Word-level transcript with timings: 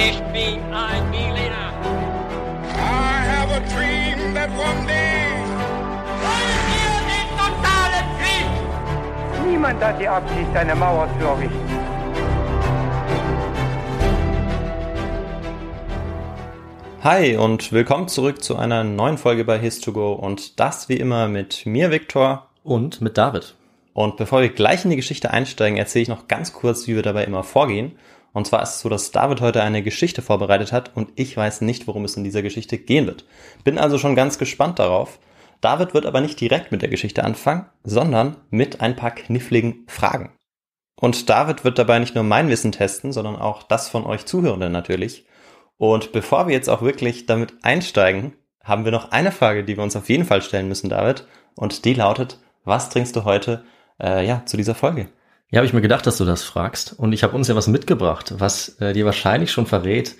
Ich 0.00 0.20
bin 0.32 0.62
ein 0.72 1.10
Berliner. 1.10 1.72
I 2.72 3.18
have 3.26 3.50
a 3.50 3.58
dream 3.74 4.32
that 4.32 4.48
one 4.50 4.86
day. 4.86 5.26
Wollen 6.22 6.60
wir 6.70 6.94
den 7.10 7.28
totalen 7.36 8.06
Krieg? 8.20 9.50
Niemand 9.50 9.82
hat 9.82 10.00
die 10.00 10.06
Absicht, 10.06 10.54
eine 10.54 10.76
Mauer 10.76 11.08
zu 11.18 11.26
errichten. 11.26 11.68
Hi 17.02 17.36
und 17.36 17.72
willkommen 17.72 18.06
zurück 18.06 18.40
zu 18.40 18.54
einer 18.54 18.84
neuen 18.84 19.18
Folge 19.18 19.44
bei 19.44 19.58
His2Go 19.58 20.12
und 20.12 20.60
das 20.60 20.88
wie 20.88 20.96
immer 20.96 21.26
mit 21.26 21.66
mir, 21.66 21.90
Viktor. 21.90 22.46
Und 22.62 23.00
mit 23.00 23.18
David. 23.18 23.56
Und 23.94 24.16
bevor 24.16 24.42
wir 24.42 24.50
gleich 24.50 24.84
in 24.84 24.90
die 24.90 24.96
Geschichte 24.96 25.32
einsteigen, 25.32 25.76
erzähle 25.76 26.04
ich 26.04 26.08
noch 26.08 26.28
ganz 26.28 26.52
kurz, 26.52 26.86
wie 26.86 26.94
wir 26.94 27.02
dabei 27.02 27.24
immer 27.24 27.42
vorgehen. 27.42 27.98
Und 28.32 28.46
zwar 28.46 28.62
ist 28.62 28.76
es 28.76 28.80
so, 28.80 28.88
dass 28.88 29.10
David 29.10 29.40
heute 29.40 29.62
eine 29.62 29.82
Geschichte 29.82 30.22
vorbereitet 30.22 30.72
hat 30.72 30.96
und 30.96 31.10
ich 31.16 31.36
weiß 31.36 31.62
nicht, 31.62 31.86
worum 31.86 32.04
es 32.04 32.16
in 32.16 32.24
dieser 32.24 32.42
Geschichte 32.42 32.78
gehen 32.78 33.06
wird. 33.06 33.24
Bin 33.64 33.78
also 33.78 33.98
schon 33.98 34.16
ganz 34.16 34.38
gespannt 34.38 34.78
darauf. 34.78 35.18
David 35.60 35.94
wird 35.94 36.06
aber 36.06 36.20
nicht 36.20 36.40
direkt 36.40 36.70
mit 36.70 36.82
der 36.82 36.88
Geschichte 36.88 37.24
anfangen, 37.24 37.66
sondern 37.82 38.36
mit 38.50 38.80
ein 38.80 38.96
paar 38.96 39.10
kniffligen 39.10 39.84
Fragen. 39.88 40.32
Und 41.00 41.28
David 41.28 41.64
wird 41.64 41.78
dabei 41.78 41.98
nicht 41.98 42.14
nur 42.14 42.24
mein 42.24 42.48
Wissen 42.48 42.72
testen, 42.72 43.12
sondern 43.12 43.36
auch 43.36 43.62
das 43.62 43.88
von 43.88 44.04
euch 44.04 44.26
Zuhörenden 44.26 44.72
natürlich. 44.72 45.26
Und 45.76 46.12
bevor 46.12 46.48
wir 46.48 46.54
jetzt 46.54 46.68
auch 46.68 46.82
wirklich 46.82 47.26
damit 47.26 47.54
einsteigen, 47.62 48.34
haben 48.62 48.84
wir 48.84 48.92
noch 48.92 49.12
eine 49.12 49.32
Frage, 49.32 49.64
die 49.64 49.76
wir 49.76 49.84
uns 49.84 49.96
auf 49.96 50.08
jeden 50.08 50.24
Fall 50.24 50.42
stellen 50.42 50.68
müssen, 50.68 50.90
David. 50.90 51.26
Und 51.54 51.84
die 51.84 51.94
lautet, 51.94 52.40
was 52.64 52.90
trinkst 52.90 53.16
du 53.16 53.24
heute 53.24 53.64
äh, 54.00 54.26
ja, 54.26 54.42
zu 54.44 54.56
dieser 54.56 54.74
Folge? 54.74 55.08
Ja, 55.50 55.58
habe 55.58 55.66
ich 55.66 55.72
mir 55.72 55.80
gedacht, 55.80 56.06
dass 56.06 56.18
du 56.18 56.26
das 56.26 56.42
fragst. 56.42 56.98
Und 56.98 57.12
ich 57.12 57.22
habe 57.22 57.34
uns 57.34 57.48
ja 57.48 57.56
was 57.56 57.68
mitgebracht, 57.68 58.34
was 58.36 58.80
äh, 58.80 58.92
dir 58.92 59.06
wahrscheinlich 59.06 59.50
schon 59.50 59.64
verrät, 59.66 60.14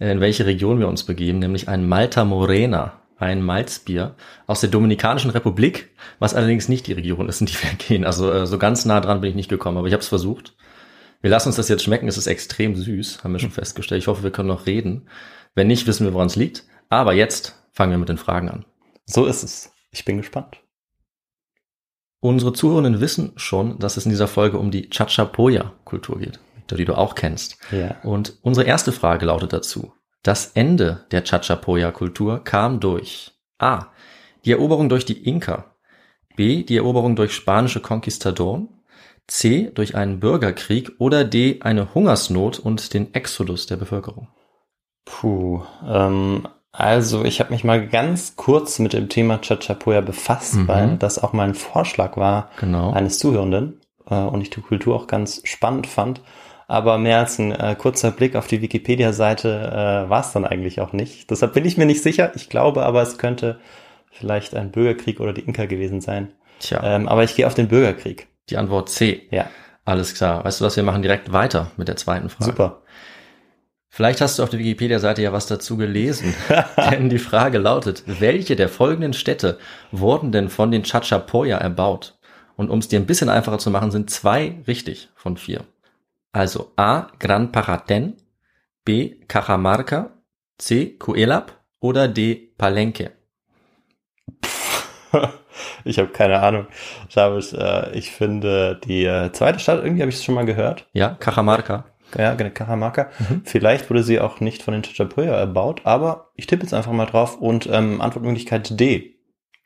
äh, 0.00 0.10
in 0.10 0.20
welche 0.20 0.44
Region 0.44 0.80
wir 0.80 0.88
uns 0.88 1.04
begeben, 1.04 1.38
nämlich 1.38 1.68
ein 1.68 1.88
Malta 1.88 2.24
Morena, 2.24 3.00
ein 3.16 3.42
Malzbier 3.42 4.16
aus 4.48 4.60
der 4.60 4.70
Dominikanischen 4.70 5.30
Republik, 5.30 5.90
was 6.18 6.34
allerdings 6.34 6.68
nicht 6.68 6.88
die 6.88 6.94
Region 6.94 7.28
ist, 7.28 7.40
in 7.40 7.46
die 7.46 7.54
wir 7.54 7.74
gehen. 7.78 8.04
Also 8.04 8.32
äh, 8.32 8.46
so 8.46 8.58
ganz 8.58 8.84
nah 8.84 9.00
dran 9.00 9.20
bin 9.20 9.30
ich 9.30 9.36
nicht 9.36 9.48
gekommen, 9.48 9.78
aber 9.78 9.86
ich 9.86 9.92
habe 9.92 10.02
es 10.02 10.08
versucht. 10.08 10.56
Wir 11.20 11.30
lassen 11.30 11.50
uns 11.50 11.56
das 11.56 11.68
jetzt 11.68 11.84
schmecken, 11.84 12.08
es 12.08 12.18
ist 12.18 12.26
extrem 12.26 12.74
süß, 12.74 13.22
haben 13.22 13.32
wir 13.32 13.38
schon 13.38 13.52
festgestellt. 13.52 14.02
Ich 14.02 14.08
hoffe, 14.08 14.24
wir 14.24 14.32
können 14.32 14.48
noch 14.48 14.66
reden. 14.66 15.08
Wenn 15.54 15.68
nicht, 15.68 15.86
wissen 15.86 16.04
wir, 16.04 16.14
woran 16.14 16.26
es 16.26 16.34
liegt. 16.34 16.64
Aber 16.88 17.12
jetzt 17.12 17.56
fangen 17.72 17.92
wir 17.92 17.98
mit 17.98 18.08
den 18.08 18.18
Fragen 18.18 18.48
an. 18.48 18.64
So 19.06 19.26
ist 19.26 19.44
es. 19.44 19.72
Ich 19.92 20.04
bin 20.04 20.16
gespannt. 20.16 20.61
Unsere 22.24 22.52
Zuhörenden 22.52 23.00
wissen 23.00 23.32
schon, 23.34 23.80
dass 23.80 23.96
es 23.96 24.04
in 24.06 24.10
dieser 24.10 24.28
Folge 24.28 24.56
um 24.56 24.70
die 24.70 24.88
Chachapoya-Kultur 24.88 26.20
geht, 26.20 26.38
die 26.70 26.84
du 26.84 26.96
auch 26.96 27.16
kennst. 27.16 27.58
Ja. 27.72 27.96
Und 28.04 28.38
unsere 28.42 28.64
erste 28.64 28.92
Frage 28.92 29.26
lautet 29.26 29.52
dazu. 29.52 29.92
Das 30.22 30.52
Ende 30.54 31.04
der 31.10 31.24
Chachapoya-Kultur 31.24 32.44
kam 32.44 32.78
durch 32.78 33.32
A. 33.58 33.86
Die 34.44 34.52
Eroberung 34.52 34.88
durch 34.88 35.04
die 35.04 35.28
Inka. 35.28 35.74
B. 36.36 36.62
Die 36.62 36.76
Eroberung 36.76 37.16
durch 37.16 37.34
spanische 37.34 37.80
Konquistadoren. 37.80 38.68
C. 39.26 39.72
Durch 39.74 39.96
einen 39.96 40.20
Bürgerkrieg. 40.20 40.92
Oder 40.98 41.24
D. 41.24 41.58
Eine 41.62 41.92
Hungersnot 41.92 42.60
und 42.60 42.94
den 42.94 43.12
Exodus 43.14 43.66
der 43.66 43.78
Bevölkerung. 43.78 44.28
Puh, 45.04 45.64
ähm, 45.84 46.46
also 46.72 47.24
ich 47.24 47.40
habe 47.40 47.50
mich 47.52 47.64
mal 47.64 47.86
ganz 47.86 48.36
kurz 48.36 48.78
mit 48.78 48.92
dem 48.94 49.08
Thema 49.08 49.38
Chachapoya 49.40 50.00
befasst, 50.00 50.54
Mhm. 50.54 50.68
weil 50.68 50.96
das 50.96 51.22
auch 51.22 51.32
mal 51.32 51.44
ein 51.48 51.54
Vorschlag 51.54 52.16
war 52.16 52.50
Genau. 52.60 52.92
eines 52.92 53.18
Zuhörenden 53.18 53.80
äh, 54.10 54.14
und 54.14 54.40
ich 54.40 54.50
die 54.50 54.60
Kultur 54.60 54.96
auch 54.96 55.06
ganz 55.06 55.40
spannend 55.44 55.86
fand. 55.86 56.20
Aber 56.68 56.96
mehr 56.96 57.18
als 57.18 57.38
ein 57.38 57.52
äh, 57.52 57.76
kurzer 57.78 58.10
Blick 58.12 58.34
auf 58.34 58.46
die 58.46 58.62
Wikipedia-Seite 58.62 60.04
äh, 60.06 60.10
war 60.10 60.20
es 60.20 60.32
dann 60.32 60.46
eigentlich 60.46 60.80
auch 60.80 60.92
nicht. 60.94 61.30
Deshalb 61.30 61.52
bin 61.52 61.66
ich 61.66 61.76
mir 61.76 61.84
nicht 61.84 62.02
sicher. 62.02 62.32
Ich 62.34 62.48
glaube 62.48 62.84
aber, 62.84 63.02
es 63.02 63.18
könnte 63.18 63.58
vielleicht 64.10 64.54
ein 64.54 64.70
Bürgerkrieg 64.70 65.20
oder 65.20 65.32
die 65.34 65.42
Inka 65.42 65.66
gewesen 65.66 66.00
sein. 66.00 66.32
Tja, 66.60 66.80
Ähm, 66.82 67.08
aber 67.08 67.24
ich 67.24 67.34
gehe 67.36 67.46
auf 67.46 67.54
den 67.54 67.68
Bürgerkrieg. 67.68 68.28
die 68.48 68.56
Antwort 68.56 68.88
C. 68.88 69.22
Ja, 69.30 69.46
Alles 69.84 70.14
klar. 70.14 70.44
Weißt 70.44 70.60
du 70.60 70.64
was, 70.64 70.76
wir 70.76 70.84
machen 70.84 71.02
direkt 71.02 71.32
weiter 71.32 71.72
mit 71.76 71.88
der 71.88 71.96
zweiten 71.96 72.28
Frage. 72.28 72.44
super. 72.52 72.81
Vielleicht 73.94 74.22
hast 74.22 74.38
du 74.38 74.42
auf 74.42 74.48
der 74.48 74.58
Wikipedia-Seite 74.58 75.20
ja 75.20 75.34
was 75.34 75.46
dazu 75.46 75.76
gelesen. 75.76 76.34
denn 76.90 77.10
die 77.10 77.18
Frage 77.18 77.58
lautet, 77.58 78.02
welche 78.06 78.56
der 78.56 78.70
folgenden 78.70 79.12
Städte 79.12 79.58
wurden 79.90 80.32
denn 80.32 80.48
von 80.48 80.70
den 80.70 80.82
Chachapoya 80.82 81.58
erbaut? 81.58 82.18
Und 82.56 82.70
um 82.70 82.78
es 82.78 82.88
dir 82.88 82.98
ein 82.98 83.04
bisschen 83.04 83.28
einfacher 83.28 83.58
zu 83.58 83.70
machen, 83.70 83.90
sind 83.90 84.08
zwei 84.08 84.62
richtig 84.66 85.10
von 85.14 85.36
vier. 85.36 85.64
Also 86.32 86.72
A. 86.76 87.08
Gran 87.18 87.52
Paraten, 87.52 88.16
B. 88.86 89.16
Cajamarca, 89.28 90.12
C. 90.56 90.96
Cuelap 90.98 91.60
oder 91.78 92.08
D. 92.08 92.54
Palenque. 92.56 93.10
ich 95.84 95.98
habe 95.98 96.08
keine 96.08 96.40
Ahnung. 96.40 96.66
David, 97.14 97.52
äh, 97.52 97.90
ich 97.92 98.10
finde 98.10 98.80
die 98.82 99.04
äh, 99.04 99.30
zweite 99.32 99.58
Stadt, 99.58 99.84
irgendwie 99.84 100.00
habe 100.00 100.08
ich 100.08 100.16
es 100.16 100.24
schon 100.24 100.34
mal 100.34 100.46
gehört. 100.46 100.86
Ja, 100.94 101.10
Cajamarca. 101.10 101.91
Ja, 102.18 102.34
genau, 102.34 102.50
Cajamarca. 102.50 103.08
Vielleicht 103.44 103.88
wurde 103.90 104.02
sie 104.02 104.20
auch 104.20 104.40
nicht 104.40 104.62
von 104.62 104.72
den 104.72 104.82
Chachapoya 104.82 105.34
erbaut, 105.34 105.82
aber 105.84 106.30
ich 106.36 106.46
tippe 106.46 106.62
jetzt 106.62 106.74
einfach 106.74 106.92
mal 106.92 107.06
drauf 107.06 107.40
und 107.40 107.68
ähm, 107.70 108.00
Antwortmöglichkeit 108.00 108.78
D. 108.78 109.16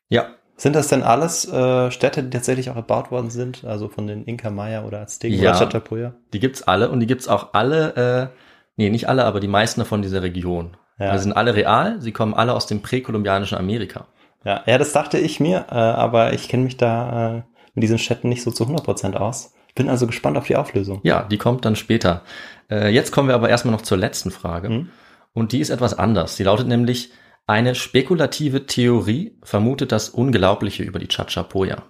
Ja, 0.08 0.26
Sind 0.56 0.74
das 0.76 0.88
denn 0.88 1.02
alles 1.02 1.46
äh, 1.50 1.90
Städte, 1.90 2.22
die 2.22 2.30
tatsächlich 2.30 2.70
auch 2.70 2.76
erbaut 2.76 3.10
worden 3.10 3.30
sind? 3.30 3.64
Also 3.64 3.88
von 3.88 4.06
den 4.06 4.24
Inka 4.24 4.50
Maya 4.50 4.84
oder 4.84 5.00
Azteken 5.00 5.38
Ja. 5.38 5.50
oder 5.50 5.58
Chachapoya? 5.66 6.14
die 6.32 6.40
gibt's 6.40 6.62
alle 6.62 6.90
und 6.90 7.00
die 7.00 7.06
gibt's 7.06 7.28
auch 7.28 7.52
alle, 7.54 8.30
äh, 8.32 8.36
nee, 8.76 8.88
nicht 8.90 9.08
alle, 9.08 9.24
aber 9.24 9.40
die 9.40 9.48
meisten 9.48 9.80
davon 9.80 10.02
dieser 10.02 10.22
Region. 10.22 10.76
Ja. 10.98 11.10
Also 11.10 11.24
sind 11.24 11.32
alle 11.34 11.54
real, 11.54 12.00
sie 12.00 12.12
kommen 12.12 12.32
alle 12.32 12.54
aus 12.54 12.66
dem 12.66 12.80
präkolumbianischen 12.80 13.58
Amerika. 13.58 14.06
Ja, 14.44 14.62
ja, 14.64 14.78
das 14.78 14.92
dachte 14.92 15.18
ich 15.18 15.40
mir, 15.40 15.66
äh, 15.70 15.74
aber 15.74 16.32
ich 16.32 16.48
kenne 16.48 16.62
mich 16.64 16.76
da 16.76 17.36
äh, 17.38 17.42
mit 17.74 17.82
diesen 17.82 17.98
Städten 17.98 18.28
nicht 18.30 18.42
so 18.42 18.50
zu 18.50 18.64
100% 18.64 19.14
aus. 19.16 19.52
Bin 19.76 19.88
also 19.88 20.08
gespannt 20.08 20.36
auf 20.36 20.46
die 20.46 20.56
Auflösung. 20.56 21.00
Ja, 21.04 21.22
die 21.22 21.38
kommt 21.38 21.64
dann 21.64 21.76
später. 21.76 22.22
Äh, 22.68 22.88
jetzt 22.88 23.12
kommen 23.12 23.28
wir 23.28 23.36
aber 23.36 23.48
erstmal 23.48 23.72
noch 23.72 23.82
zur 23.82 23.98
letzten 23.98 24.32
Frage. 24.32 24.68
Mhm. 24.70 24.88
Und 25.32 25.52
die 25.52 25.60
ist 25.60 25.70
etwas 25.70 25.96
anders. 25.96 26.34
Die 26.36 26.42
lautet 26.42 26.66
nämlich, 26.66 27.12
eine 27.46 27.76
spekulative 27.76 28.66
Theorie 28.66 29.38
vermutet 29.42 29.92
das 29.92 30.08
Unglaubliche 30.08 30.82
über 30.82 30.98
die 30.98 31.06
Chachapoya. 31.06 31.84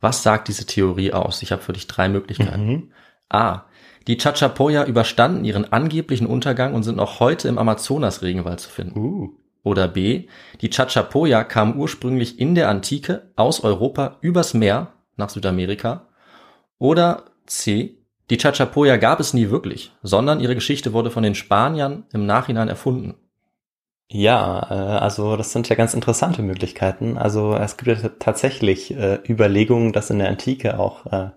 Was 0.00 0.22
sagt 0.22 0.48
diese 0.48 0.66
Theorie 0.66 1.12
aus? 1.12 1.42
Ich 1.42 1.52
habe 1.52 1.62
für 1.62 1.72
dich 1.72 1.86
drei 1.86 2.08
Möglichkeiten. 2.08 2.66
Mhm. 2.66 2.92
A. 3.30 3.62
Die 4.06 4.18
Chachapoya 4.18 4.84
überstanden 4.84 5.44
ihren 5.44 5.72
angeblichen 5.72 6.26
Untergang 6.26 6.74
und 6.74 6.82
sind 6.82 6.96
noch 6.96 7.20
heute 7.20 7.48
im 7.48 7.58
Amazonas-Regenwald 7.58 8.60
zu 8.60 8.70
finden. 8.70 8.98
Uh. 8.98 9.30
Oder 9.62 9.88
B. 9.88 10.26
Die 10.60 10.70
Chachapoya 10.70 11.44
kamen 11.44 11.76
ursprünglich 11.76 12.40
in 12.40 12.54
der 12.54 12.68
Antike 12.68 13.30
aus 13.36 13.62
Europa 13.62 14.16
übers 14.20 14.52
Meer 14.52 14.94
nach 15.16 15.28
Südamerika. 15.28 16.08
Oder 16.80 17.24
C. 17.46 17.96
Die 18.30 18.38
Chachapoya 18.38 18.96
gab 18.96 19.20
es 19.20 19.34
nie 19.34 19.50
wirklich, 19.50 19.92
sondern 20.02 20.40
ihre 20.40 20.54
Geschichte 20.54 20.92
wurde 20.92 21.10
von 21.10 21.22
den 21.22 21.34
Spaniern 21.36 22.04
im 22.12 22.26
Nachhinein 22.26 22.68
erfunden. 22.68 23.14
Ja, 24.08 24.66
äh, 24.70 24.74
also 24.98 25.36
das 25.36 25.52
sind 25.52 25.68
ja 25.68 25.76
ganz 25.76 25.94
interessante 25.94 26.42
Möglichkeiten. 26.42 27.16
Also 27.18 27.54
es 27.54 27.76
gibt 27.76 28.02
ja 28.02 28.08
tatsächlich 28.18 28.92
äh, 28.96 29.18
Überlegungen, 29.28 29.92
dass 29.92 30.10
in 30.10 30.18
der 30.18 30.28
Antike 30.28 30.78
auch 30.80 31.06
äh, 31.06 31.30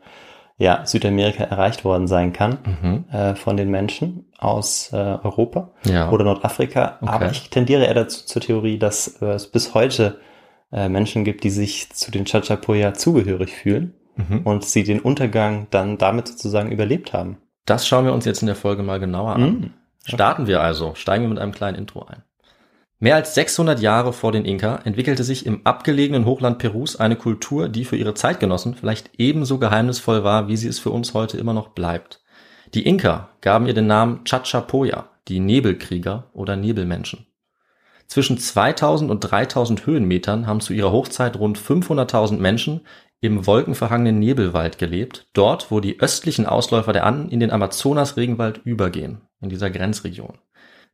ja, 0.57 0.85
Südamerika 0.85 1.43
erreicht 1.43 1.83
worden 1.83 2.07
sein 2.07 2.31
kann 2.31 2.57
Mhm. 2.81 3.05
äh, 3.11 3.35
von 3.35 3.57
den 3.57 3.69
Menschen 3.69 4.31
aus 4.37 4.91
äh, 4.93 4.95
Europa 4.97 5.71
Ja. 5.85 6.09
oder 6.11 6.23
Nordafrika. 6.23 6.99
Okay. 7.01 7.11
Aber 7.11 7.31
ich 7.31 7.49
tendiere 7.49 7.85
eher 7.85 7.95
dazu 7.95 8.25
zur 8.25 8.41
Theorie, 8.41 8.77
dass 8.79 9.19
äh, 9.21 9.25
es 9.33 9.47
bis 9.47 9.73
heute 9.73 10.19
Menschen 10.75 11.23
gibt, 11.23 11.43
die 11.43 11.51
sich 11.51 11.91
zu 11.91 12.09
den 12.09 12.25
Chachapoya 12.25 12.95
zugehörig 12.95 13.51
fühlen 13.53 13.93
Mhm. 14.15 14.41
und 14.43 14.65
sie 14.65 14.83
den 14.83 14.99
Untergang 14.99 15.67
dann 15.71 15.97
damit 15.97 16.27
sozusagen 16.27 16.71
überlebt 16.71 17.13
haben. 17.13 17.37
Das 17.65 17.87
schauen 17.87 18.05
wir 18.05 18.13
uns 18.13 18.25
jetzt 18.25 18.41
in 18.41 18.47
der 18.47 18.55
Folge 18.55 18.83
mal 18.83 18.99
genauer 18.99 19.35
an. 19.35 19.41
Mm. 19.43 19.73
Starten 20.05 20.47
wir 20.47 20.61
also, 20.61 20.95
steigen 20.95 21.23
wir 21.23 21.29
mit 21.29 21.39
einem 21.39 21.53
kleinen 21.53 21.77
Intro 21.77 22.03
ein. 22.03 22.23
Mehr 22.99 23.15
als 23.15 23.35
600 23.35 23.79
Jahre 23.79 24.13
vor 24.13 24.31
den 24.31 24.45
Inka 24.45 24.79
entwickelte 24.83 25.23
sich 25.23 25.45
im 25.45 25.65
abgelegenen 25.65 26.25
Hochland 26.25 26.57
Perus 26.57 26.95
eine 26.95 27.15
Kultur, 27.15 27.67
die 27.67 27.85
für 27.85 27.97
ihre 27.97 28.13
Zeitgenossen 28.13 28.75
vielleicht 28.75 29.11
ebenso 29.17 29.57
geheimnisvoll 29.57 30.23
war, 30.23 30.47
wie 30.47 30.57
sie 30.57 30.67
es 30.67 30.79
für 30.79 30.89
uns 30.89 31.13
heute 31.13 31.37
immer 31.37 31.53
noch 31.53 31.69
bleibt. 31.69 32.21
Die 32.73 32.85
Inka 32.85 33.29
gaben 33.41 33.67
ihr 33.67 33.73
den 33.73 33.87
Namen 33.87 34.23
Chachapoya, 34.23 35.09
die 35.27 35.39
Nebelkrieger 35.39 36.29
oder 36.33 36.55
Nebelmenschen. 36.55 37.27
Zwischen 38.07 38.37
2000 38.37 39.09
und 39.09 39.19
3000 39.19 39.85
Höhenmetern 39.85 40.47
haben 40.47 40.61
zu 40.61 40.73
ihrer 40.73 40.91
Hochzeit 40.91 41.37
rund 41.37 41.57
500.000 41.57 42.37
Menschen 42.37 42.81
im 43.23 43.47
wolkenverhangenen 43.47 44.19
Nebelwald 44.19 44.77
gelebt, 44.77 45.27
dort, 45.31 45.71
wo 45.71 45.79
die 45.79 46.01
östlichen 46.01 46.45
Ausläufer 46.45 46.91
der 46.91 47.05
Anden 47.05 47.29
in 47.29 47.39
den 47.39 47.51
Amazonas-Regenwald 47.51 48.59
übergehen, 48.65 49.21
in 49.39 49.47
dieser 49.47 49.69
Grenzregion. 49.69 50.39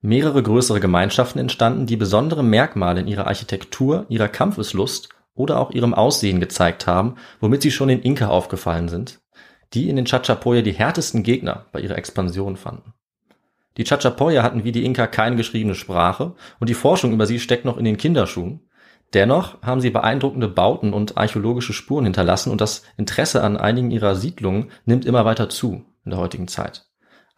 Mehrere 0.02 0.44
größere 0.44 0.80
Gemeinschaften 0.80 1.40
entstanden, 1.40 1.88
die 1.88 1.98
besondere 1.98 2.44
Merkmale 2.44 3.02
in 3.02 3.08
ihrer 3.08 3.26
Architektur, 3.26 4.06
ihrer 4.10 4.28
Kampfeslust 4.28 5.10
oder 5.34 5.60
auch 5.60 5.72
ihrem 5.72 5.96
Aussehen 5.96 6.40
gezeigt 6.40 6.86
haben, 6.86 7.16
womit 7.40 7.64
sie 7.64 7.72
schon 7.72 7.88
den 7.88 8.04
Inka 8.04 8.28
aufgefallen 8.28 8.90
sind, 8.90 9.22
die 9.74 9.90
in 9.90 9.96
den 9.96 10.06
Chachapoya 10.06 10.62
die 10.62 10.74
härtesten 10.74 11.24
Gegner 11.24 11.66
bei 11.72 11.80
ihrer 11.80 11.98
Expansion 11.98 12.58
fanden. 12.58 12.94
Die 13.78 13.86
Chachapoya 13.86 14.44
hatten 14.44 14.64
wie 14.64 14.72
die 14.72 14.86
Inka 14.86 15.08
keine 15.08 15.36
geschriebene 15.36 15.74
Sprache 15.74 16.36
und 16.60 16.70
die 16.70 16.76
Forschung 16.76 17.12
über 17.12 17.26
sie 17.26 17.40
steckt 17.40 17.66
noch 17.66 17.78
in 17.78 17.86
den 17.86 17.98
Kinderschuhen. 17.98 18.69
Dennoch 19.14 19.62
haben 19.62 19.82
sie 19.82 19.90
beeindruckende 19.90 20.48
Bauten 20.48 20.94
und 20.94 21.18
archäologische 21.18 21.74
Spuren 21.74 22.06
hinterlassen 22.06 22.52
und 22.52 22.62
das 22.62 22.84
Interesse 22.98 23.44
an 23.44 23.58
einigen 23.58 23.92
ihrer 23.92 24.16
Siedlungen 24.16 24.72
nimmt 24.86 25.06
immer 25.06 25.26
weiter 25.26 25.50
zu 25.50 25.86
in 26.06 26.12
der 26.12 26.20
heutigen 26.20 26.48
Zeit. 26.48 26.86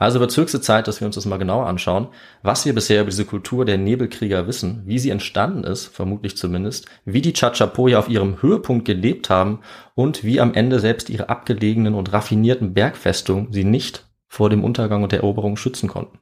Also 0.02 0.20
wird 0.20 0.36
höchste 0.36 0.60
Zeit, 0.60 0.88
dass 0.88 1.00
wir 1.00 1.06
uns 1.06 1.14
das 1.14 1.28
mal 1.28 1.38
genauer 1.38 1.68
anschauen, 1.68 2.08
was 2.42 2.66
wir 2.66 2.74
bisher 2.74 3.02
über 3.02 3.12
diese 3.12 3.24
Kultur 3.24 3.66
der 3.66 3.78
Nebelkrieger 3.78 4.48
wissen, 4.48 4.82
wie 4.86 4.98
sie 4.98 5.12
entstanden 5.12 5.64
ist, 5.64 5.86
vermutlich 5.86 6.36
zumindest, 6.36 6.88
wie 7.06 7.22
die 7.22 7.34
Chachapoya 7.34 8.00
auf 8.00 8.10
ihrem 8.10 8.42
Höhepunkt 8.42 8.86
gelebt 8.86 9.30
haben 9.30 9.60
und 9.94 10.24
wie 10.24 10.42
am 10.42 10.56
Ende 10.56 10.80
selbst 10.80 11.12
ihre 11.12 11.30
abgelegenen 11.30 11.94
und 11.94 12.12
raffinierten 12.12 12.74
Bergfestungen 12.74 13.54
sie 13.54 13.64
nicht 13.64 14.08
vor 14.28 14.50
dem 14.50 14.64
Untergang 14.64 15.04
und 15.04 15.12
der 15.12 15.20
Eroberung 15.20 15.56
schützen 15.56 15.88
konnten. 15.88 16.18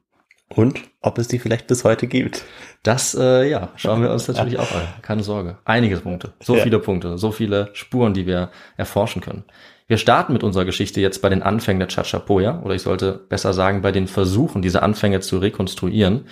Und 0.54 0.80
ob 1.00 1.18
es 1.18 1.28
die 1.28 1.38
vielleicht 1.38 1.68
bis 1.68 1.84
heute 1.84 2.06
gibt. 2.08 2.44
Das, 2.82 3.14
äh, 3.14 3.48
ja, 3.48 3.68
schauen 3.76 4.02
wir 4.02 4.10
uns 4.10 4.26
natürlich 4.26 4.58
auch 4.58 4.72
an. 4.72 4.82
Keine 5.00 5.22
Sorge. 5.22 5.58
Einige 5.64 5.96
Punkte. 5.98 6.32
So 6.40 6.56
Ja. 6.56 6.62
viele 6.64 6.80
Punkte. 6.80 7.18
So 7.18 7.30
viele 7.30 7.70
Spuren, 7.72 8.14
die 8.14 8.26
wir 8.26 8.50
erforschen 8.76 9.22
können. 9.22 9.44
Wir 9.86 9.96
starten 9.96 10.32
mit 10.32 10.42
unserer 10.42 10.64
Geschichte 10.64 11.00
jetzt 11.00 11.22
bei 11.22 11.28
den 11.28 11.42
Anfängen 11.42 11.78
der 11.78 11.88
Chachapoya. 11.88 12.62
Oder 12.62 12.74
ich 12.74 12.82
sollte 12.82 13.12
besser 13.28 13.52
sagen, 13.52 13.82
bei 13.82 13.92
den 13.92 14.08
Versuchen, 14.08 14.60
diese 14.62 14.82
Anfänge 14.82 15.20
zu 15.20 15.38
rekonstruieren. 15.38 16.26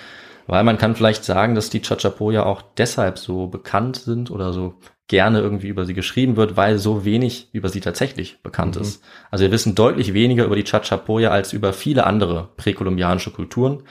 Weil 0.48 0.64
man 0.64 0.78
kann 0.78 0.96
vielleicht 0.96 1.24
sagen, 1.24 1.54
dass 1.54 1.68
die 1.68 1.82
Chachapoya 1.82 2.44
auch 2.44 2.62
deshalb 2.78 3.18
so 3.18 3.48
bekannt 3.48 3.96
sind 3.96 4.30
oder 4.30 4.54
so 4.54 4.74
gerne 5.06 5.40
irgendwie 5.40 5.68
über 5.68 5.84
sie 5.84 5.92
geschrieben 5.92 6.36
wird, 6.36 6.56
weil 6.56 6.78
so 6.78 7.04
wenig 7.04 7.50
über 7.52 7.68
sie 7.68 7.80
tatsächlich 7.80 8.42
bekannt 8.42 8.76
ist. 8.76 9.02
Also 9.30 9.44
wir 9.44 9.52
wissen 9.52 9.74
deutlich 9.74 10.14
weniger 10.14 10.46
über 10.46 10.56
die 10.56 10.64
Chachapoya 10.64 11.30
als 11.30 11.52
über 11.52 11.74
viele 11.74 12.06
andere 12.06 12.48
präkolumbianische 12.56 13.30
Kulturen. 13.30 13.82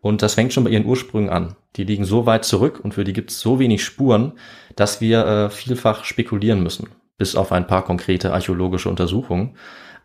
Und 0.00 0.22
das 0.22 0.34
fängt 0.34 0.52
schon 0.52 0.62
bei 0.64 0.70
ihren 0.70 0.86
Ursprüngen 0.86 1.30
an. 1.30 1.56
Die 1.76 1.84
liegen 1.84 2.04
so 2.04 2.26
weit 2.26 2.44
zurück 2.44 2.80
und 2.82 2.94
für 2.94 3.02
die 3.02 3.12
gibt 3.12 3.32
es 3.32 3.40
so 3.40 3.58
wenig 3.58 3.82
Spuren, 3.82 4.34
dass 4.76 5.00
wir 5.00 5.26
äh, 5.26 5.50
vielfach 5.50 6.04
spekulieren 6.04 6.62
müssen, 6.62 6.90
bis 7.18 7.34
auf 7.34 7.50
ein 7.50 7.66
paar 7.66 7.84
konkrete 7.84 8.32
archäologische 8.32 8.88
Untersuchungen. 8.88 9.56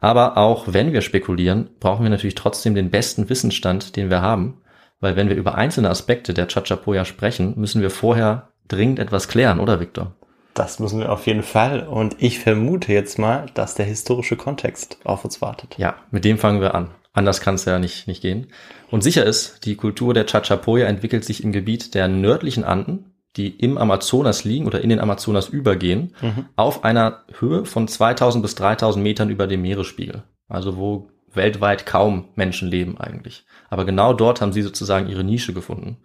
Aber 0.02 0.38
auch 0.38 0.66
wenn 0.68 0.92
wir 0.92 1.02
spekulieren, 1.02 1.70
brauchen 1.80 2.04
wir 2.04 2.10
natürlich 2.10 2.36
trotzdem 2.36 2.74
den 2.74 2.90
besten 2.90 3.30
Wissensstand, 3.30 3.96
den 3.96 4.10
wir 4.10 4.22
haben, 4.22 4.62
weil 5.00 5.16
wenn 5.16 5.30
wir 5.30 5.36
über 5.36 5.56
einzelne 5.56 5.90
Aspekte 5.90 6.34
der 6.34 6.48
Chachapoya 6.48 7.06
sprechen, 7.06 7.54
müssen 7.58 7.82
wir 7.82 7.90
vorher 7.90 8.50
dringend 8.68 9.00
etwas 9.00 9.28
klären, 9.28 9.60
oder 9.60 9.80
Victor? 9.80 10.16
Das 10.54 10.80
müssen 10.80 11.00
wir 11.00 11.12
auf 11.12 11.26
jeden 11.26 11.44
Fall. 11.44 11.88
Und 11.88 12.16
ich 12.20 12.40
vermute 12.40 12.92
jetzt 12.92 13.18
mal, 13.18 13.46
dass 13.54 13.76
der 13.76 13.86
historische 13.86 14.36
Kontext 14.36 14.98
auf 15.04 15.24
uns 15.24 15.42
wartet. 15.42 15.78
Ja, 15.78 15.96
mit 16.12 16.26
dem 16.26 16.38
fangen 16.38 16.62
wir 16.62 16.76
an. 16.76 16.90
Anders 17.14 17.42
kann 17.42 17.56
es 17.56 17.66
ja 17.66 17.80
nicht, 17.80 18.08
nicht 18.08 18.22
gehen. 18.22 18.48
Und 18.92 19.02
sicher 19.04 19.26
ist, 19.26 19.66
die 19.66 19.76
Kultur 19.76 20.14
der 20.14 20.26
Chachapoya 20.26 20.86
entwickelt 20.88 21.26
sich 21.26 21.44
im 21.44 21.52
Gebiet 21.52 21.96
der 21.96 22.08
nördlichen 22.08 22.64
Anden, 22.64 23.14
die 23.36 23.50
im 23.50 23.78
Amazonas 23.78 24.44
liegen 24.44 24.68
oder 24.68 24.82
in 24.82 24.90
den 24.90 25.00
Amazonas 25.00 25.50
übergehen, 25.50 26.16
auf 26.56 26.84
einer 26.84 27.24
Höhe 27.40 27.66
von 27.66 27.88
2000 27.88 28.42
bis 28.42 28.56
3000 28.56 29.04
Metern 29.04 29.30
über 29.30 29.48
dem 29.48 29.62
Meeresspiegel. 29.62 30.24
Also 30.48 30.78
wo 30.78 31.10
weltweit 31.34 31.86
kaum 31.86 32.30
Menschen 32.36 32.70
leben 32.70 33.00
eigentlich. 33.00 33.46
Aber 33.70 33.86
genau 33.86 34.14
dort 34.14 34.42
haben 34.42 34.54
sie 34.54 34.62
sozusagen 34.62 35.08
ihre 35.08 35.24
Nische 35.24 35.54
gefunden. 35.54 35.98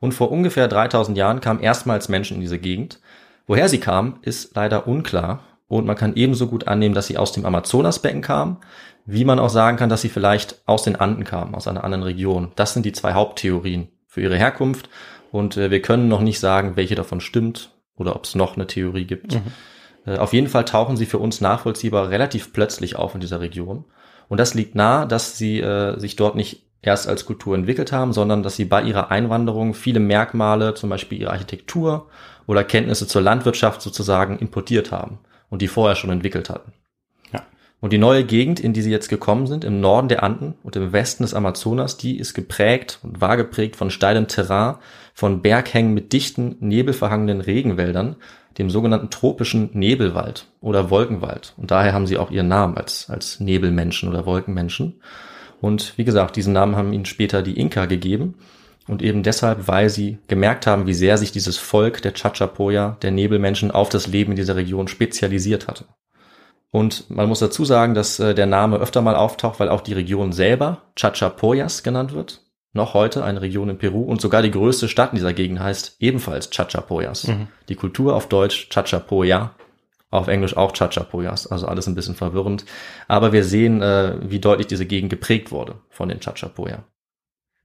Und 0.00 0.12
vor 0.12 0.30
ungefähr 0.30 0.68
3000 0.68 1.16
Jahren 1.16 1.40
kamen 1.40 1.60
erstmals 1.60 2.08
Menschen 2.08 2.36
in 2.36 2.40
diese 2.40 2.58
Gegend. 2.58 3.00
Woher 3.46 3.68
sie 3.68 3.80
kamen, 3.80 4.18
ist 4.22 4.54
leider 4.56 4.86
unklar. 4.86 5.44
Und 5.68 5.86
man 5.86 5.96
kann 5.96 6.16
ebenso 6.16 6.46
gut 6.46 6.66
annehmen, 6.66 6.94
dass 6.94 7.06
sie 7.06 7.18
aus 7.18 7.32
dem 7.32 7.44
Amazonasbecken 7.44 8.22
kamen, 8.22 8.58
wie 9.06 9.24
man 9.24 9.38
auch 9.38 9.50
sagen 9.50 9.76
kann, 9.76 9.88
dass 9.88 10.02
sie 10.02 10.08
vielleicht 10.08 10.62
aus 10.66 10.82
den 10.82 10.96
Anden 10.96 11.24
kamen, 11.24 11.54
aus 11.54 11.68
einer 11.68 11.84
anderen 11.84 12.02
Region. 12.02 12.52
Das 12.56 12.74
sind 12.74 12.84
die 12.86 12.92
zwei 12.92 13.12
Haupttheorien 13.12 13.88
für 14.06 14.20
ihre 14.20 14.36
Herkunft. 14.36 14.88
Und 15.30 15.56
äh, 15.56 15.70
wir 15.70 15.82
können 15.82 16.08
noch 16.08 16.20
nicht 16.20 16.40
sagen, 16.40 16.76
welche 16.76 16.94
davon 16.94 17.20
stimmt 17.20 17.70
oder 17.96 18.16
ob 18.16 18.24
es 18.24 18.34
noch 18.34 18.56
eine 18.56 18.66
Theorie 18.66 19.04
gibt. 19.04 19.34
Äh, 20.06 20.18
auf 20.18 20.32
jeden 20.32 20.48
Fall 20.48 20.64
tauchen 20.64 20.96
sie 20.96 21.06
für 21.06 21.18
uns 21.18 21.40
nachvollziehbar 21.40 22.10
relativ 22.10 22.52
plötzlich 22.52 22.96
auf 22.96 23.14
in 23.14 23.20
dieser 23.20 23.40
Region. 23.40 23.84
Und 24.30 24.38
das 24.38 24.54
liegt 24.54 24.76
nahe, 24.76 25.08
dass 25.08 25.36
sie 25.36 25.58
äh, 25.58 25.98
sich 25.98 26.14
dort 26.14 26.36
nicht 26.36 26.62
erst 26.82 27.08
als 27.08 27.26
Kultur 27.26 27.56
entwickelt 27.56 27.90
haben, 27.90 28.12
sondern 28.12 28.44
dass 28.44 28.54
sie 28.54 28.64
bei 28.64 28.80
ihrer 28.80 29.10
Einwanderung 29.10 29.74
viele 29.74 29.98
Merkmale, 29.98 30.74
zum 30.74 30.88
Beispiel 30.88 31.20
ihre 31.20 31.32
Architektur 31.32 32.06
oder 32.46 32.62
Kenntnisse 32.62 33.08
zur 33.08 33.22
Landwirtschaft 33.22 33.82
sozusagen 33.82 34.38
importiert 34.38 34.92
haben 34.92 35.18
und 35.48 35.62
die 35.62 35.66
vorher 35.68 35.96
schon 35.96 36.10
entwickelt 36.10 36.48
hatten. 36.48 36.72
Ja. 37.32 37.42
Und 37.80 37.92
die 37.92 37.98
neue 37.98 38.22
Gegend, 38.22 38.60
in 38.60 38.72
die 38.72 38.82
sie 38.82 38.92
jetzt 38.92 39.08
gekommen 39.08 39.48
sind, 39.48 39.64
im 39.64 39.80
Norden 39.80 40.08
der 40.08 40.22
Anden 40.22 40.54
und 40.62 40.76
im 40.76 40.92
Westen 40.92 41.24
des 41.24 41.34
Amazonas, 41.34 41.96
die 41.96 42.16
ist 42.16 42.32
geprägt 42.32 43.00
und 43.02 43.20
war 43.20 43.36
geprägt 43.36 43.74
von 43.74 43.90
steilem 43.90 44.28
Terrain, 44.28 44.76
von 45.20 45.42
Berghängen 45.42 45.92
mit 45.92 46.14
dichten, 46.14 46.56
nebelverhangenen 46.60 47.42
Regenwäldern, 47.42 48.16
dem 48.56 48.70
sogenannten 48.70 49.10
tropischen 49.10 49.68
Nebelwald 49.74 50.46
oder 50.62 50.88
Wolkenwald. 50.88 51.52
Und 51.58 51.70
daher 51.70 51.92
haben 51.92 52.06
sie 52.06 52.16
auch 52.16 52.30
ihren 52.30 52.48
Namen 52.48 52.78
als, 52.78 53.10
als 53.10 53.38
Nebelmenschen 53.38 54.08
oder 54.08 54.24
Wolkenmenschen. 54.24 55.02
Und 55.60 55.98
wie 55.98 56.04
gesagt, 56.04 56.36
diesen 56.36 56.54
Namen 56.54 56.74
haben 56.74 56.94
ihnen 56.94 57.04
später 57.04 57.42
die 57.42 57.60
Inka 57.60 57.84
gegeben. 57.84 58.36
Und 58.88 59.02
eben 59.02 59.22
deshalb, 59.22 59.68
weil 59.68 59.90
sie 59.90 60.16
gemerkt 60.26 60.66
haben, 60.66 60.86
wie 60.86 60.94
sehr 60.94 61.18
sich 61.18 61.32
dieses 61.32 61.58
Volk 61.58 62.00
der 62.00 62.14
Chachapoya, 62.14 62.96
der 63.02 63.10
Nebelmenschen, 63.10 63.70
auf 63.70 63.90
das 63.90 64.06
Leben 64.06 64.32
in 64.32 64.36
dieser 64.36 64.56
Region 64.56 64.88
spezialisiert 64.88 65.68
hatte. 65.68 65.84
Und 66.70 67.10
man 67.10 67.28
muss 67.28 67.40
dazu 67.40 67.66
sagen, 67.66 67.92
dass 67.92 68.18
äh, 68.20 68.34
der 68.34 68.46
Name 68.46 68.78
öfter 68.78 69.02
mal 69.02 69.16
auftaucht, 69.16 69.60
weil 69.60 69.68
auch 69.68 69.82
die 69.82 69.92
Region 69.92 70.32
selber 70.32 70.80
Chachapoyas 70.96 71.82
genannt 71.82 72.14
wird. 72.14 72.40
Noch 72.72 72.94
heute 72.94 73.24
eine 73.24 73.42
Region 73.42 73.68
in 73.68 73.78
Peru 73.78 74.02
und 74.02 74.20
sogar 74.20 74.42
die 74.42 74.50
größte 74.52 74.88
Stadt 74.88 75.10
in 75.10 75.16
dieser 75.16 75.32
Gegend 75.32 75.58
heißt 75.58 75.96
ebenfalls 75.98 76.50
Chachapoyas. 76.50 77.24
Die 77.68 77.74
Kultur 77.74 78.14
auf 78.14 78.28
Deutsch 78.28 78.68
Chachapoya, 78.70 79.54
auf 80.10 80.28
Englisch 80.28 80.56
auch 80.56 80.72
Chachapoyas, 80.72 81.48
also 81.48 81.66
alles 81.66 81.88
ein 81.88 81.96
bisschen 81.96 82.14
verwirrend. 82.14 82.64
Aber 83.08 83.32
wir 83.32 83.42
sehen, 83.44 83.82
äh, 83.82 84.18
wie 84.22 84.38
deutlich 84.38 84.68
diese 84.68 84.86
Gegend 84.86 85.10
geprägt 85.10 85.50
wurde 85.50 85.76
von 85.88 86.08
den 86.08 86.20
Chachapoya. 86.20 86.84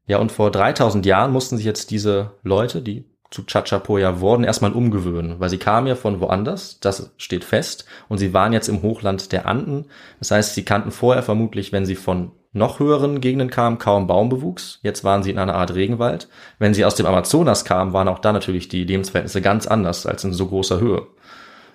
Ja, 0.07 0.17
und 0.19 0.31
vor 0.31 0.51
3000 0.51 1.05
Jahren 1.05 1.31
mussten 1.31 1.57
sich 1.57 1.65
jetzt 1.65 1.91
diese 1.91 2.31
Leute, 2.43 2.81
die 2.81 3.05
zu 3.31 3.43
Chachapoya 3.43 4.19
wurden, 4.21 4.43
erstmal 4.43 4.71
umgewöhnen, 4.71 5.39
weil 5.39 5.49
sie 5.49 5.57
kamen 5.57 5.87
ja 5.87 5.95
von 5.95 6.19
woanders, 6.21 6.79
das 6.79 7.11
steht 7.17 7.43
fest, 7.43 7.85
und 8.07 8.19
sie 8.19 8.33
waren 8.33 8.53
jetzt 8.53 8.69
im 8.69 8.81
Hochland 8.81 9.31
der 9.31 9.47
Anden. 9.47 9.85
Das 10.19 10.31
heißt, 10.31 10.53
sie 10.53 10.63
kannten 10.63 10.91
vorher 10.91 11.23
vermutlich, 11.23 11.71
wenn 11.71 11.85
sie 11.85 11.95
von 11.95 12.31
noch 12.55 12.79
höheren 12.79 13.21
Gegenden 13.21 13.49
kamen, 13.49 13.77
kaum 13.77 14.07
Baumbewuchs. 14.07 14.79
Jetzt 14.81 15.03
waren 15.03 15.23
sie 15.23 15.31
in 15.31 15.37
einer 15.37 15.55
Art 15.55 15.75
Regenwald. 15.75 16.29
Wenn 16.57 16.73
sie 16.73 16.85
aus 16.85 16.95
dem 16.95 17.05
Amazonas 17.05 17.65
kamen, 17.65 17.93
waren 17.93 18.07
auch 18.07 18.19
da 18.19 18.31
natürlich 18.31 18.69
die 18.69 18.85
Lebensverhältnisse 18.85 19.41
ganz 19.41 19.67
anders 19.67 20.05
als 20.05 20.23
in 20.23 20.33
so 20.33 20.47
großer 20.47 20.79
Höhe. 20.79 21.07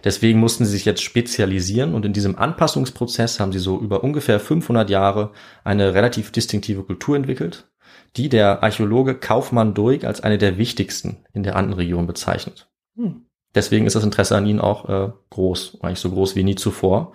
Deswegen 0.05 0.41
mussten 0.41 0.65
sie 0.65 0.73
sich 0.73 0.87
jetzt 0.87 1.03
spezialisieren 1.03 1.95
und 1.95 2.07
in 2.07 2.15
diesem 2.15 2.39
Anpassungsprozess 2.39 3.39
haben 3.39 3.53
sie 3.53 3.59
so 3.59 3.79
über 3.79 4.03
ungefähr 4.03 4.41
500 4.41 4.89
Jahre 4.89 5.33
eine 5.63 5.93
relativ 5.93 6.33
distinktive 6.33 6.83
Kultur 6.83 7.17
entwickelt, 7.17 7.69
die 8.17 8.31
der 8.31 8.63
Archäologe 8.63 9.15
Kaufmann 9.15 9.75
Durig 9.75 10.05
als 10.05 10.23
eine 10.23 10.39
der 10.39 10.57
wichtigsten 10.57 11.19
in 11.35 11.43
der 11.43 11.57
Andenregion 11.57 12.07
bezeichnet. 12.07 12.71
Deswegen 13.55 13.87
ist 13.87 13.97
das 13.97 14.05
Interesse 14.05 14.37
an 14.37 14.47
ihnen 14.47 14.61
auch 14.61 14.89
äh, 14.89 15.13
groß, 15.31 15.79
eigentlich 15.83 15.99
so 15.99 16.11
groß 16.11 16.37
wie 16.37 16.45
nie 16.45 16.55
zuvor. 16.55 17.13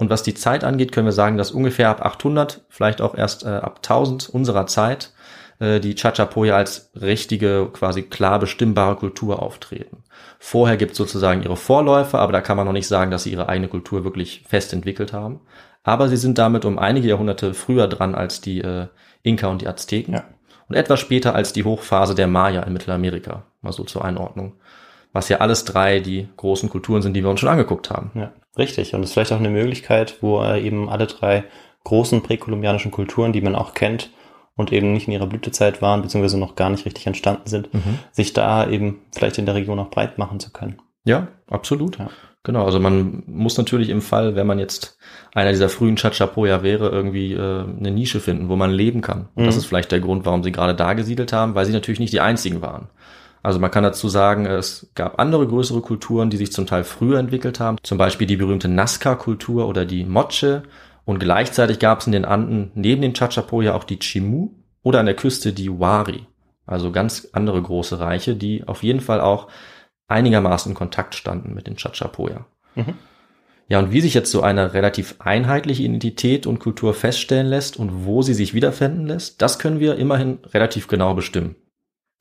Und 0.00 0.08
was 0.08 0.22
die 0.22 0.32
Zeit 0.32 0.64
angeht, 0.64 0.92
können 0.92 1.06
wir 1.06 1.12
sagen, 1.12 1.36
dass 1.36 1.50
ungefähr 1.50 1.90
ab 1.90 2.00
800, 2.00 2.62
vielleicht 2.70 3.02
auch 3.02 3.14
erst 3.14 3.44
äh, 3.44 3.48
ab 3.48 3.80
1000 3.82 4.30
unserer 4.30 4.66
Zeit 4.66 5.12
äh, 5.58 5.78
die 5.78 5.94
Chachapoya 5.94 6.56
als 6.56 6.90
richtige, 6.98 7.68
quasi 7.70 8.04
klar 8.04 8.38
bestimmbare 8.38 8.96
Kultur 8.96 9.42
auftreten. 9.42 10.02
Vorher 10.38 10.78
gibt 10.78 10.92
es 10.92 10.96
sozusagen 10.96 11.42
ihre 11.42 11.58
Vorläufer, 11.58 12.18
aber 12.18 12.32
da 12.32 12.40
kann 12.40 12.56
man 12.56 12.64
noch 12.64 12.72
nicht 12.72 12.88
sagen, 12.88 13.10
dass 13.10 13.24
sie 13.24 13.32
ihre 13.32 13.50
eigene 13.50 13.68
Kultur 13.68 14.02
wirklich 14.02 14.42
fest 14.48 14.72
entwickelt 14.72 15.12
haben. 15.12 15.42
Aber 15.82 16.08
sie 16.08 16.16
sind 16.16 16.38
damit 16.38 16.64
um 16.64 16.78
einige 16.78 17.08
Jahrhunderte 17.08 17.52
früher 17.52 17.86
dran 17.86 18.14
als 18.14 18.40
die 18.40 18.62
äh, 18.62 18.86
Inka 19.22 19.48
und 19.48 19.60
die 19.60 19.68
Azteken. 19.68 20.14
Ja. 20.14 20.24
Und 20.70 20.76
etwas 20.76 20.98
später 20.98 21.34
als 21.34 21.52
die 21.52 21.64
Hochphase 21.64 22.14
der 22.14 22.26
Maya 22.26 22.62
in 22.62 22.72
Mittelamerika. 22.72 23.44
Mal 23.60 23.74
so 23.74 23.84
zur 23.84 24.02
Einordnung. 24.02 24.54
Was 25.12 25.28
ja 25.28 25.38
alles 25.38 25.64
drei 25.64 26.00
die 26.00 26.28
großen 26.36 26.68
Kulturen 26.68 27.02
sind, 27.02 27.14
die 27.14 27.22
wir 27.22 27.30
uns 27.30 27.40
schon 27.40 27.48
angeguckt 27.48 27.90
haben. 27.90 28.10
Ja, 28.14 28.32
richtig. 28.56 28.94
Und 28.94 29.02
das 29.02 29.10
ist 29.10 29.14
vielleicht 29.14 29.32
auch 29.32 29.38
eine 29.38 29.50
Möglichkeit, 29.50 30.18
wo 30.20 30.42
äh, 30.42 30.60
eben 30.60 30.88
alle 30.88 31.06
drei 31.06 31.44
großen 31.84 32.22
präkolumbianischen 32.22 32.90
Kulturen, 32.90 33.32
die 33.32 33.40
man 33.40 33.54
auch 33.54 33.74
kennt 33.74 34.10
und 34.56 34.72
eben 34.72 34.92
nicht 34.92 35.08
in 35.08 35.14
ihrer 35.14 35.26
Blütezeit 35.26 35.80
waren, 35.82 36.02
beziehungsweise 36.02 36.38
noch 36.38 36.54
gar 36.54 36.70
nicht 36.70 36.84
richtig 36.84 37.06
entstanden 37.06 37.48
sind, 37.48 37.70
sich 38.12 38.34
da 38.34 38.68
eben 38.68 39.00
vielleicht 39.12 39.38
in 39.38 39.46
der 39.46 39.54
Region 39.54 39.78
auch 39.78 39.90
breit 39.90 40.18
machen 40.18 40.38
zu 40.38 40.50
können. 40.50 40.82
Ja, 41.04 41.28
absolut. 41.48 41.98
Ja. 41.98 42.10
Genau, 42.42 42.64
also 42.64 42.80
man 42.80 43.22
muss 43.26 43.58
natürlich 43.58 43.90
im 43.90 44.00
Fall, 44.00 44.34
wenn 44.34 44.46
man 44.46 44.58
jetzt 44.58 44.96
einer 45.34 45.50
dieser 45.50 45.68
frühen 45.68 45.96
Chachapoya 45.96 46.62
wäre, 46.62 46.88
irgendwie 46.88 47.34
äh, 47.34 47.38
eine 47.38 47.90
Nische 47.90 48.18
finden, 48.18 48.48
wo 48.48 48.56
man 48.56 48.70
leben 48.70 49.02
kann. 49.02 49.28
Und 49.34 49.44
das 49.44 49.56
ist 49.56 49.66
vielleicht 49.66 49.92
der 49.92 50.00
Grund, 50.00 50.24
warum 50.24 50.42
sie 50.42 50.52
gerade 50.52 50.74
da 50.74 50.94
gesiedelt 50.94 51.34
haben, 51.34 51.54
weil 51.54 51.66
sie 51.66 51.72
natürlich 51.72 52.00
nicht 52.00 52.14
die 52.14 52.20
einzigen 52.20 52.62
waren. 52.62 52.88
Also 53.42 53.58
man 53.58 53.70
kann 53.70 53.82
dazu 53.82 54.08
sagen, 54.08 54.46
es 54.46 54.90
gab 54.94 55.18
andere 55.18 55.46
größere 55.46 55.80
Kulturen, 55.80 56.30
die 56.30 56.36
sich 56.36 56.52
zum 56.52 56.66
Teil 56.66 56.84
früher 56.84 57.18
entwickelt 57.18 57.58
haben, 57.58 57.78
zum 57.82 57.96
Beispiel 57.96 58.26
die 58.26 58.36
berühmte 58.36 58.68
Nazca-Kultur 58.68 59.66
oder 59.66 59.86
die 59.86 60.04
Moche. 60.04 60.62
Und 61.06 61.18
gleichzeitig 61.18 61.78
gab 61.78 62.00
es 62.00 62.06
in 62.06 62.12
den 62.12 62.24
Anden 62.24 62.70
neben 62.74 63.02
den 63.02 63.14
Chachapoya 63.14 63.74
auch 63.74 63.84
die 63.84 63.98
Chimu. 63.98 64.50
oder 64.82 65.00
an 65.00 65.06
der 65.06 65.16
Küste 65.16 65.52
die 65.52 65.78
Wari, 65.78 66.26
also 66.66 66.90
ganz 66.92 67.28
andere 67.32 67.60
große 67.60 67.98
Reiche, 67.98 68.34
die 68.34 68.66
auf 68.66 68.82
jeden 68.82 69.00
Fall 69.00 69.20
auch 69.20 69.48
einigermaßen 70.08 70.72
in 70.72 70.76
Kontakt 70.76 71.14
standen 71.14 71.54
mit 71.54 71.66
den 71.66 71.76
Chachapoya. 71.76 72.46
Mhm. 72.74 72.94
Ja, 73.68 73.78
und 73.78 73.92
wie 73.92 74.00
sich 74.00 74.14
jetzt 74.14 74.32
so 74.32 74.42
eine 74.42 74.74
relativ 74.74 75.14
einheitliche 75.20 75.84
Identität 75.84 76.46
und 76.46 76.58
Kultur 76.58 76.92
feststellen 76.92 77.46
lässt 77.46 77.76
und 77.76 78.04
wo 78.04 78.20
sie 78.20 78.34
sich 78.34 78.52
wiederfinden 78.52 79.06
lässt, 79.06 79.40
das 79.40 79.60
können 79.60 79.78
wir 79.78 79.96
immerhin 79.96 80.38
relativ 80.52 80.88
genau 80.88 81.14
bestimmen. 81.14 81.54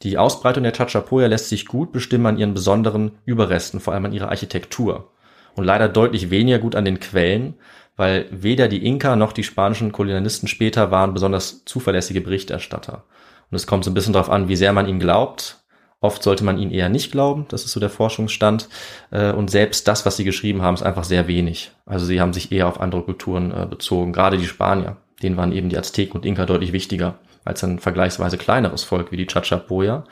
Die 0.01 0.17
Ausbreitung 0.17 0.63
der 0.63 0.71
Chachapoya 0.71 1.27
lässt 1.27 1.49
sich 1.49 1.65
gut 1.65 1.91
bestimmen 1.91 2.25
an 2.25 2.37
ihren 2.37 2.53
besonderen 2.53 3.11
Überresten, 3.25 3.81
vor 3.81 3.93
allem 3.93 4.05
an 4.05 4.13
ihrer 4.13 4.29
Architektur. 4.29 5.11
Und 5.55 5.65
leider 5.65 5.89
deutlich 5.89 6.29
weniger 6.29 6.59
gut 6.59 6.75
an 6.75 6.85
den 6.85 7.01
Quellen, 7.01 7.55
weil 7.97 8.27
weder 8.31 8.69
die 8.69 8.85
Inka 8.85 9.17
noch 9.17 9.33
die 9.33 9.43
spanischen 9.43 9.91
Kolonialisten 9.91 10.47
später 10.47 10.89
waren 10.89 11.13
besonders 11.13 11.65
zuverlässige 11.65 12.21
Berichterstatter. 12.21 13.03
Und 13.51 13.55
es 13.57 13.67
kommt 13.67 13.83
so 13.83 13.91
ein 13.91 13.93
bisschen 13.93 14.13
darauf 14.13 14.29
an, 14.29 14.47
wie 14.47 14.55
sehr 14.55 14.71
man 14.71 14.87
ihnen 14.87 15.01
glaubt. 15.01 15.57
Oft 15.99 16.23
sollte 16.23 16.45
man 16.45 16.57
ihnen 16.57 16.71
eher 16.71 16.87
nicht 16.87 17.11
glauben, 17.11 17.45
das 17.49 17.65
ist 17.65 17.73
so 17.73 17.81
der 17.81 17.89
Forschungsstand. 17.89 18.69
Äh, 19.11 19.33
und 19.33 19.51
selbst 19.51 19.85
das, 19.89 20.05
was 20.05 20.15
sie 20.15 20.23
geschrieben 20.23 20.61
haben, 20.61 20.75
ist 20.75 20.83
einfach 20.83 21.03
sehr 21.03 21.27
wenig. 21.27 21.71
Also 21.85 22.05
sie 22.05 22.21
haben 22.21 22.31
sich 22.31 22.53
eher 22.53 22.69
auf 22.69 22.79
andere 22.79 23.01
Kulturen 23.01 23.51
äh, 23.51 23.65
bezogen, 23.65 24.13
gerade 24.13 24.37
die 24.37 24.47
Spanier. 24.47 24.95
Denen 25.21 25.35
waren 25.35 25.51
eben 25.51 25.67
die 25.67 25.77
Azteken 25.77 26.15
und 26.15 26.25
Inka 26.25 26.45
deutlich 26.45 26.71
wichtiger 26.71 27.19
als 27.45 27.63
ein 27.63 27.79
vergleichsweise 27.79 28.37
kleineres 28.37 28.83
Volk 28.83 29.11
wie 29.11 29.17
die 29.17 29.27
Chachapoya. 29.27 30.05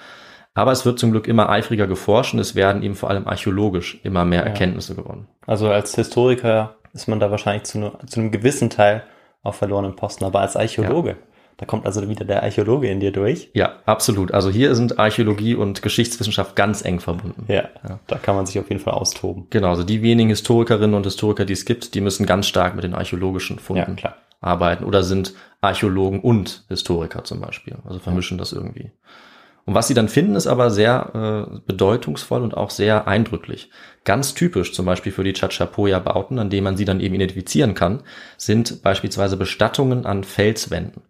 Aber 0.53 0.71
es 0.71 0.85
wird 0.85 0.97
zum 0.97 1.11
Glück 1.11 1.27
immer 1.27 1.49
eifriger 1.49 1.85
geforscht 1.85 2.33
und 2.33 2.39
es 2.39 2.55
werden 2.55 2.81
eben 2.81 2.95
vor 2.95 3.09
allem 3.09 3.27
archäologisch 3.27 3.99
immer 4.03 4.25
mehr 4.25 4.41
ja. 4.41 4.47
Erkenntnisse 4.47 4.95
gewonnen. 4.95 5.27
Also 5.45 5.69
als 5.69 5.93
Historiker 5.95 6.75
ist 6.93 7.07
man 7.07 7.19
da 7.19 7.29
wahrscheinlich 7.29 7.63
zu, 7.63 7.77
ne, 7.77 7.91
zu 8.07 8.19
einem 8.19 8.31
gewissen 8.31 8.69
Teil 8.69 9.03
auf 9.43 9.55
verlorenen 9.55 9.95
Posten, 9.95 10.25
aber 10.25 10.41
als 10.41 10.55
Archäologe. 10.55 11.09
Ja. 11.11 11.15
Da 11.57 11.65
kommt 11.65 11.87
also 11.87 12.07
wieder 12.07 12.23
der 12.23 12.43
Archäologe 12.43 12.87
in 12.87 12.99
dir 12.99 13.11
durch. 13.11 13.49
Ja, 13.53 13.77
absolut. 13.85 14.31
Also 14.31 14.51
hier 14.51 14.75
sind 14.75 14.99
Archäologie 14.99 15.55
und 15.55 15.81
Geschichtswissenschaft 15.81 16.55
ganz 16.55 16.85
eng 16.85 16.99
verbunden. 16.99 17.45
Ja, 17.47 17.69
ja, 17.87 17.99
da 18.05 18.17
kann 18.17 18.35
man 18.35 18.45
sich 18.45 18.59
auf 18.59 18.69
jeden 18.69 18.81
Fall 18.81 18.93
austoben. 18.93 19.47
Genau, 19.49 19.69
also 19.69 19.83
die 19.83 20.03
wenigen 20.03 20.29
Historikerinnen 20.29 20.93
und 20.93 21.03
Historiker, 21.03 21.45
die 21.45 21.53
es 21.53 21.65
gibt, 21.65 21.95
die 21.95 22.01
müssen 22.01 22.27
ganz 22.27 22.45
stark 22.47 22.75
mit 22.75 22.83
den 22.83 22.93
archäologischen 22.93 23.57
Funden 23.57 23.97
ja, 24.03 24.15
arbeiten 24.39 24.83
oder 24.83 25.03
sind 25.03 25.33
Archäologen 25.61 26.21
und 26.21 26.65
Historiker 26.69 27.23
zum 27.23 27.41
Beispiel. 27.41 27.77
Also 27.85 27.99
vermischen 27.99 28.37
das 28.37 28.53
irgendwie. 28.53 28.91
Und 29.65 29.73
was 29.73 29.89
sie 29.89 29.93
dann 29.93 30.07
finden, 30.07 30.35
ist 30.35 30.47
aber 30.47 30.69
sehr 30.69 31.49
äh, 31.53 31.59
bedeutungsvoll 31.65 32.41
und 32.41 32.55
auch 32.55 32.69
sehr 32.69 33.05
eindrücklich. 33.05 33.69
Ganz 34.05 34.33
typisch 34.33 34.71
zum 34.71 34.85
Beispiel 34.85 35.11
für 35.11 35.25
die 35.25 35.33
Chachapoya-Bauten, 35.33 36.39
an 36.39 36.49
denen 36.49 36.63
man 36.63 36.77
sie 36.77 36.85
dann 36.85 37.01
eben 37.01 37.15
identifizieren 37.15 37.73
kann, 37.73 38.03
sind 38.37 38.81
beispielsweise 38.81 39.35
Bestattungen 39.35 40.05
an 40.05 40.23
Felswänden. 40.23 41.01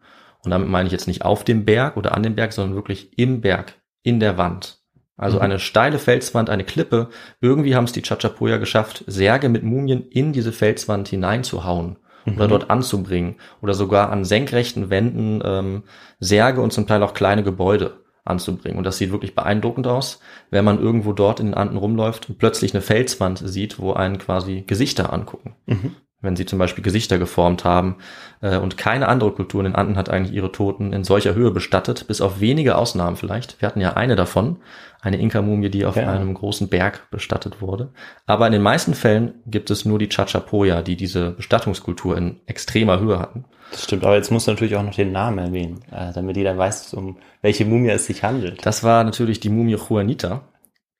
Und 0.43 0.49
damit 0.49 0.69
meine 0.69 0.87
ich 0.87 0.91
jetzt 0.91 1.07
nicht 1.07 1.23
auf 1.23 1.43
dem 1.43 1.65
Berg 1.65 1.97
oder 1.97 2.15
an 2.15 2.23
dem 2.23 2.35
Berg, 2.35 2.51
sondern 2.51 2.75
wirklich 2.75 3.15
im 3.19 3.41
Berg, 3.41 3.75
in 4.01 4.19
der 4.19 4.39
Wand. 4.39 4.79
Also 5.17 5.37
mhm. 5.37 5.43
eine 5.43 5.59
steile 5.59 5.99
Felswand, 5.99 6.49
eine 6.49 6.63
Klippe. 6.63 7.09
Irgendwie 7.41 7.75
haben 7.75 7.83
es 7.83 7.91
die 7.91 8.01
Chachapoya 8.01 8.57
geschafft, 8.57 9.03
Särge 9.05 9.49
mit 9.49 9.61
Mumien 9.61 10.07
in 10.07 10.33
diese 10.33 10.51
Felswand 10.51 11.09
hineinzuhauen 11.09 11.97
mhm. 12.31 12.37
oder 12.37 12.47
dort 12.47 12.69
anzubringen. 12.69 13.35
Oder 13.61 13.73
sogar 13.73 14.11
an 14.11 14.25
senkrechten 14.25 14.89
Wänden 14.89 15.41
ähm, 15.43 15.83
Särge 16.19 16.61
und 16.61 16.73
zum 16.73 16.87
Teil 16.87 17.03
auch 17.03 17.13
kleine 17.13 17.43
Gebäude 17.43 18.03
anzubringen. 18.23 18.77
Und 18.77 18.83
das 18.83 18.97
sieht 18.97 19.11
wirklich 19.11 19.35
beeindruckend 19.35 19.87
aus, 19.87 20.19
wenn 20.51 20.65
man 20.65 20.79
irgendwo 20.79 21.13
dort 21.13 21.39
in 21.39 21.47
den 21.47 21.55
Anden 21.55 21.77
rumläuft 21.77 22.29
und 22.29 22.37
plötzlich 22.37 22.73
eine 22.73 22.81
Felswand 22.81 23.41
sieht, 23.43 23.79
wo 23.79 23.93
einen 23.93 24.17
quasi 24.17 24.63
Gesichter 24.67 25.13
angucken. 25.13 25.55
Mhm 25.65 25.95
wenn 26.21 26.35
sie 26.35 26.45
zum 26.45 26.59
Beispiel 26.59 26.83
Gesichter 26.83 27.19
geformt 27.19 27.63
haben. 27.63 27.97
Äh, 28.41 28.57
und 28.57 28.77
keine 28.77 29.07
andere 29.07 29.31
Kultur 29.31 29.61
in 29.61 29.65
den 29.65 29.75
Anden 29.75 29.97
hat 29.97 30.09
eigentlich 30.09 30.35
ihre 30.35 30.51
Toten 30.51 30.93
in 30.93 31.03
solcher 31.03 31.35
Höhe 31.35 31.51
bestattet, 31.51 32.07
bis 32.07 32.21
auf 32.21 32.39
wenige 32.39 32.77
Ausnahmen 32.77 33.15
vielleicht. 33.15 33.61
Wir 33.61 33.67
hatten 33.67 33.81
ja 33.81 33.93
eine 33.93 34.15
davon, 34.15 34.57
eine 34.99 35.17
Inka-Mumie, 35.17 35.69
die 35.69 35.85
auf 35.85 35.95
ja. 35.95 36.11
einem 36.11 36.33
großen 36.33 36.69
Berg 36.69 37.09
bestattet 37.11 37.61
wurde. 37.61 37.91
Aber 38.25 38.47
in 38.47 38.53
den 38.53 38.63
meisten 38.63 38.93
Fällen 38.93 39.35
gibt 39.45 39.69
es 39.69 39.85
nur 39.85 39.99
die 39.99 40.09
Chachapoya, 40.09 40.81
die 40.81 40.95
diese 40.95 41.31
Bestattungskultur 41.31 42.17
in 42.17 42.39
extremer 42.47 42.99
Höhe 42.99 43.19
hatten. 43.19 43.45
Das 43.71 43.83
stimmt, 43.83 44.03
aber 44.03 44.15
jetzt 44.15 44.31
muss 44.31 44.47
natürlich 44.47 44.75
auch 44.75 44.83
noch 44.83 44.95
den 44.95 45.11
Namen 45.11 45.37
erwähnen, 45.37 45.81
äh, 45.91 46.13
damit 46.13 46.37
jeder 46.37 46.57
weiß, 46.57 46.93
um 46.93 47.17
welche 47.41 47.65
Mumie 47.65 47.89
es 47.89 48.05
sich 48.05 48.23
handelt. 48.23 48.65
Das 48.65 48.83
war 48.83 49.03
natürlich 49.03 49.39
die 49.39 49.49
Mumie 49.49 49.75
Juanita. 49.75 50.41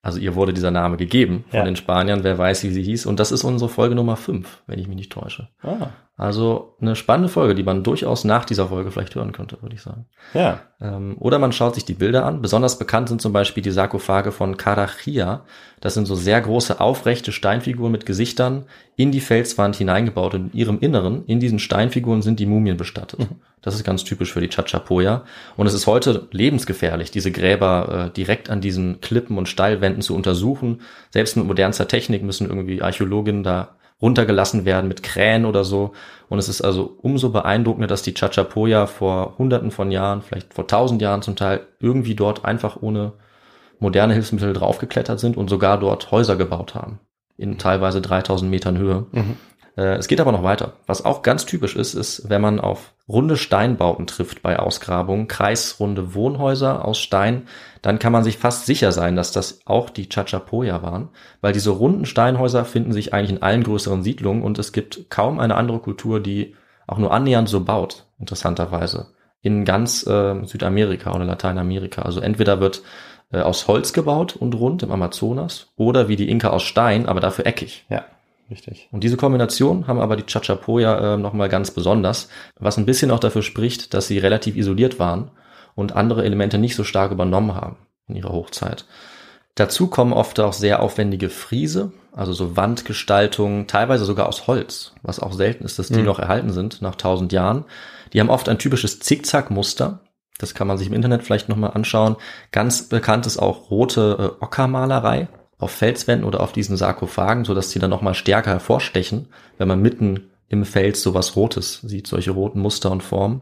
Also 0.08 0.20
ihr 0.20 0.36
wurde 0.36 0.54
dieser 0.54 0.72
Name 0.72 0.96
gegeben 0.96 1.44
von 1.50 1.58
ja. 1.58 1.66
den 1.66 1.76
Spaniern, 1.76 2.24
wer 2.24 2.38
weiß, 2.38 2.64
wie 2.64 2.70
sie 2.70 2.82
hieß. 2.82 3.06
Und 3.08 3.20
das 3.20 3.34
ist 3.34 3.44
unsere 3.44 3.70
Folge 3.70 3.94
Nummer 3.94 4.16
5, 4.16 4.64
wenn 4.66 4.80
ich 4.80 4.88
mich 4.88 4.96
nicht 4.96 5.12
täusche. 5.12 5.50
Ah. 5.62 5.90
Also 6.20 6.76
eine 6.82 6.96
spannende 6.96 7.30
Folge, 7.30 7.54
die 7.54 7.62
man 7.62 7.84
durchaus 7.84 8.24
nach 8.24 8.44
dieser 8.44 8.70
Folge 8.70 8.90
vielleicht 8.90 9.14
hören 9.14 9.34
könnte, 9.34 9.62
würde 9.62 9.76
ich 9.76 9.84
sagen. 9.84 10.08
Ja. 10.34 10.62
Ähm, 10.82 11.16
oder 11.20 11.38
man 11.38 11.52
schaut 11.52 11.76
sich 11.76 11.86
die 11.86 11.94
Bilder 11.94 12.26
an. 12.26 12.42
Besonders 12.42 12.80
bekannt 12.80 13.10
sind 13.10 13.22
zum 13.22 13.34
Beispiel 13.34 13.62
die 13.62 13.70
Sarkophage 13.70 14.32
von 14.32 14.58
Carachia. 14.58 15.46
Das 15.80 15.94
sind 15.94 16.08
so 16.08 16.16
sehr 16.16 16.42
große, 16.42 16.82
aufrechte 16.82 17.32
Steinfiguren 17.32 17.92
mit 17.92 18.08
Gesichtern 18.08 18.66
in 18.96 19.12
die 19.12 19.20
Felswand 19.20 19.76
hineingebaut. 19.76 20.34
Und 20.34 20.54
in 20.54 20.60
ihrem 20.60 20.80
Inneren, 20.80 21.24
in 21.28 21.40
diesen 21.40 21.60
Steinfiguren, 21.60 22.24
sind 22.24 22.40
die 22.40 22.48
Mumien 22.48 22.78
bestattet. 22.78 23.20
Mhm. 23.20 23.36
Das 23.62 23.76
ist 23.76 23.84
ganz 23.84 24.04
typisch 24.04 24.34
für 24.34 24.42
die 24.42 24.50
Chachapoya. 24.50 25.24
Und 25.56 25.68
es 25.68 25.76
ist 25.76 25.86
heute 25.86 26.28
lebensgefährlich, 26.32 27.12
diese 27.12 27.32
Gräber 27.32 28.08
äh, 28.08 28.14
direkt 28.14 28.50
an 28.50 28.60
diesen 28.60 29.02
Klippen 29.02 29.38
und 29.38 29.50
Steilwänden 29.50 30.02
zu 30.02 30.16
untersuchen. 30.16 30.82
Selbst 31.12 31.38
mit 31.38 31.46
modernster 31.46 31.88
Technik 31.88 32.24
müssen 32.24 32.50
irgendwie 32.50 32.82
Archäologinnen 32.82 33.44
da 33.44 33.77
runtergelassen 34.02 34.66
werden 34.66 34.88
mit 34.88 35.04
Krähen 35.04 35.46
oder 35.46 35.64
so. 35.64 35.94
Und 36.30 36.40
es 36.40 36.50
ist 36.50 36.62
also 36.62 36.98
umso 37.02 37.30
beeindruckender, 37.30 37.88
dass 37.88 38.04
die 38.04 38.14
Chachapoya 38.14 38.86
vor 38.86 39.36
hunderten 39.38 39.72
von 39.72 39.92
Jahren, 39.92 40.22
vielleicht 40.22 40.54
vor 40.54 40.68
tausend 40.68 41.02
Jahren 41.02 41.22
zum 41.22 41.36
Teil, 41.36 41.62
irgendwie 41.80 42.16
dort 42.16 42.46
einfach 42.46 42.78
ohne 42.82 43.14
moderne 43.80 44.14
Hilfsmittel 44.14 44.54
draufgeklettert 44.54 45.20
sind 45.20 45.38
und 45.38 45.50
sogar 45.50 45.80
dort 45.80 46.12
Häuser 46.12 46.36
gebaut 46.36 46.76
haben. 46.76 47.00
In 47.38 47.58
teilweise 47.58 48.02
3000 48.02 48.50
Metern 48.50 48.78
Höhe. 48.78 49.06
Mhm. 49.12 49.38
Äh, 49.78 49.96
es 49.96 50.08
geht 50.08 50.20
aber 50.20 50.32
noch 50.32 50.44
weiter. 50.44 50.74
Was 50.88 51.06
auch 51.06 51.22
ganz 51.22 51.46
typisch 51.46 51.76
ist, 51.76 51.94
ist, 51.94 52.30
wenn 52.30 52.42
man 52.42 52.60
auf 52.60 52.94
runde 53.08 53.38
Steinbauten 53.38 54.08
trifft 54.08 54.42
bei 54.42 54.60
Ausgrabungen, 54.60 55.28
kreisrunde 55.28 56.14
Wohnhäuser 56.14 56.84
aus 56.84 57.00
Stein, 57.00 57.48
dann 57.82 58.00
kann 58.00 58.12
man 58.12 58.24
sich 58.24 58.38
fast 58.38 58.66
sicher 58.66 58.92
sein, 58.92 59.16
dass 59.16 59.32
das 59.32 59.62
auch 59.66 59.90
die 59.90 60.10
Chachapoya 60.10 60.82
waren, 60.82 61.10
weil 61.40 61.54
diese 61.54 61.70
runden 61.70 62.06
Steinhäuser 62.06 62.66
finden 62.66 62.92
sich 62.92 63.14
eigentlich 63.14 63.38
in 63.38 63.44
allen 63.44 63.64
größeren 63.64 64.04
Siedlungen 64.04 64.44
und 64.44 64.60
es 64.60 64.74
gibt 64.74 65.10
kaum 65.10 65.40
eine 65.40 65.56
andere 65.56 65.80
Kultur, 65.80 66.20
die 66.20 66.56
auch 66.88 66.98
nur 66.98 67.14
annähernd 67.14 67.48
so 67.48 67.64
baut, 67.64 68.06
interessanterweise, 68.20 69.08
in 69.42 69.64
ganz 69.64 70.06
äh, 70.08 70.44
Südamerika 70.44 71.14
oder 71.14 71.26
Lateinamerika. 71.26 72.02
Also 72.02 72.20
entweder 72.20 72.60
wird 72.60 72.82
äh, 73.32 73.40
aus 73.40 73.68
Holz 73.68 73.94
gebaut 73.94 74.36
und 74.36 74.56
rund 74.56 74.84
im 74.84 74.92
Amazonas 74.92 75.68
oder 75.76 76.08
wie 76.08 76.16
die 76.16 76.30
Inka 76.30 76.50
aus 76.50 76.64
Stein, 76.64 77.06
aber 77.06 77.20
dafür 77.20 77.46
eckig. 77.46 77.86
Ja. 77.90 78.06
Richtig. 78.50 78.88
Und 78.92 79.04
diese 79.04 79.18
Kombination 79.18 79.88
haben 79.88 80.00
aber 80.00 80.16
die 80.16 80.26
Chachapoya 80.26 81.16
äh, 81.16 81.18
nochmal 81.18 81.50
ganz 81.50 81.72
besonders, 81.72 82.30
was 82.58 82.78
ein 82.78 82.86
bisschen 82.86 83.12
auch 83.12 83.20
dafür 83.20 83.42
spricht, 83.42 83.94
dass 83.94 84.08
sie 84.08 84.20
relativ 84.20 84.56
isoliert 84.56 85.00
waren 85.00 85.32
und 85.76 85.96
andere 85.96 86.24
Elemente 86.24 86.58
nicht 86.58 86.76
so 86.76 86.84
stark 86.84 87.12
übernommen 87.12 87.56
haben 87.56 87.78
in 88.08 88.16
ihrer 88.16 88.32
Hochzeit. 88.32 88.86
Dazu 89.56 89.88
kommen 89.88 90.14
oft 90.14 90.40
auch 90.40 90.54
sehr 90.54 90.82
aufwendige 90.82 91.30
Friese, 91.30 91.92
also 92.14 92.32
so 92.32 92.56
Wandgestaltungen, 92.56 93.68
teilweise 93.68 94.06
sogar 94.06 94.28
aus 94.28 94.48
Holz, 94.48 94.94
was 95.02 95.20
auch 95.20 95.34
selten 95.34 95.66
ist, 95.66 95.78
dass 95.80 95.88
die 95.88 96.00
mhm. 96.00 96.06
noch 96.06 96.20
erhalten 96.20 96.52
sind 96.52 96.82
nach 96.82 96.96
tausend 96.96 97.34
Jahren. 97.34 97.66
Die 98.14 98.20
haben 98.20 98.30
oft 98.30 98.48
ein 98.50 98.60
typisches 98.60 99.00
Zickzack-Muster. 99.00 100.00
Das 100.38 100.54
kann 100.54 100.68
man 100.68 100.78
sich 100.78 100.88
im 100.88 100.94
Internet 100.94 101.24
vielleicht 101.24 101.50
nochmal 101.50 101.72
anschauen. 101.72 102.16
Ganz 102.52 102.88
bekannt 102.88 103.26
ist 103.26 103.40
auch 103.40 103.72
rote 103.72 104.36
äh, 104.40 104.44
Ockermalerei 104.44 105.28
auf 105.58 105.72
Felswänden 105.72 106.28
oder 106.28 106.42
auf 106.42 106.52
diesen 106.52 106.78
Sarkophagen, 106.78 107.46
so 107.46 107.54
dass 107.54 107.72
sie 107.72 107.80
dann 107.80 107.90
nochmal 107.90 108.14
stärker 108.14 108.52
hervorstechen, 108.52 109.28
wenn 109.58 109.68
man 109.68 109.82
mitten 109.82 110.30
im 110.50 110.66
Fels 110.66 111.02
sowas 111.02 111.36
Rotes 111.36 111.82
sieht, 111.82 112.08
solche 112.08 112.32
roten 112.32 112.60
Muster 112.60 112.92
und 112.92 113.04
Formen. 113.04 113.42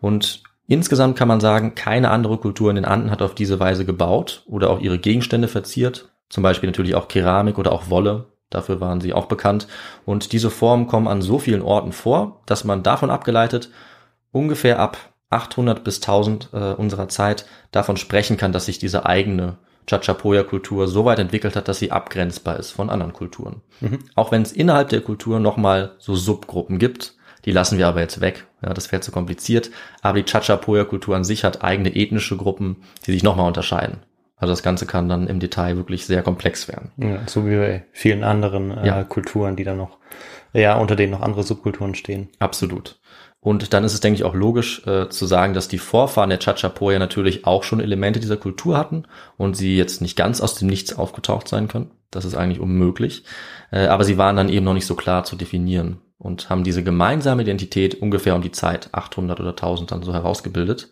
Und 0.00 0.42
insgesamt 0.66 1.16
kann 1.16 1.28
man 1.28 1.40
sagen, 1.40 1.74
keine 1.74 2.10
andere 2.10 2.38
Kultur 2.38 2.70
in 2.70 2.76
den 2.76 2.84
Anden 2.84 3.10
hat 3.10 3.22
auf 3.22 3.34
diese 3.34 3.60
Weise 3.60 3.84
gebaut 3.84 4.42
oder 4.46 4.70
auch 4.70 4.80
ihre 4.80 4.98
Gegenstände 4.98 5.48
verziert. 5.48 6.10
Zum 6.28 6.42
Beispiel 6.42 6.68
natürlich 6.68 6.94
auch 6.94 7.08
Keramik 7.08 7.58
oder 7.58 7.72
auch 7.72 7.90
Wolle. 7.90 8.26
Dafür 8.50 8.80
waren 8.80 9.00
sie 9.00 9.12
auch 9.12 9.26
bekannt. 9.26 9.66
Und 10.04 10.32
diese 10.32 10.50
Formen 10.50 10.86
kommen 10.86 11.08
an 11.08 11.22
so 11.22 11.38
vielen 11.38 11.62
Orten 11.62 11.92
vor, 11.92 12.42
dass 12.46 12.64
man 12.64 12.82
davon 12.82 13.10
abgeleitet 13.10 13.70
ungefähr 14.32 14.78
ab 14.78 14.96
800 15.30 15.84
bis 15.84 15.96
1000 15.96 16.48
äh, 16.52 16.72
unserer 16.72 17.08
Zeit 17.08 17.46
davon 17.70 17.96
sprechen 17.96 18.36
kann, 18.36 18.52
dass 18.52 18.66
sich 18.66 18.78
diese 18.78 19.06
eigene 19.06 19.58
Chachapoya-Kultur 19.86 20.88
so 20.88 21.04
weit 21.04 21.18
entwickelt 21.18 21.56
hat, 21.56 21.68
dass 21.68 21.78
sie 21.78 21.90
abgrenzbar 21.90 22.58
ist 22.58 22.70
von 22.70 22.90
anderen 22.90 23.12
Kulturen. 23.12 23.62
Mhm. 23.80 23.98
Auch 24.14 24.32
wenn 24.32 24.42
es 24.42 24.52
innerhalb 24.52 24.88
der 24.88 25.00
Kultur 25.00 25.40
nochmal 25.40 25.92
so 25.98 26.14
Subgruppen 26.14 26.78
gibt, 26.78 27.14
die 27.44 27.52
lassen 27.52 27.78
wir 27.78 27.88
aber 27.88 28.00
jetzt 28.00 28.20
weg. 28.20 28.46
Ja, 28.62 28.72
das 28.72 28.92
wäre 28.92 29.02
zu 29.02 29.10
kompliziert. 29.10 29.70
Aber 30.00 30.22
die 30.22 30.30
Chachapoya-Kultur 30.30 31.16
an 31.16 31.24
sich 31.24 31.44
hat 31.44 31.64
eigene 31.64 31.94
ethnische 31.94 32.36
Gruppen, 32.36 32.76
die 33.06 33.12
sich 33.12 33.22
nochmal 33.22 33.48
unterscheiden. 33.48 33.98
Also 34.36 34.52
das 34.52 34.62
Ganze 34.62 34.86
kann 34.86 35.08
dann 35.08 35.28
im 35.28 35.38
Detail 35.38 35.76
wirklich 35.76 36.04
sehr 36.04 36.22
komplex 36.22 36.66
werden. 36.66 36.90
Ja, 36.96 37.20
so 37.26 37.46
wie 37.46 37.56
bei 37.56 37.84
vielen 37.92 38.24
anderen 38.24 38.76
äh, 38.76 38.86
ja. 38.86 39.04
Kulturen, 39.04 39.54
die 39.54 39.64
dann 39.64 39.76
noch, 39.76 39.98
ja, 40.52 40.76
unter 40.76 40.96
denen 40.96 41.12
noch 41.12 41.20
andere 41.20 41.44
Subkulturen 41.44 41.94
stehen. 41.94 42.28
Absolut. 42.40 42.98
Und 43.44 43.72
dann 43.72 43.82
ist 43.82 43.92
es, 43.92 43.98
denke 43.98 44.14
ich, 44.14 44.24
auch 44.24 44.34
logisch 44.34 44.86
äh, 44.86 45.08
zu 45.08 45.26
sagen, 45.26 45.52
dass 45.52 45.66
die 45.66 45.78
Vorfahren 45.78 46.30
der 46.30 46.38
Chachapoya 46.38 47.00
natürlich 47.00 47.44
auch 47.44 47.64
schon 47.64 47.80
Elemente 47.80 48.20
dieser 48.20 48.36
Kultur 48.36 48.78
hatten 48.78 49.04
und 49.36 49.56
sie 49.56 49.76
jetzt 49.76 50.00
nicht 50.00 50.16
ganz 50.16 50.40
aus 50.40 50.54
dem 50.54 50.68
Nichts 50.68 50.96
aufgetaucht 50.96 51.48
sein 51.48 51.66
können. 51.66 51.90
Das 52.12 52.24
ist 52.24 52.36
eigentlich 52.36 52.60
unmöglich. 52.60 53.24
Äh, 53.72 53.86
aber 53.86 54.04
sie 54.04 54.16
waren 54.16 54.36
dann 54.36 54.48
eben 54.48 54.64
noch 54.64 54.74
nicht 54.74 54.86
so 54.86 54.94
klar 54.94 55.24
zu 55.24 55.34
definieren 55.34 55.98
und 56.18 56.50
haben 56.50 56.62
diese 56.62 56.84
gemeinsame 56.84 57.42
Identität 57.42 58.00
ungefähr 58.00 58.36
um 58.36 58.42
die 58.42 58.52
Zeit 58.52 58.90
800 58.92 59.40
oder 59.40 59.50
1000 59.50 59.90
dann 59.90 60.04
so 60.04 60.14
herausgebildet. 60.14 60.90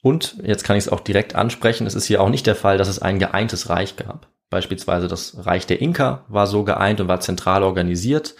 Und 0.00 0.36
jetzt 0.44 0.62
kann 0.62 0.76
ich 0.76 0.84
es 0.84 0.92
auch 0.92 1.00
direkt 1.00 1.34
ansprechen, 1.34 1.84
es 1.84 1.96
ist 1.96 2.04
hier 2.04 2.22
auch 2.22 2.30
nicht 2.30 2.46
der 2.46 2.54
Fall, 2.54 2.78
dass 2.78 2.86
es 2.86 3.02
ein 3.02 3.18
geeintes 3.18 3.70
Reich 3.70 3.96
gab. 3.96 4.28
Beispielsweise 4.50 5.08
das 5.08 5.46
Reich 5.46 5.66
der 5.66 5.80
Inka 5.82 6.24
war 6.28 6.46
so 6.46 6.62
geeint 6.62 7.00
und 7.00 7.08
war 7.08 7.18
zentral 7.18 7.64
organisiert, 7.64 8.36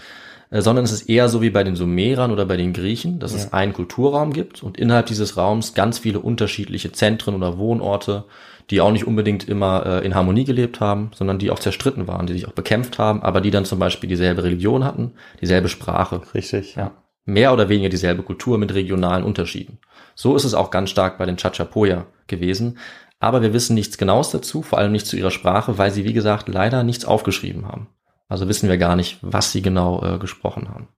sondern 0.51 0.85
es 0.85 0.93
ist 0.93 1.09
eher 1.09 1.29
so 1.29 1.43
wie 1.43 1.51
bei 1.51 1.65
den 1.65 1.77
Sumerern 1.77 2.31
oder 2.31 2.47
bei 2.47 2.57
den 2.57 2.73
Griechen, 2.73 3.19
dass 3.19 3.33
ja. 3.33 3.39
es 3.39 3.53
einen 3.53 3.73
Kulturraum 3.73 4.33
gibt 4.33 4.63
und 4.63 4.79
innerhalb 4.79 5.07
dieses 5.07 5.37
Raums 5.37 5.75
ganz 5.75 5.99
viele 5.99 6.21
unterschiedliche 6.21 6.93
Zentren 6.93 7.35
oder 7.35 7.59
Wohnorte, 7.59 8.25
die 8.71 8.81
auch 8.81 8.93
nicht 8.93 9.07
unbedingt 9.07 9.49
immer 9.49 9.85
äh, 9.87 10.07
in 10.07 10.15
Harmonie 10.15 10.45
gelebt 10.45 10.81
haben, 10.81 11.11
sondern 11.15 11.39
die 11.39 11.51
auch 11.51 11.59
zerstritten 11.59 12.07
waren, 12.07 12.27
die 12.27 12.35
sich 12.35 12.47
auch 12.47 12.53
bekämpft 12.53 12.99
haben, 12.99 13.23
aber 13.23 13.41
die 13.41 13.51
dann 13.51 13.65
zum 13.65 13.79
Beispiel 13.79 14.09
dieselbe 14.09 14.45
Religion 14.45 14.85
hatten, 14.85 15.13
dieselbe 15.41 15.69
Sprache. 15.69 16.23
Richtig, 16.35 16.77
ja. 16.77 16.93
Mehr 17.25 17.53
oder 17.53 17.69
weniger 17.69 17.91
dieselbe 17.91 18.23
Kultur 18.23 18.57
mit 18.57 18.73
regionalen 18.73 19.25
Unterschieden. 19.25 19.79
So 20.15 20.35
ist 20.35 20.45
es 20.45 20.55
auch 20.55 20.71
ganz 20.71 20.91
stark 20.91 21.19
bei 21.19 21.27
den 21.27 21.37
Chachapoya 21.37 22.07
gewesen. 22.27 22.79
Aber 23.21 23.43
wir 23.43 23.53
wissen 23.53 23.75
nichts 23.75 23.99
Genaues 23.99 24.31
dazu, 24.31 24.63
vor 24.63 24.79
allem 24.79 24.93
nicht 24.93 25.07
zu 25.07 25.17
ihrer 25.17 25.31
Sprache, 25.31 25.77
weil 25.77 25.91
sie, 25.91 26.05
wie 26.05 26.13
gesagt, 26.13 26.49
leider 26.49 26.85
nichts 26.85 27.05
aufgeschrieben 27.05 27.67
haben. 27.67 27.89
Also 28.29 28.49
wissen 28.49 28.69
wir 28.69 28.79
gar 28.79 28.97
nicht, 28.97 29.19
was 29.23 29.53
sie 29.53 29.63
genau 29.63 30.03
äh, 30.03 30.19
gesprochen 30.19 30.69
haben. 30.69 30.89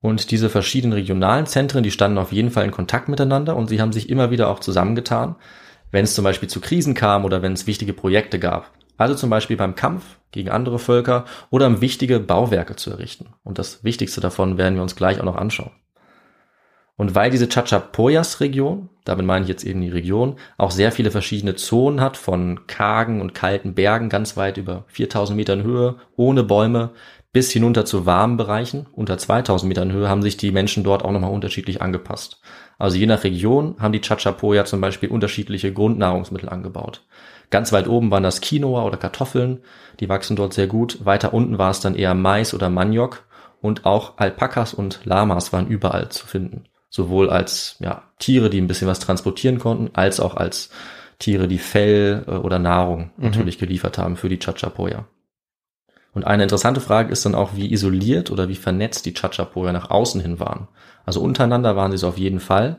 Und 0.00 0.30
diese 0.30 0.50
verschiedenen 0.50 0.92
regionalen 0.92 1.46
Zentren, 1.46 1.82
die 1.82 1.90
standen 1.90 2.18
auf 2.18 2.30
jeden 2.30 2.50
Fall 2.50 2.66
in 2.66 2.70
Kontakt 2.70 3.08
miteinander 3.08 3.56
und 3.56 3.68
sie 3.68 3.80
haben 3.80 3.92
sich 3.92 4.10
immer 4.10 4.30
wieder 4.30 4.50
auch 4.50 4.60
zusammengetan, 4.60 5.36
wenn 5.90 6.04
es 6.04 6.14
zum 6.14 6.24
Beispiel 6.24 6.48
zu 6.48 6.60
Krisen 6.60 6.92
kam 6.92 7.24
oder 7.24 7.40
wenn 7.40 7.54
es 7.54 7.66
wichtige 7.66 7.94
Projekte 7.94 8.38
gab. 8.38 8.70
Also 8.98 9.14
zum 9.14 9.30
Beispiel 9.30 9.56
beim 9.56 9.74
Kampf 9.74 10.18
gegen 10.30 10.50
andere 10.50 10.78
Völker 10.78 11.24
oder 11.50 11.66
um 11.66 11.80
wichtige 11.80 12.20
Bauwerke 12.20 12.76
zu 12.76 12.90
errichten. 12.90 13.28
Und 13.42 13.58
das 13.58 13.82
Wichtigste 13.82 14.20
davon 14.20 14.58
werden 14.58 14.74
wir 14.74 14.82
uns 14.82 14.96
gleich 14.96 15.20
auch 15.20 15.24
noch 15.24 15.36
anschauen. 15.36 15.70
Und 16.96 17.16
weil 17.16 17.30
diese 17.30 17.48
Chachapoyas-Region, 17.48 18.88
damit 19.04 19.26
meine 19.26 19.42
ich 19.42 19.48
jetzt 19.48 19.64
eben 19.64 19.80
die 19.80 19.90
Region, 19.90 20.36
auch 20.56 20.70
sehr 20.70 20.92
viele 20.92 21.10
verschiedene 21.10 21.56
Zonen 21.56 22.00
hat, 22.00 22.16
von 22.16 22.68
kargen 22.68 23.20
und 23.20 23.34
kalten 23.34 23.74
Bergen 23.74 24.08
ganz 24.08 24.36
weit 24.36 24.58
über 24.58 24.84
4000 24.88 25.36
Metern 25.36 25.62
Höhe, 25.64 25.96
ohne 26.16 26.44
Bäume, 26.44 26.90
bis 27.32 27.50
hinunter 27.50 27.84
zu 27.84 28.06
warmen 28.06 28.36
Bereichen, 28.36 28.86
unter 28.92 29.18
2000 29.18 29.68
Metern 29.68 29.90
Höhe, 29.90 30.08
haben 30.08 30.22
sich 30.22 30.36
die 30.36 30.52
Menschen 30.52 30.84
dort 30.84 31.04
auch 31.04 31.10
nochmal 31.10 31.32
unterschiedlich 31.32 31.82
angepasst. 31.82 32.40
Also 32.78 32.96
je 32.96 33.06
nach 33.06 33.24
Region 33.24 33.74
haben 33.80 33.92
die 33.92 34.00
Chachapoya 34.00 34.64
zum 34.64 34.80
Beispiel 34.80 35.08
unterschiedliche 35.08 35.72
Grundnahrungsmittel 35.72 36.48
angebaut. 36.48 37.04
Ganz 37.50 37.72
weit 37.72 37.88
oben 37.88 38.12
waren 38.12 38.22
das 38.22 38.40
Quinoa 38.40 38.84
oder 38.84 38.98
Kartoffeln, 38.98 39.62
die 39.98 40.08
wachsen 40.08 40.36
dort 40.36 40.54
sehr 40.54 40.68
gut. 40.68 41.04
Weiter 41.04 41.34
unten 41.34 41.58
war 41.58 41.72
es 41.72 41.80
dann 41.80 41.96
eher 41.96 42.14
Mais 42.14 42.54
oder 42.54 42.70
Maniok 42.70 43.24
und 43.60 43.84
auch 43.84 44.16
Alpakas 44.18 44.72
und 44.72 45.00
Lamas 45.04 45.52
waren 45.52 45.66
überall 45.66 46.10
zu 46.10 46.28
finden 46.28 46.64
sowohl 46.94 47.28
als 47.28 47.74
ja, 47.80 48.04
Tiere, 48.20 48.50
die 48.50 48.60
ein 48.60 48.68
bisschen 48.68 48.86
was 48.86 49.00
transportieren 49.00 49.58
konnten, 49.58 49.90
als 49.94 50.20
auch 50.20 50.36
als 50.36 50.70
Tiere, 51.18 51.48
die 51.48 51.58
Fell 51.58 52.24
äh, 52.28 52.30
oder 52.30 52.60
Nahrung 52.60 53.10
mhm. 53.16 53.24
natürlich 53.24 53.58
geliefert 53.58 53.98
haben 53.98 54.16
für 54.16 54.28
die 54.28 54.38
Chachapoya. 54.38 55.04
Und 56.12 56.24
eine 56.24 56.44
interessante 56.44 56.80
Frage 56.80 57.10
ist 57.10 57.26
dann 57.26 57.34
auch, 57.34 57.56
wie 57.56 57.72
isoliert 57.72 58.30
oder 58.30 58.48
wie 58.48 58.54
vernetzt 58.54 59.06
die 59.06 59.12
Chachapoya 59.12 59.72
nach 59.72 59.90
außen 59.90 60.20
hin 60.20 60.38
waren. 60.38 60.68
Also 61.04 61.20
untereinander 61.20 61.74
waren 61.74 61.90
sie 61.90 61.96
es 61.96 62.04
auf 62.04 62.16
jeden 62.16 62.38
Fall, 62.38 62.78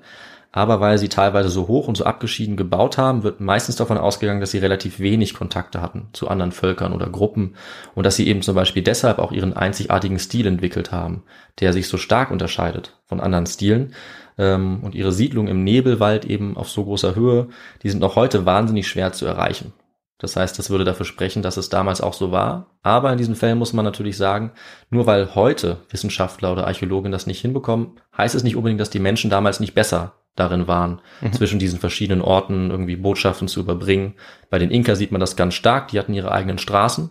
aber 0.56 0.80
weil 0.80 0.98
sie 0.98 1.10
teilweise 1.10 1.50
so 1.50 1.68
hoch 1.68 1.90
und 1.90 1.98
so 1.98 2.06
abgeschieden 2.06 2.56
gebaut 2.56 2.98
haben, 2.98 3.24
wird 3.24 3.42
meistens 3.42 3.76
davon 3.76 3.98
ausgegangen, 3.98 4.40
dass 4.40 4.52
sie 4.52 4.60
relativ 4.60 5.00
wenig 5.00 5.34
Kontakte 5.34 5.82
hatten 5.82 6.08
zu 6.14 6.30
anderen 6.30 6.54
Völkern 6.54 6.94
oder 6.94 7.10
Gruppen 7.10 7.56
und 7.94 8.06
dass 8.06 8.16
sie 8.16 8.26
eben 8.30 8.42
zum 8.42 8.56
Beispiel 8.56 8.82
deshalb 8.82 9.20
auch 9.20 9.34
ihren 9.34 9.52
einzigartigen 9.52 10.18
Stil 10.18 10.48
entwickelt 10.48 10.94
haben, 10.94 11.24
der 11.60 11.74
sich 11.74 11.90
so 11.90 11.98
stark 11.98 12.32
unterscheidet 12.32 12.98
von 13.06 13.20
anderen 13.20 13.48
Stilen. 13.48 13.94
Ähm, 14.38 14.80
und 14.82 14.96
ihre 14.96 15.12
Siedlung 15.12 15.50
im 15.50 15.66
Nebelwald 15.66 16.24
eben 16.24 16.56
auf 16.56 16.70
so 16.70 16.86
großer 16.86 17.16
Höhe, 17.16 17.50
die 17.84 17.90
sind 17.90 18.00
noch 18.00 18.16
heute 18.16 18.46
wahnsinnig 18.46 18.88
schwer 18.88 19.12
zu 19.12 19.26
erreichen. 19.26 19.74
Das 20.20 20.38
heißt, 20.38 20.58
das 20.58 20.70
würde 20.70 20.86
dafür 20.86 21.06
sprechen, 21.06 21.42
dass 21.42 21.58
es 21.58 21.68
damals 21.68 22.00
auch 22.00 22.14
so 22.14 22.32
war. 22.32 22.68
Aber 22.82 23.12
in 23.12 23.18
diesen 23.18 23.36
Fällen 23.36 23.58
muss 23.58 23.74
man 23.74 23.84
natürlich 23.84 24.16
sagen, 24.16 24.54
nur 24.90 25.06
weil 25.06 25.36
heute 25.36 25.80
Wissenschaftler 25.90 26.54
oder 26.54 26.66
Archäologen 26.66 27.12
das 27.12 27.28
nicht 27.28 27.42
hinbekommen, 27.42 28.00
heißt 28.18 28.36
es 28.36 28.44
nicht 28.44 28.56
unbedingt, 28.56 28.80
dass 28.80 28.90
die 28.90 29.00
Menschen 29.00 29.30
damals 29.30 29.60
nicht 29.60 29.74
besser 29.74 30.14
darin 30.36 30.68
waren, 30.68 31.02
mhm. 31.22 31.34
zwischen 31.34 31.60
diesen 31.60 31.80
verschiedenen 31.80 32.22
Orten 32.22 32.70
irgendwie 32.70 32.96
Botschaften 32.96 33.48
zu 33.48 33.60
überbringen. 33.60 34.16
Bei 34.50 34.60
den 34.60 34.72
Inka 34.72 34.96
sieht 34.96 35.12
man 35.12 35.22
das 35.22 35.36
ganz 35.36 35.54
stark, 35.54 35.90
die 35.90 36.00
hatten 36.00 36.14
ihre 36.14 36.32
eigenen 36.32 36.58
Straßen 36.58 37.10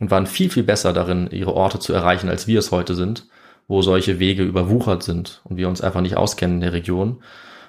und 0.00 0.10
waren 0.10 0.26
viel, 0.26 0.50
viel 0.50 0.62
besser 0.64 0.92
darin, 0.92 1.28
ihre 1.30 1.54
Orte 1.54 1.78
zu 1.78 1.92
erreichen, 1.92 2.28
als 2.28 2.46
wir 2.46 2.58
es 2.58 2.70
heute 2.70 2.94
sind, 2.94 3.26
wo 3.66 3.82
solche 3.82 4.18
Wege 4.18 4.44
überwuchert 4.44 5.02
sind 5.02 5.40
und 5.44 5.56
wir 5.56 5.68
uns 5.68 5.80
einfach 5.80 6.00
nicht 6.00 6.16
auskennen 6.16 6.56
in 6.56 6.62
der 6.62 6.72
Region. 6.72 7.22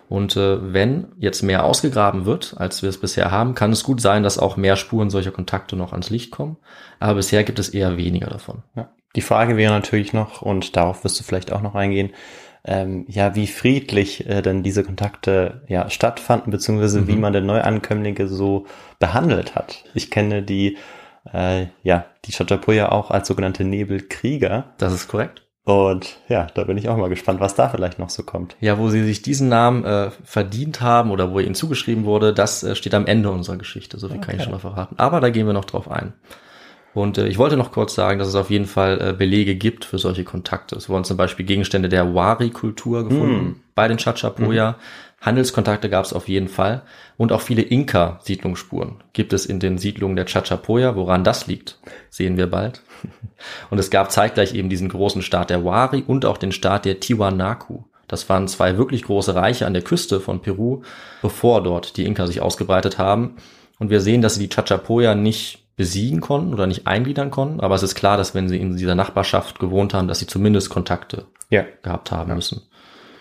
Und 0.08 0.36
äh, 0.38 0.74
wenn 0.74 1.10
jetzt 1.18 1.44
mehr 1.44 1.64
ausgegraben 1.64 2.26
wird, 2.26 2.56
als 2.58 2.82
wir 2.82 2.90
es 2.90 3.00
bisher 3.00 3.30
haben, 3.30 3.54
kann 3.54 3.72
es 3.72 3.84
gut 3.84 4.02
sein, 4.02 4.24
dass 4.24 4.40
auch 4.40 4.58
mehr 4.58 4.76
Spuren 4.76 5.12
solcher 5.12 5.32
Kontakte 5.32 5.76
noch 5.76 5.92
ans 5.92 6.10
Licht 6.10 6.32
kommen. 6.32 6.58
Aber 7.00 7.16
bisher 7.16 7.44
gibt 7.44 7.60
es 7.60 7.70
eher 7.70 7.96
weniger 7.96 8.28
davon. 8.28 8.64
Ja. 8.76 8.90
Die 9.16 9.22
Frage 9.22 9.56
wäre 9.56 9.72
natürlich 9.72 10.14
noch, 10.14 10.42
und 10.42 10.76
darauf 10.76 11.04
wirst 11.04 11.20
du 11.20 11.24
vielleicht 11.24 11.52
auch 11.52 11.62
noch 11.62 11.76
eingehen, 11.76 12.12
ähm, 12.70 13.06
ja, 13.10 13.34
wie 13.34 13.48
friedlich 13.48 14.30
äh, 14.30 14.44
denn 14.44 14.62
diese 14.62 14.84
Kontakte 14.84 15.64
ja 15.68 15.90
stattfanden, 15.90 16.52
beziehungsweise 16.52 17.02
mhm. 17.02 17.08
wie 17.08 17.16
man 17.16 17.34
denn 17.34 17.48
Neuankömmlinge 17.48 18.28
so 18.28 18.68
behandelt 19.00 19.56
hat. 19.56 19.84
Ich 19.96 20.12
kenne 20.12 20.44
die, 20.44 20.78
äh, 21.34 21.66
ja, 21.82 22.06
die 22.26 22.32
Chachapoya 22.32 22.92
auch 22.92 23.10
als 23.10 23.28
sogenannte 23.28 23.64
Nebelkrieger. 23.64 24.66
Das 24.78 24.94
ist 24.94 25.08
korrekt. 25.08 25.42
Und 25.64 26.20
ja, 26.30 26.48
da 26.54 26.64
bin 26.64 26.78
ich 26.78 26.90
auch 26.90 26.98
mal 26.98 27.10
gespannt, 27.10 27.40
was 27.40 27.56
da 27.56 27.70
vielleicht 27.70 27.98
noch 27.98 28.12
so 28.12 28.22
kommt. 28.22 28.56
Ja, 28.60 28.78
wo 28.78 28.90
sie 28.90 29.04
sich 29.04 29.24
diesen 29.24 29.50
Namen 29.50 29.84
äh, 29.84 30.12
verdient 30.24 30.82
haben 30.82 31.10
oder 31.10 31.32
wo 31.32 31.40
ihnen 31.40 31.56
zugeschrieben 31.56 32.06
wurde, 32.06 32.34
das 32.34 32.64
äh, 32.64 32.76
steht 32.76 32.94
am 32.94 33.08
Ende 33.08 33.32
unserer 33.32 33.58
Geschichte. 33.58 33.98
So 33.98 34.10
viel 34.10 34.18
okay. 34.18 34.28
kann 34.28 34.36
ich 34.36 34.44
schon 34.44 34.52
mal 34.52 34.60
verraten. 34.60 34.96
Aber 34.98 35.22
da 35.22 35.32
gehen 35.32 35.48
wir 35.48 35.54
noch 35.54 35.66
drauf 35.66 35.90
ein. 35.90 36.14
Und 36.94 37.18
äh, 37.18 37.28
ich 37.28 37.38
wollte 37.38 37.58
noch 37.58 37.72
kurz 37.72 37.94
sagen, 37.94 38.20
dass 38.20 38.28
es 38.28 38.36
auf 38.36 38.50
jeden 38.50 38.66
Fall 38.66 39.00
äh, 39.02 39.14
Belege 39.14 39.56
gibt 39.56 39.86
für 39.86 39.98
solche 39.98 40.24
Kontakte. 40.24 40.76
Es 40.76 40.90
wurden 40.90 41.04
zum 41.04 41.18
Beispiel 41.18 41.46
Gegenstände 41.46 41.90
der 41.90 42.14
Wari-Kultur 42.16 43.08
gefunden 43.08 43.46
mm. 43.46 43.56
bei 43.76 43.88
den 43.88 43.98
Chachapoya. 43.98 44.72
Mm. 44.72 44.76
Handelskontakte 45.22 45.90
gab 45.90 46.06
es 46.06 46.14
auf 46.14 46.28
jeden 46.28 46.48
Fall. 46.48 46.82
Und 47.18 47.32
auch 47.32 47.42
viele 47.42 47.62
Inka-Siedlungsspuren 47.62 48.96
gibt 49.14 49.34
es 49.34 49.46
in 49.46 49.60
den 49.60 49.78
Siedlungen 49.78 50.16
der 50.16 50.26
Chachapoya. 50.26 50.96
Woran 50.96 51.24
das 51.24 51.48
liegt, 51.48 51.78
sehen 52.10 52.38
wir 52.38 52.48
bald. 52.48 52.82
Und 53.70 53.78
es 53.80 53.90
gab 53.90 54.12
zeitgleich 54.12 54.54
eben 54.56 54.70
diesen 54.70 54.90
großen 54.90 55.22
Staat 55.22 55.50
der 55.50 55.64
Wari 55.66 56.04
und 56.06 56.26
auch 56.26 56.38
den 56.38 56.52
Staat 56.52 56.86
der 56.86 57.00
Tiwanaku. 57.00 57.84
Das 58.08 58.28
waren 58.28 58.48
zwei 58.48 58.78
wirklich 58.78 59.04
große 59.04 59.36
Reiche 59.36 59.66
an 59.66 59.74
der 59.74 59.84
Küste 59.84 60.20
von 60.20 60.42
Peru, 60.42 60.82
bevor 61.22 61.62
dort 61.64 61.96
die 61.96 62.06
Inka 62.06 62.26
sich 62.26 62.42
ausgebreitet 62.42 62.98
haben. 62.98 63.38
Und 63.78 63.90
wir 63.92 64.02
sehen, 64.02 64.22
dass 64.22 64.36
sie 64.36 64.48
die 64.48 64.54
Chachapoya 64.54 65.16
nicht 65.16 65.69
besiegen 65.80 66.20
konnten 66.20 66.54
oder 66.54 66.68
nicht 66.68 66.88
eingliedern 66.88 67.32
konnten. 67.32 67.62
Aber 67.62 67.74
es 67.74 67.84
ist 67.84 67.96
klar, 67.96 68.18
dass 68.18 68.36
wenn 68.36 68.50
sie 68.50 68.60
in 68.60 68.76
dieser 68.76 68.96
Nachbarschaft 68.96 69.60
gewohnt 69.60 69.94
haben, 69.94 70.10
dass 70.10 70.20
sie 70.20 70.28
zumindest 70.28 70.70
Kontakte 70.70 71.28
ja. 71.50 71.64
gehabt 71.84 72.12
haben 72.12 72.28
ja. 72.28 72.36
müssen. 72.36 72.64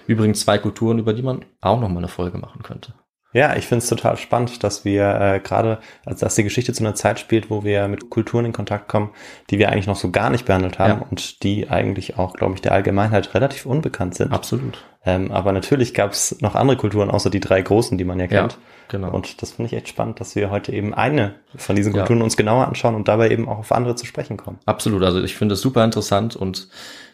Übrigens 0.08 0.40
zwei 0.40 0.58
Kulturen, 0.58 0.98
über 0.98 1.12
die 1.14 1.22
man 1.22 1.44
auch 1.60 1.78
noch 1.78 1.88
mal 1.88 1.98
eine 1.98 2.08
Folge 2.08 2.36
machen 2.36 2.64
könnte. 2.64 2.94
Ja, 3.32 3.54
ich 3.54 3.64
finde 3.68 3.84
es 3.84 3.88
total 3.88 4.16
spannend, 4.16 4.64
dass 4.64 4.84
wir 4.84 5.04
äh, 5.20 5.38
gerade, 5.38 5.78
also 6.04 6.24
dass 6.24 6.34
die 6.34 6.42
Geschichte 6.42 6.72
zu 6.72 6.82
einer 6.82 6.96
Zeit 6.96 7.20
spielt, 7.20 7.48
wo 7.48 7.62
wir 7.62 7.86
mit 7.86 8.10
Kulturen 8.10 8.46
in 8.46 8.52
Kontakt 8.52 8.88
kommen, 8.88 9.10
die 9.50 9.60
wir 9.60 9.68
eigentlich 9.68 9.86
noch 9.86 9.94
so 9.94 10.10
gar 10.10 10.28
nicht 10.28 10.44
behandelt 10.44 10.80
haben 10.80 11.02
ja. 11.02 11.06
und 11.08 11.44
die 11.44 11.68
eigentlich 11.68 12.18
auch, 12.18 12.32
glaube 12.32 12.54
ich, 12.54 12.60
der 12.60 12.72
Allgemeinheit 12.72 13.34
relativ 13.34 13.66
unbekannt 13.66 14.16
sind. 14.16 14.32
Absolut. 14.32 14.84
Ähm, 15.04 15.30
aber 15.30 15.52
natürlich 15.52 15.94
gab 15.94 16.12
es 16.12 16.40
noch 16.40 16.54
andere 16.54 16.76
Kulturen, 16.76 17.10
außer 17.10 17.30
die 17.30 17.40
drei 17.40 17.62
großen, 17.62 17.96
die 17.98 18.04
man 18.04 18.18
ja 18.18 18.26
kennt. 18.26 18.52
Ja, 18.52 18.58
genau. 18.88 19.10
Und 19.10 19.40
das 19.42 19.52
finde 19.52 19.68
ich 19.68 19.72
echt 19.74 19.88
spannend, 19.88 20.20
dass 20.20 20.34
wir 20.34 20.50
heute 20.50 20.72
eben 20.72 20.92
eine 20.92 21.36
von 21.56 21.76
diesen 21.76 21.92
Kulturen 21.92 22.18
ja. 22.18 22.24
uns 22.24 22.36
genauer 22.36 22.66
anschauen 22.66 22.94
und 22.94 23.08
dabei 23.08 23.30
eben 23.30 23.48
auch 23.48 23.58
auf 23.58 23.72
andere 23.72 23.94
zu 23.94 24.06
sprechen 24.06 24.36
kommen. 24.36 24.58
Absolut. 24.66 25.02
Also 25.02 25.22
ich 25.22 25.36
finde 25.36 25.54
es 25.54 25.60
super 25.60 25.84
interessant 25.84 26.36
und 26.36 26.68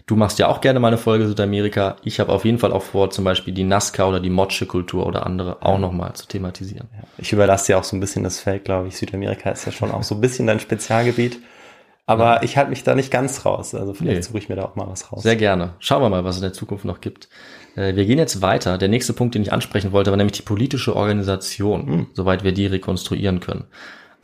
Du 0.07 0.17
machst 0.17 0.39
ja 0.39 0.49
auch 0.49 0.61
gerne 0.61 0.81
mal 0.81 0.89
eine 0.89 0.99
Folge 0.99 1.27
Südamerika. 1.27 1.97
Ich 2.03 2.21
habe 2.21 2.31
auf 2.31 2.45
jeden 2.45 2.59
Fall 2.59 2.73
auch 2.73 2.83
vor, 2.83 3.09
zum 3.09 3.25
Beispiel 3.25 3.55
die 3.55 3.65
Nazca 3.65 4.07
oder 4.07 4.21
die 4.21 4.29
Motsche-Kultur 4.29 5.07
oder 5.07 5.25
andere 5.25 5.63
auch 5.63 5.79
nochmal 5.79 6.13
zu 6.13 6.27
thematisieren. 6.27 6.89
Ja. 6.95 7.05
Ich 7.17 7.33
überlasse 7.33 7.69
dir 7.69 7.79
auch 7.79 7.85
so 7.85 7.97
ein 7.97 8.01
bisschen 8.01 8.23
das 8.23 8.39
Feld, 8.39 8.65
glaube 8.65 8.89
ich. 8.89 8.99
Südamerika 8.99 9.49
ist 9.49 9.65
ja 9.65 9.73
schon 9.73 9.91
auch 9.91 10.03
so 10.03 10.15
ein 10.17 10.21
bisschen 10.21 10.47
dein 10.47 10.61
Spezialgebiet. 10.61 11.39
Aber 12.05 12.35
ja. 12.35 12.43
ich 12.43 12.59
halte 12.59 12.69
mich 12.69 12.85
da 12.85 12.95
nicht 12.95 13.11
ganz 13.11 13.47
raus. 13.47 13.75
Also 13.75 13.95
vielleicht 13.95 14.17
nee. 14.17 14.23
suche 14.23 14.37
ich 14.37 14.51
mir 14.51 14.57
da 14.57 14.67
auch 14.67 14.77
mal 14.77 14.87
was 14.89 15.11
raus. 15.11 15.23
Sehr 15.23 15.37
gerne. 15.37 15.73
Schauen 15.79 16.03
wir 16.03 16.11
mal, 16.11 16.23
was 16.23 16.35
es 16.35 16.43
in 16.43 16.49
der 16.49 16.53
Zukunft 16.53 16.85
noch 16.85 17.01
gibt. 17.01 17.31
Äh, 17.77 17.97
wir 17.97 18.05
gehen 18.05 18.19
jetzt 18.19 18.43
weiter. 18.43 18.79
Der 18.79 18.89
nächste 18.89 19.13
Punkt, 19.13 19.35
den 19.35 19.43
ich 19.43 19.53
ansprechen 19.53 19.93
wollte, 19.93 20.11
war 20.11 20.17
nämlich 20.17 20.37
die 20.37 20.43
politische 20.43 20.97
Organisation, 20.97 21.87
hm. 21.87 22.07
soweit 22.13 22.45
wir 22.45 22.53
die 22.53 22.67
rekonstruieren 22.67 23.41
können. 23.41 23.65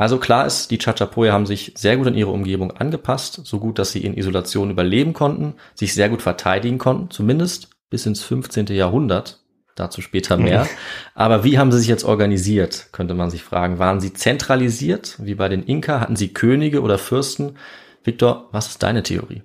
Also 0.01 0.19
klar 0.19 0.47
ist, 0.47 0.71
die 0.71 0.79
Chachapoya 0.79 1.33
haben 1.33 1.45
sich 1.45 1.75
sehr 1.77 1.99
gut 1.99 2.07
an 2.07 2.15
ihre 2.15 2.31
Umgebung 2.31 2.71
angepasst, 2.71 3.43
so 3.45 3.59
gut, 3.59 3.79
dass 3.79 3.93
sie 3.93 4.03
in 4.03 4.17
Isolation 4.17 4.71
überleben 4.71 5.13
konnten, 5.13 5.55
sich 5.75 5.93
sehr 5.93 6.09
gut 6.09 6.23
verteidigen 6.23 6.79
konnten, 6.79 7.11
zumindest 7.11 7.69
bis 7.91 8.07
ins 8.07 8.23
15. 8.23 8.67
Jahrhundert. 8.69 9.41
Dazu 9.77 10.01
später 10.01 10.37
mehr. 10.37 10.67
Aber 11.15 11.45
wie 11.45 11.59
haben 11.59 11.71
sie 11.71 11.79
sich 11.79 11.89
jetzt 11.89 12.05
organisiert, 12.05 12.89
könnte 12.93 13.15
man 13.15 13.31
sich 13.31 13.43
fragen. 13.43 13.79
Waren 13.79 14.01
sie 14.01 14.13
zentralisiert, 14.13 15.17
wie 15.19 15.35
bei 15.35 15.49
den 15.49 15.63
Inka? 15.63 16.01
Hatten 16.01 16.17
sie 16.17 16.33
Könige 16.33 16.83
oder 16.83 16.99
Fürsten? 16.99 17.57
Viktor, 18.03 18.49
was 18.53 18.69
ist 18.69 18.83
deine 18.83 19.03
Theorie? 19.03 19.43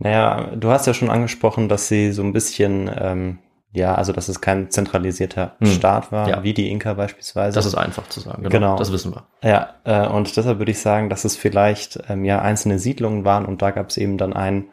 Naja, 0.00 0.48
du 0.56 0.70
hast 0.70 0.86
ja 0.86 0.94
schon 0.94 1.10
angesprochen, 1.10 1.68
dass 1.68 1.86
sie 1.88 2.10
so 2.12 2.22
ein 2.22 2.32
bisschen, 2.32 2.90
ähm, 2.98 3.38
ja, 3.72 3.94
also 3.94 4.12
dass 4.12 4.28
es 4.28 4.40
kein 4.40 4.70
zentralisierter 4.70 5.52
Hm. 5.60 5.66
Staat 5.68 6.10
war, 6.10 6.28
Ja. 6.28 6.42
wie 6.42 6.54
die 6.54 6.70
Inka 6.70 6.94
beispielsweise. 6.94 7.54
Das 7.54 7.66
ist 7.66 7.76
einfach 7.76 8.08
zu 8.08 8.18
sagen. 8.20 8.42
Genau. 8.42 8.50
Genau. 8.50 8.76
Das 8.76 8.92
wissen 8.92 9.14
wir. 9.14 9.24
Ja, 9.48 9.74
äh, 9.84 10.08
und 10.08 10.36
deshalb 10.36 10.58
würde 10.58 10.72
ich 10.72 10.80
sagen, 10.80 11.08
dass 11.10 11.24
es 11.24 11.36
vielleicht 11.36 12.00
ähm, 12.08 12.24
ja 12.24 12.40
einzelne 12.42 12.78
Siedlungen 12.80 13.24
waren 13.24 13.44
und 13.46 13.62
da 13.62 13.70
gab 13.70 13.90
es 13.90 13.96
eben 13.98 14.18
dann 14.18 14.32
einen 14.32 14.68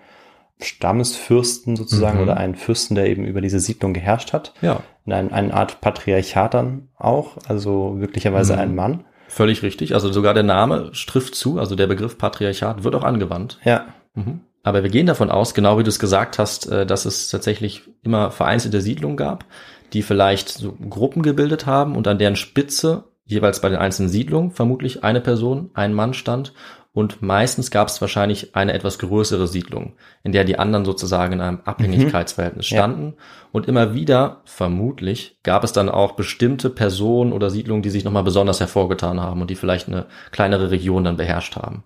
Stammesfürsten 0.60 1.76
sozusagen 1.76 2.18
Mhm. 2.18 2.24
oder 2.24 2.38
einen 2.38 2.56
Fürsten, 2.56 2.96
der 2.96 3.08
eben 3.08 3.26
über 3.26 3.42
diese 3.42 3.60
Siedlung 3.60 3.94
geherrscht 3.94 4.34
hat. 4.34 4.54
Ja. 4.62 4.80
In 5.06 5.14
ein, 5.14 5.32
eine 5.32 5.54
Art 5.54 5.82
Patriarchat 5.82 6.54
dann 6.54 6.90
auch, 6.98 7.38
also 7.48 7.90
möglicherweise 7.96 8.54
Mhm. 8.54 8.60
ein 8.60 8.76
Mann. 8.76 9.04
Völlig 9.28 9.62
richtig. 9.62 9.94
Also 9.94 10.12
sogar 10.12 10.34
der 10.34 10.44
Name 10.44 10.92
trifft 10.94 11.36
zu. 11.36 11.60
Also 11.60 11.76
der 11.76 11.88
Begriff 11.88 12.18
Patriarchat 12.18 12.84
wird 12.84 12.96
auch 12.96 13.04
angewandt. 13.04 13.60
Ja, 13.64 13.86
Mhm. 14.16 14.42
Aber 14.64 14.84
wir 14.84 14.90
gehen 14.90 15.06
davon 15.08 15.30
aus, 15.30 15.54
genau 15.54 15.78
wie 15.78 15.84
du 15.84 15.90
es 15.90 16.00
gesagt 16.00 16.40
hast, 16.40 16.70
äh, 16.70 16.86
dass 16.86 17.06
es 17.06 17.30
tatsächlich 17.30 17.84
immer 18.04 18.32
vereinzelte 18.32 18.82
Siedlungen 18.82 19.18
gab, 19.18 19.46
die 19.94 20.02
vielleicht 20.02 20.50
so 20.50 20.74
Gruppen 20.90 21.22
gebildet 21.22 21.66
haben 21.66 21.96
und 21.96 22.08
an 22.08 22.18
deren 22.18 22.36
Spitze 22.36 23.06
jeweils 23.26 23.62
bei 23.62 23.70
den 23.70 23.78
einzelnen 23.78 24.10
Siedlungen 24.10 24.52
vermutlich 24.52 25.04
eine 25.04 25.22
Person, 25.22 25.70
ein 25.74 25.94
Mann 25.94 26.14
stand 26.14 26.54
und 26.98 27.22
meistens 27.22 27.70
gab 27.70 27.90
es 27.90 28.02
wahrscheinlich 28.02 28.56
eine 28.56 28.74
etwas 28.74 28.98
größere 28.98 29.48
Siedlung, 29.48 29.94
in 30.24 30.32
der 30.32 30.46
die 30.46 30.58
anderen 30.58 30.84
sozusagen 30.84 31.34
in 31.34 31.42
einem 31.42 31.60
Abhängigkeitsverhältnis 31.64 32.72
Ja. 32.72 32.78
standen 32.80 33.14
und 33.52 33.68
immer 33.68 33.94
wieder 33.94 34.42
vermutlich 34.46 35.38
gab 35.44 35.64
es 35.64 35.74
dann 35.74 35.90
auch 35.90 36.14
bestimmte 36.14 36.72
Personen 36.72 37.34
oder 37.34 37.50
Siedlungen, 37.52 37.84
die 37.84 37.92
sich 37.92 38.04
nochmal 38.04 38.24
besonders 38.24 38.60
hervorgetan 38.60 39.20
haben 39.22 39.42
und 39.42 39.50
die 39.50 39.56
vielleicht 39.56 39.88
eine 39.88 40.08
kleinere 40.32 40.72
Region 40.72 41.04
dann 41.04 41.18
beherrscht 41.18 41.56
haben. 41.56 41.84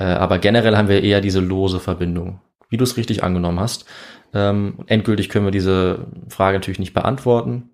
Äh, 0.00 0.04
aber 0.04 0.38
generell 0.38 0.76
haben 0.76 0.88
wir 0.88 1.02
eher 1.02 1.20
diese 1.20 1.40
lose 1.40 1.78
Verbindung, 1.78 2.40
wie 2.70 2.78
du 2.78 2.84
es 2.84 2.96
richtig 2.96 3.22
angenommen 3.22 3.60
hast. 3.60 3.84
Ähm, 4.32 4.78
endgültig 4.86 5.28
können 5.28 5.44
wir 5.44 5.52
diese 5.52 6.06
Frage 6.28 6.56
natürlich 6.56 6.80
nicht 6.80 6.94
beantworten. 6.94 7.70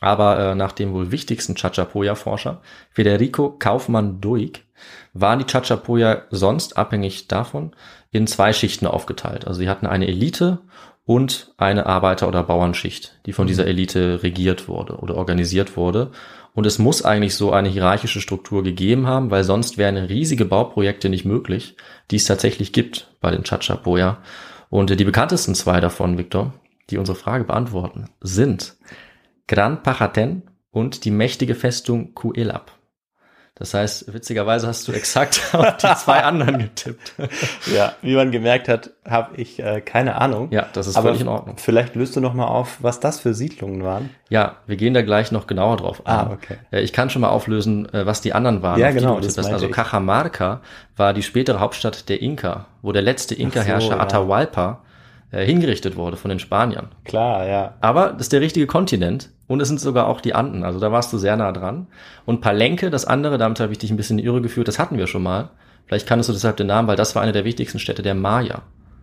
Aber 0.00 0.38
äh, 0.38 0.54
nach 0.54 0.72
dem 0.72 0.92
wohl 0.92 1.10
wichtigsten 1.10 1.54
Chachapoya-Forscher, 1.54 2.60
Federico 2.90 3.50
Kaufmann-Duig, 3.58 4.64
waren 5.12 5.38
die 5.40 5.44
Chachapoya 5.44 6.22
sonst 6.30 6.76
abhängig 6.76 7.26
davon 7.26 7.74
in 8.10 8.26
zwei 8.26 8.52
Schichten 8.52 8.86
aufgeteilt. 8.86 9.46
Also 9.46 9.60
sie 9.60 9.68
hatten 9.68 9.86
eine 9.86 10.06
Elite 10.06 10.60
und 11.04 11.52
eine 11.56 11.86
Arbeiter- 11.86 12.28
oder 12.28 12.42
Bauernschicht, 12.42 13.18
die 13.26 13.32
von 13.32 13.46
dieser 13.46 13.66
Elite 13.66 14.22
regiert 14.22 14.68
wurde 14.68 14.98
oder 14.98 15.16
organisiert 15.16 15.76
wurde. 15.76 16.10
Und 16.54 16.66
es 16.66 16.78
muss 16.78 17.04
eigentlich 17.04 17.34
so 17.34 17.52
eine 17.52 17.68
hierarchische 17.68 18.20
Struktur 18.20 18.62
gegeben 18.62 19.06
haben, 19.06 19.30
weil 19.30 19.44
sonst 19.44 19.78
wären 19.78 19.96
riesige 19.96 20.44
Bauprojekte 20.44 21.08
nicht 21.08 21.24
möglich, 21.24 21.76
die 22.10 22.16
es 22.16 22.24
tatsächlich 22.24 22.72
gibt 22.72 23.14
bei 23.20 23.30
den 23.30 23.44
Chachapoya. 23.44 24.18
Und 24.70 24.98
die 24.98 25.04
bekanntesten 25.04 25.54
zwei 25.54 25.80
davon, 25.80 26.18
Victor, 26.18 26.52
die 26.90 26.98
unsere 26.98 27.16
Frage 27.16 27.44
beantworten, 27.44 28.10
sind 28.20 28.76
Gran 29.46 29.82
Pachaten 29.82 30.42
und 30.70 31.04
die 31.04 31.10
mächtige 31.10 31.54
Festung 31.54 32.14
Kuelap. 32.14 32.77
Das 33.58 33.74
heißt, 33.74 34.12
witzigerweise 34.14 34.68
hast 34.68 34.86
du 34.86 34.92
exakt 34.92 35.40
auf 35.52 35.76
die 35.78 35.94
zwei 35.96 36.22
anderen 36.22 36.58
getippt. 36.58 37.14
ja, 37.74 37.94
wie 38.02 38.14
man 38.14 38.30
gemerkt 38.30 38.68
hat, 38.68 38.90
habe 39.08 39.36
ich 39.36 39.58
äh, 39.58 39.80
keine 39.80 40.14
Ahnung. 40.14 40.48
Ja, 40.52 40.66
das 40.72 40.86
ist 40.86 40.96
Aber 40.96 41.08
völlig 41.08 41.22
in 41.22 41.28
Ordnung. 41.28 41.56
Vielleicht 41.58 41.96
löst 41.96 42.14
du 42.14 42.20
noch 42.20 42.34
mal 42.34 42.46
auf, 42.46 42.78
was 42.80 43.00
das 43.00 43.18
für 43.18 43.34
Siedlungen 43.34 43.82
waren. 43.82 44.10
Ja, 44.28 44.56
wir 44.66 44.76
gehen 44.76 44.94
da 44.94 45.02
gleich 45.02 45.32
noch 45.32 45.46
genauer 45.48 45.76
drauf 45.78 46.06
ein. 46.06 46.14
Ah, 46.14 46.30
okay. 46.32 46.58
Äh, 46.70 46.82
Ich 46.82 46.92
kann 46.92 47.10
schon 47.10 47.22
mal 47.22 47.30
auflösen, 47.30 47.92
äh, 47.92 48.06
was 48.06 48.20
die 48.20 48.32
anderen 48.32 48.62
waren. 48.62 48.78
Ja, 48.78 48.92
genau, 48.92 49.18
das 49.18 49.36
Also 49.38 49.66
ich. 49.66 49.72
Cajamarca 49.72 50.60
war 50.96 51.12
die 51.12 51.22
spätere 51.22 51.58
Hauptstadt 51.58 52.08
der 52.08 52.22
Inka, 52.22 52.66
wo 52.82 52.92
der 52.92 53.02
letzte 53.02 53.34
Inka-Herrscher 53.34 53.96
ja. 53.96 54.00
Atahualpa 54.00 54.82
äh, 55.30 55.44
hingerichtet 55.44 55.96
wurde 55.96 56.16
von 56.16 56.28
den 56.28 56.38
Spaniern. 56.38 56.88
Klar, 57.04 57.46
ja. 57.46 57.74
Aber 57.80 58.12
das 58.12 58.22
ist 58.22 58.32
der 58.32 58.40
richtige 58.40 58.66
Kontinent 58.66 59.30
und 59.46 59.60
es 59.60 59.68
sind 59.68 59.80
sogar 59.80 60.06
auch 60.08 60.20
die 60.20 60.34
Anden, 60.34 60.64
also 60.64 60.80
da 60.80 60.90
warst 60.92 61.12
du 61.12 61.18
sehr 61.18 61.36
nah 61.36 61.52
dran. 61.52 61.86
Und 62.26 62.40
Palenque, 62.40 62.90
das 62.90 63.04
andere, 63.04 63.38
damit 63.38 63.60
habe 63.60 63.72
ich 63.72 63.78
dich 63.78 63.90
ein 63.90 63.96
bisschen 63.96 64.18
in 64.18 64.22
die 64.24 64.28
Irre 64.28 64.40
geführt, 64.42 64.68
das 64.68 64.78
hatten 64.78 64.98
wir 64.98 65.06
schon 65.06 65.22
mal. 65.22 65.50
Vielleicht 65.86 66.06
kannst 66.06 66.28
du 66.28 66.32
deshalb 66.34 66.56
den 66.58 66.66
Namen, 66.66 66.86
weil 66.88 66.96
das 66.96 67.14
war 67.14 67.22
eine 67.22 67.32
der 67.32 67.44
wichtigsten 67.44 67.78
Städte 67.78 68.02
der 68.02 68.14
Maya, 68.14 68.62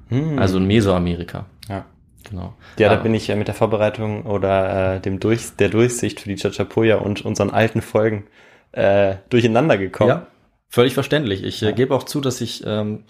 Hm. 0.09 0.37
also 0.37 0.57
in 0.57 0.65
Mesoamerika. 0.67 1.45
ja. 1.69 1.85
Genau. 2.27 2.55
Ja, 2.79 2.89
da 2.89 2.95
bin 2.95 3.13
ich 3.13 3.27
mit 3.35 3.47
der 3.47 3.53
Vorbereitung 3.53 4.25
oder 4.25 4.95
äh, 4.95 4.99
dem 4.99 5.19
Durch 5.19 5.55
der 5.59 5.69
Durchsicht 5.69 6.19
für 6.19 6.27
die 6.27 6.35
Chachapoya 6.37 6.95
und 6.95 7.23
unseren 7.23 7.51
alten 7.51 7.83
Folgen 7.83 8.25
äh, 8.71 9.17
durcheinander 9.29 9.77
gekommen. 9.77 10.09
Ja, 10.09 10.27
völlig 10.67 10.95
verständlich. 10.95 11.43
Ich 11.43 11.61
äh, 11.61 11.71
gebe 11.73 11.93
auch 11.93 12.01
zu, 12.01 12.21
dass 12.21 12.41
ich 12.41 12.63
ähm, 12.65 13.03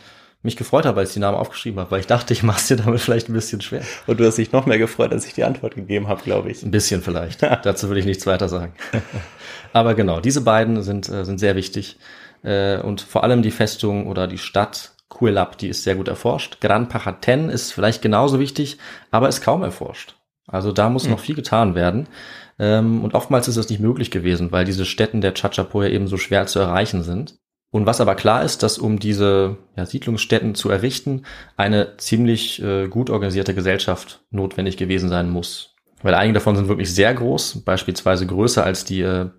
mich 0.45 0.55
gefreut 0.55 0.85
habe, 0.85 0.99
als 0.99 1.09
ich 1.09 1.15
die 1.15 1.19
Namen 1.19 1.37
aufgeschrieben 1.37 1.79
habe, 1.79 1.91
weil 1.91 1.99
ich 1.99 2.07
dachte, 2.07 2.33
ich 2.33 2.43
mache 2.43 2.59
es 2.59 2.67
dir 2.67 2.77
damit 2.77 3.01
vielleicht 3.01 3.29
ein 3.29 3.33
bisschen 3.33 3.61
schwer. 3.61 3.81
Und 4.07 4.19
du 4.19 4.25
hast 4.25 4.37
dich 4.37 4.51
noch 4.51 4.65
mehr 4.65 4.77
gefreut, 4.77 5.11
als 5.11 5.25
ich 5.25 5.33
die 5.33 5.43
Antwort 5.43 5.75
gegeben 5.75 6.07
habe, 6.07 6.21
glaube 6.23 6.51
ich. 6.51 6.63
Ein 6.63 6.71
bisschen 6.71 7.01
vielleicht. 7.01 7.43
Dazu 7.43 7.89
will 7.89 7.97
ich 7.97 8.05
nichts 8.05 8.25
weiter 8.25 8.47
sagen. 8.47 8.73
Aber 9.73 9.93
genau, 9.93 10.21
diese 10.21 10.41
beiden 10.41 10.81
sind, 10.83 11.09
äh, 11.09 11.25
sind 11.25 11.39
sehr 11.39 11.55
wichtig. 11.55 11.97
Äh, 12.43 12.79
und 12.79 13.01
vor 13.01 13.23
allem 13.23 13.41
die 13.41 13.51
Festung 13.51 14.07
oder 14.07 14.27
die 14.27 14.37
Stadt 14.37 14.93
Kuelap, 15.09 15.57
die 15.57 15.69
ist 15.69 15.83
sehr 15.83 15.95
gut 15.95 16.07
erforscht. 16.07 16.61
Gran 16.61 16.89
Pachaten 16.89 17.49
ist 17.49 17.71
vielleicht 17.71 18.01
genauso 18.01 18.39
wichtig, 18.39 18.77
aber 19.11 19.29
ist 19.29 19.41
kaum 19.41 19.63
erforscht. 19.63 20.15
Also 20.47 20.71
da 20.71 20.89
muss 20.89 21.07
noch 21.07 21.19
viel 21.19 21.35
getan 21.35 21.75
werden. 21.75 22.07
Ähm, 22.59 23.03
und 23.03 23.13
oftmals 23.13 23.47
ist 23.47 23.57
das 23.57 23.69
nicht 23.69 23.79
möglich 23.79 24.11
gewesen, 24.11 24.51
weil 24.51 24.65
diese 24.65 24.85
Städten 24.85 25.21
der 25.21 25.33
Chachapoya 25.33 25.89
eben 25.89 26.07
so 26.07 26.17
schwer 26.17 26.45
zu 26.47 26.59
erreichen 26.59 27.03
sind. 27.03 27.37
Und 27.75 27.85
was 27.85 27.99
aber 27.99 28.15
klar 28.15 28.41
ist, 28.41 28.63
dass 28.63 28.77
um 28.77 28.99
diese 28.99 29.57
ja, 29.75 29.85
Siedlungsstätten 29.85 30.55
zu 30.55 30.69
errichten, 30.69 31.23
eine 31.57 31.97
ziemlich 31.97 32.63
äh, 32.63 32.87
gut 32.87 33.09
organisierte 33.09 33.53
Gesellschaft 33.53 34.21
notwendig 34.31 34.77
gewesen 34.77 35.09
sein 35.09 35.29
muss. 35.29 35.75
Weil 36.01 36.13
einige 36.13 36.35
davon 36.35 36.55
sind 36.55 36.69
wirklich 36.69 36.95
sehr 36.95 37.13
groß, 37.13 37.65
beispielsweise 37.65 38.27
größer 38.27 38.63
als 38.63 38.85
die 38.85 39.01
äh, 39.01 39.29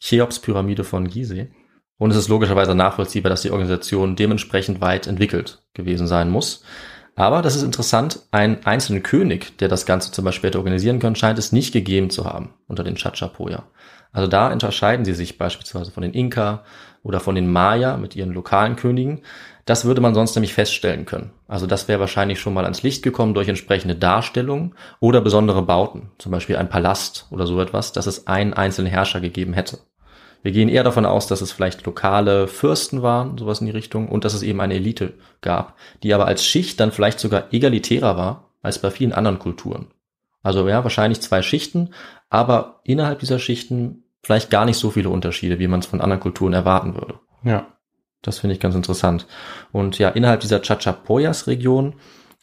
Cheops-Pyramide 0.00 0.84
von 0.84 1.06
Gizeh. 1.06 1.50
Und 1.98 2.12
es 2.12 2.16
ist 2.16 2.28
logischerweise 2.28 2.74
nachvollziehbar, 2.74 3.28
dass 3.28 3.42
die 3.42 3.50
Organisation 3.50 4.16
dementsprechend 4.16 4.80
weit 4.80 5.06
entwickelt 5.06 5.62
gewesen 5.74 6.06
sein 6.06 6.30
muss. 6.30 6.64
Aber 7.14 7.42
das 7.42 7.56
ist 7.56 7.62
interessant, 7.62 8.20
einen 8.30 8.64
einzelnen 8.64 9.02
König, 9.02 9.58
der 9.58 9.68
das 9.68 9.84
Ganze 9.84 10.12
zum 10.12 10.24
Beispiel 10.24 10.48
hätte 10.48 10.58
organisieren 10.58 10.98
können, 10.98 11.14
scheint 11.14 11.38
es 11.38 11.52
nicht 11.52 11.74
gegeben 11.74 12.08
zu 12.08 12.24
haben 12.24 12.54
unter 12.68 12.84
den 12.84 12.96
Chachapoya. 12.96 13.64
Also 14.12 14.28
da 14.28 14.50
unterscheiden 14.50 15.04
sie 15.04 15.12
sich 15.14 15.36
beispielsweise 15.36 15.90
von 15.90 16.02
den 16.02 16.14
Inka 16.14 16.64
oder 17.02 17.20
von 17.20 17.34
den 17.34 17.50
Maya 17.50 17.96
mit 17.96 18.16
ihren 18.16 18.32
lokalen 18.32 18.76
Königen. 18.76 19.22
Das 19.64 19.84
würde 19.84 20.00
man 20.00 20.14
sonst 20.14 20.34
nämlich 20.34 20.54
feststellen 20.54 21.04
können. 21.04 21.30
Also 21.46 21.66
das 21.66 21.86
wäre 21.86 22.00
wahrscheinlich 22.00 22.40
schon 22.40 22.54
mal 22.54 22.64
ans 22.64 22.82
Licht 22.82 23.02
gekommen 23.02 23.34
durch 23.34 23.48
entsprechende 23.48 23.94
Darstellungen 23.94 24.74
oder 25.00 25.20
besondere 25.20 25.62
Bauten, 25.62 26.10
zum 26.18 26.32
Beispiel 26.32 26.56
ein 26.56 26.68
Palast 26.68 27.26
oder 27.30 27.46
so 27.46 27.60
etwas, 27.60 27.92
dass 27.92 28.06
es 28.06 28.26
einen 28.26 28.54
einzelnen 28.54 28.90
Herrscher 28.90 29.20
gegeben 29.20 29.52
hätte. 29.52 29.78
Wir 30.42 30.50
gehen 30.50 30.68
eher 30.68 30.82
davon 30.82 31.06
aus, 31.06 31.28
dass 31.28 31.40
es 31.40 31.52
vielleicht 31.52 31.86
lokale 31.86 32.48
Fürsten 32.48 33.02
waren, 33.02 33.38
sowas 33.38 33.60
in 33.60 33.66
die 33.66 33.72
Richtung, 33.72 34.08
und 34.08 34.24
dass 34.24 34.34
es 34.34 34.42
eben 34.42 34.60
eine 34.60 34.74
Elite 34.74 35.14
gab, 35.40 35.76
die 36.02 36.12
aber 36.12 36.26
als 36.26 36.44
Schicht 36.44 36.80
dann 36.80 36.90
vielleicht 36.90 37.20
sogar 37.20 37.52
egalitärer 37.52 38.16
war 38.16 38.50
als 38.60 38.80
bei 38.80 38.90
vielen 38.90 39.12
anderen 39.12 39.38
Kulturen. 39.38 39.86
Also 40.42 40.68
ja, 40.68 40.82
wahrscheinlich 40.82 41.20
zwei 41.20 41.42
Schichten, 41.42 41.90
aber 42.28 42.80
innerhalb 42.82 43.20
dieser 43.20 43.38
Schichten 43.38 44.01
vielleicht 44.22 44.50
gar 44.50 44.64
nicht 44.64 44.76
so 44.76 44.90
viele 44.90 45.10
Unterschiede, 45.10 45.58
wie 45.58 45.68
man 45.68 45.80
es 45.80 45.86
von 45.86 46.00
anderen 46.00 46.20
Kulturen 46.20 46.52
erwarten 46.52 46.94
würde. 46.94 47.18
Ja. 47.44 47.66
Das 48.22 48.38
finde 48.38 48.54
ich 48.54 48.60
ganz 48.60 48.76
interessant. 48.76 49.26
Und 49.72 49.98
ja, 49.98 50.08
innerhalb 50.08 50.40
dieser 50.40 50.62
Chachapoyas-Region 50.62 51.94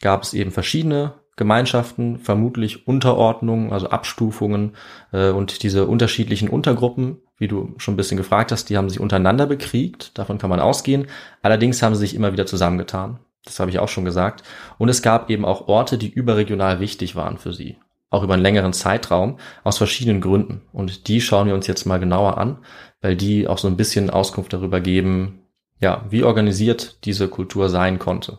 gab 0.02 0.22
es 0.22 0.34
eben 0.34 0.50
verschiedene 0.50 1.14
Gemeinschaften, 1.36 2.18
vermutlich 2.18 2.86
Unterordnungen, 2.86 3.72
also 3.72 3.88
Abstufungen 3.88 4.76
äh, 5.12 5.30
und 5.30 5.62
diese 5.62 5.86
unterschiedlichen 5.86 6.50
Untergruppen, 6.50 7.22
wie 7.38 7.48
du 7.48 7.74
schon 7.78 7.94
ein 7.94 7.96
bisschen 7.96 8.18
gefragt 8.18 8.52
hast, 8.52 8.68
die 8.68 8.76
haben 8.76 8.90
sich 8.90 9.00
untereinander 9.00 9.46
bekriegt, 9.46 10.18
davon 10.18 10.36
kann 10.36 10.50
man 10.50 10.60
ausgehen. 10.60 11.06
Allerdings 11.40 11.82
haben 11.82 11.94
sie 11.94 12.00
sich 12.00 12.14
immer 12.14 12.34
wieder 12.34 12.44
zusammengetan. 12.44 13.20
Das 13.46 13.58
habe 13.58 13.70
ich 13.70 13.78
auch 13.78 13.88
schon 13.88 14.04
gesagt. 14.04 14.42
Und 14.76 14.90
es 14.90 15.00
gab 15.00 15.30
eben 15.30 15.46
auch 15.46 15.66
Orte, 15.66 15.96
die 15.96 16.10
überregional 16.10 16.78
wichtig 16.78 17.16
waren 17.16 17.38
für 17.38 17.54
sie. 17.54 17.78
Auch 18.10 18.22
über 18.22 18.34
einen 18.34 18.42
längeren 18.42 18.72
Zeitraum, 18.72 19.38
aus 19.62 19.78
verschiedenen 19.78 20.20
Gründen. 20.20 20.62
Und 20.72 21.08
die 21.08 21.20
schauen 21.20 21.46
wir 21.46 21.54
uns 21.54 21.66
jetzt 21.66 21.86
mal 21.86 22.00
genauer 22.00 22.38
an, 22.38 22.58
weil 23.00 23.16
die 23.16 23.46
auch 23.46 23.58
so 23.58 23.68
ein 23.68 23.76
bisschen 23.76 24.10
Auskunft 24.10 24.52
darüber 24.52 24.80
geben, 24.80 25.40
ja, 25.80 26.04
wie 26.10 26.24
organisiert 26.24 27.04
diese 27.04 27.28
Kultur 27.28 27.68
sein 27.68 27.98
konnte. 27.98 28.38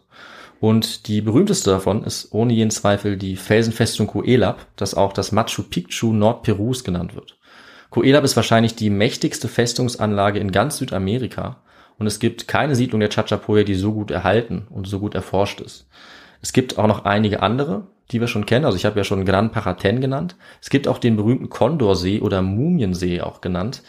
Und 0.59 1.07
die 1.07 1.21
berühmteste 1.21 1.71
davon 1.71 2.03
ist 2.03 2.33
ohne 2.33 2.53
jeden 2.53 2.69
Zweifel 2.69 3.17
die 3.17 3.35
Felsenfestung 3.35 4.05
Coelab, 4.05 4.67
das 4.75 4.93
auch 4.93 5.11
das 5.11 5.31
Machu 5.31 5.63
Picchu 5.63 6.13
Nordperus 6.13 6.83
genannt 6.83 7.15
wird. 7.15 7.39
Coelab 7.89 8.23
ist 8.23 8.35
wahrscheinlich 8.35 8.75
die 8.75 8.91
mächtigste 8.91 9.47
Festungsanlage 9.47 10.39
in 10.39 10.51
ganz 10.51 10.77
Südamerika 10.77 11.63
und 11.97 12.07
es 12.07 12.19
gibt 12.19 12.47
keine 12.47 12.75
Siedlung 12.75 12.99
der 12.99 13.09
Chachapoya, 13.09 13.63
die 13.63 13.75
so 13.75 13.91
gut 13.91 14.11
erhalten 14.11 14.67
und 14.69 14.87
so 14.87 14.99
gut 14.99 15.15
erforscht 15.15 15.61
ist. 15.61 15.87
Es 16.41 16.53
gibt 16.53 16.77
auch 16.77 16.87
noch 16.87 17.05
einige 17.05 17.41
andere, 17.41 17.87
die 18.11 18.19
wir 18.19 18.27
schon 18.27 18.45
kennen. 18.45 18.65
Also 18.65 18.75
ich 18.77 18.85
habe 18.85 18.99
ja 18.99 19.03
schon 19.03 19.25
Gran 19.25 19.51
Paraten 19.51 20.01
genannt. 20.01 20.35
Es 20.61 20.69
gibt 20.69 20.87
auch 20.87 20.97
den 20.97 21.15
berühmten 21.15 21.49
Kondorsee 21.49 22.19
oder 22.21 22.41
Mumiensee 22.41 23.21
auch 23.21 23.41
genannt, 23.41 23.83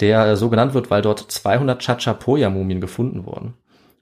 der 0.00 0.36
so 0.36 0.48
genannt 0.50 0.74
wird, 0.74 0.90
weil 0.90 1.02
dort 1.02 1.20
200 1.20 1.80
Chachapoya-Mumien 1.82 2.80
gefunden 2.80 3.26
wurden. 3.26 3.54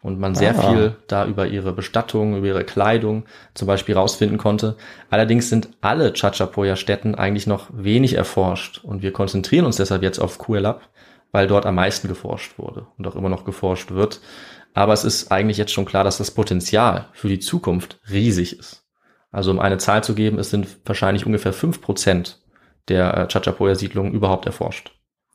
Und 0.03 0.21
man 0.21 0.35
sehr 0.35 0.59
Ah. 0.59 0.71
viel 0.71 0.97
da 1.07 1.25
über 1.27 1.47
ihre 1.47 1.73
Bestattung, 1.73 2.37
über 2.37 2.47
ihre 2.47 2.65
Kleidung 2.65 3.25
zum 3.55 3.67
Beispiel 3.67 3.95
rausfinden 3.95 4.37
konnte. 4.37 4.77
Allerdings 5.09 5.49
sind 5.49 5.71
alle 5.81 6.13
Chachapoya-Städten 6.13 7.15
eigentlich 7.15 7.47
noch 7.47 7.69
wenig 7.73 8.13
erforscht. 8.15 8.85
Und 8.85 9.03
wir 9.03 9.13
konzentrieren 9.13 9.65
uns 9.65 9.77
deshalb 9.77 10.03
jetzt 10.03 10.19
auf 10.19 10.37
Kuelap, 10.37 10.83
weil 11.33 11.47
dort 11.47 11.65
am 11.65 11.77
meisten 11.77 12.07
geforscht 12.09 12.59
wurde 12.59 12.87
und 12.99 13.07
auch 13.07 13.17
immer 13.17 13.31
noch 13.31 13.47
geforscht 13.47 13.93
wird. 13.93 14.21
Aber 14.75 14.93
es 14.93 15.05
ist 15.05 15.33
eigentlich 15.33 15.57
jetzt 15.57 15.73
schon 15.73 15.87
klar, 15.87 16.05
dass 16.05 16.19
das 16.19 16.33
Potenzial 16.33 17.07
für 17.13 17.29
die 17.29 17.39
Zukunft 17.39 17.99
riesig 18.11 18.59
ist. 18.59 18.84
Also 19.35 19.51
um 19.51 19.59
eine 19.59 19.79
Zahl 19.79 20.05
zu 20.05 20.15
geben, 20.15 20.39
es 20.39 20.51
sind 20.51 20.69
wahrscheinlich 20.85 21.27
ungefähr 21.27 21.53
fünf 21.53 21.81
Prozent 21.81 22.41
der 22.89 23.15
äh, 23.17 23.27
Chachapoya-Siedlungen 23.27 24.13
überhaupt 24.13 24.47
erforscht. 24.47 24.93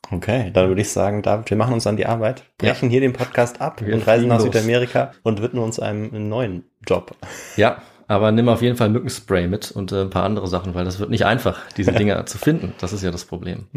Okay, 0.09 0.51
dann 0.53 0.69
würde 0.69 0.81
ich 0.81 0.89
sagen, 0.89 1.21
David, 1.21 1.49
wir 1.49 1.57
machen 1.57 1.73
uns 1.73 1.85
an 1.85 1.97
die 1.97 2.05
Arbeit, 2.05 2.43
brechen 2.57 2.89
hier 2.89 3.01
den 3.01 3.12
Podcast 3.12 3.59
ab 3.59 3.81
Wir 3.85 3.93
und 3.93 4.07
reisen 4.07 4.29
nach 4.29 4.38
los. 4.38 4.45
Südamerika 4.45 5.12
und 5.23 5.41
widmen 5.41 5.62
uns 5.62 5.79
einem 5.81 6.29
neuen 6.29 6.63
Job. 6.88 7.13
Ja, 7.57 7.81
aber 8.07 8.31
nimm 8.31 8.47
auf 8.47 8.62
jeden 8.62 8.77
Fall 8.77 8.89
Mückenspray 8.89 9.47
mit 9.49 9.69
und 9.69 9.91
äh, 9.91 10.03
ein 10.03 10.09
paar 10.09 10.23
andere 10.23 10.47
Sachen, 10.47 10.73
weil 10.75 10.85
das 10.85 10.99
wird 10.99 11.09
nicht 11.09 11.25
einfach, 11.25 11.59
diese 11.75 11.91
Dinger 11.93 12.25
zu 12.25 12.38
finden. 12.38 12.73
Das 12.79 12.93
ist 12.93 13.03
ja 13.03 13.12
das 13.12 13.25
Problem. 13.25 13.67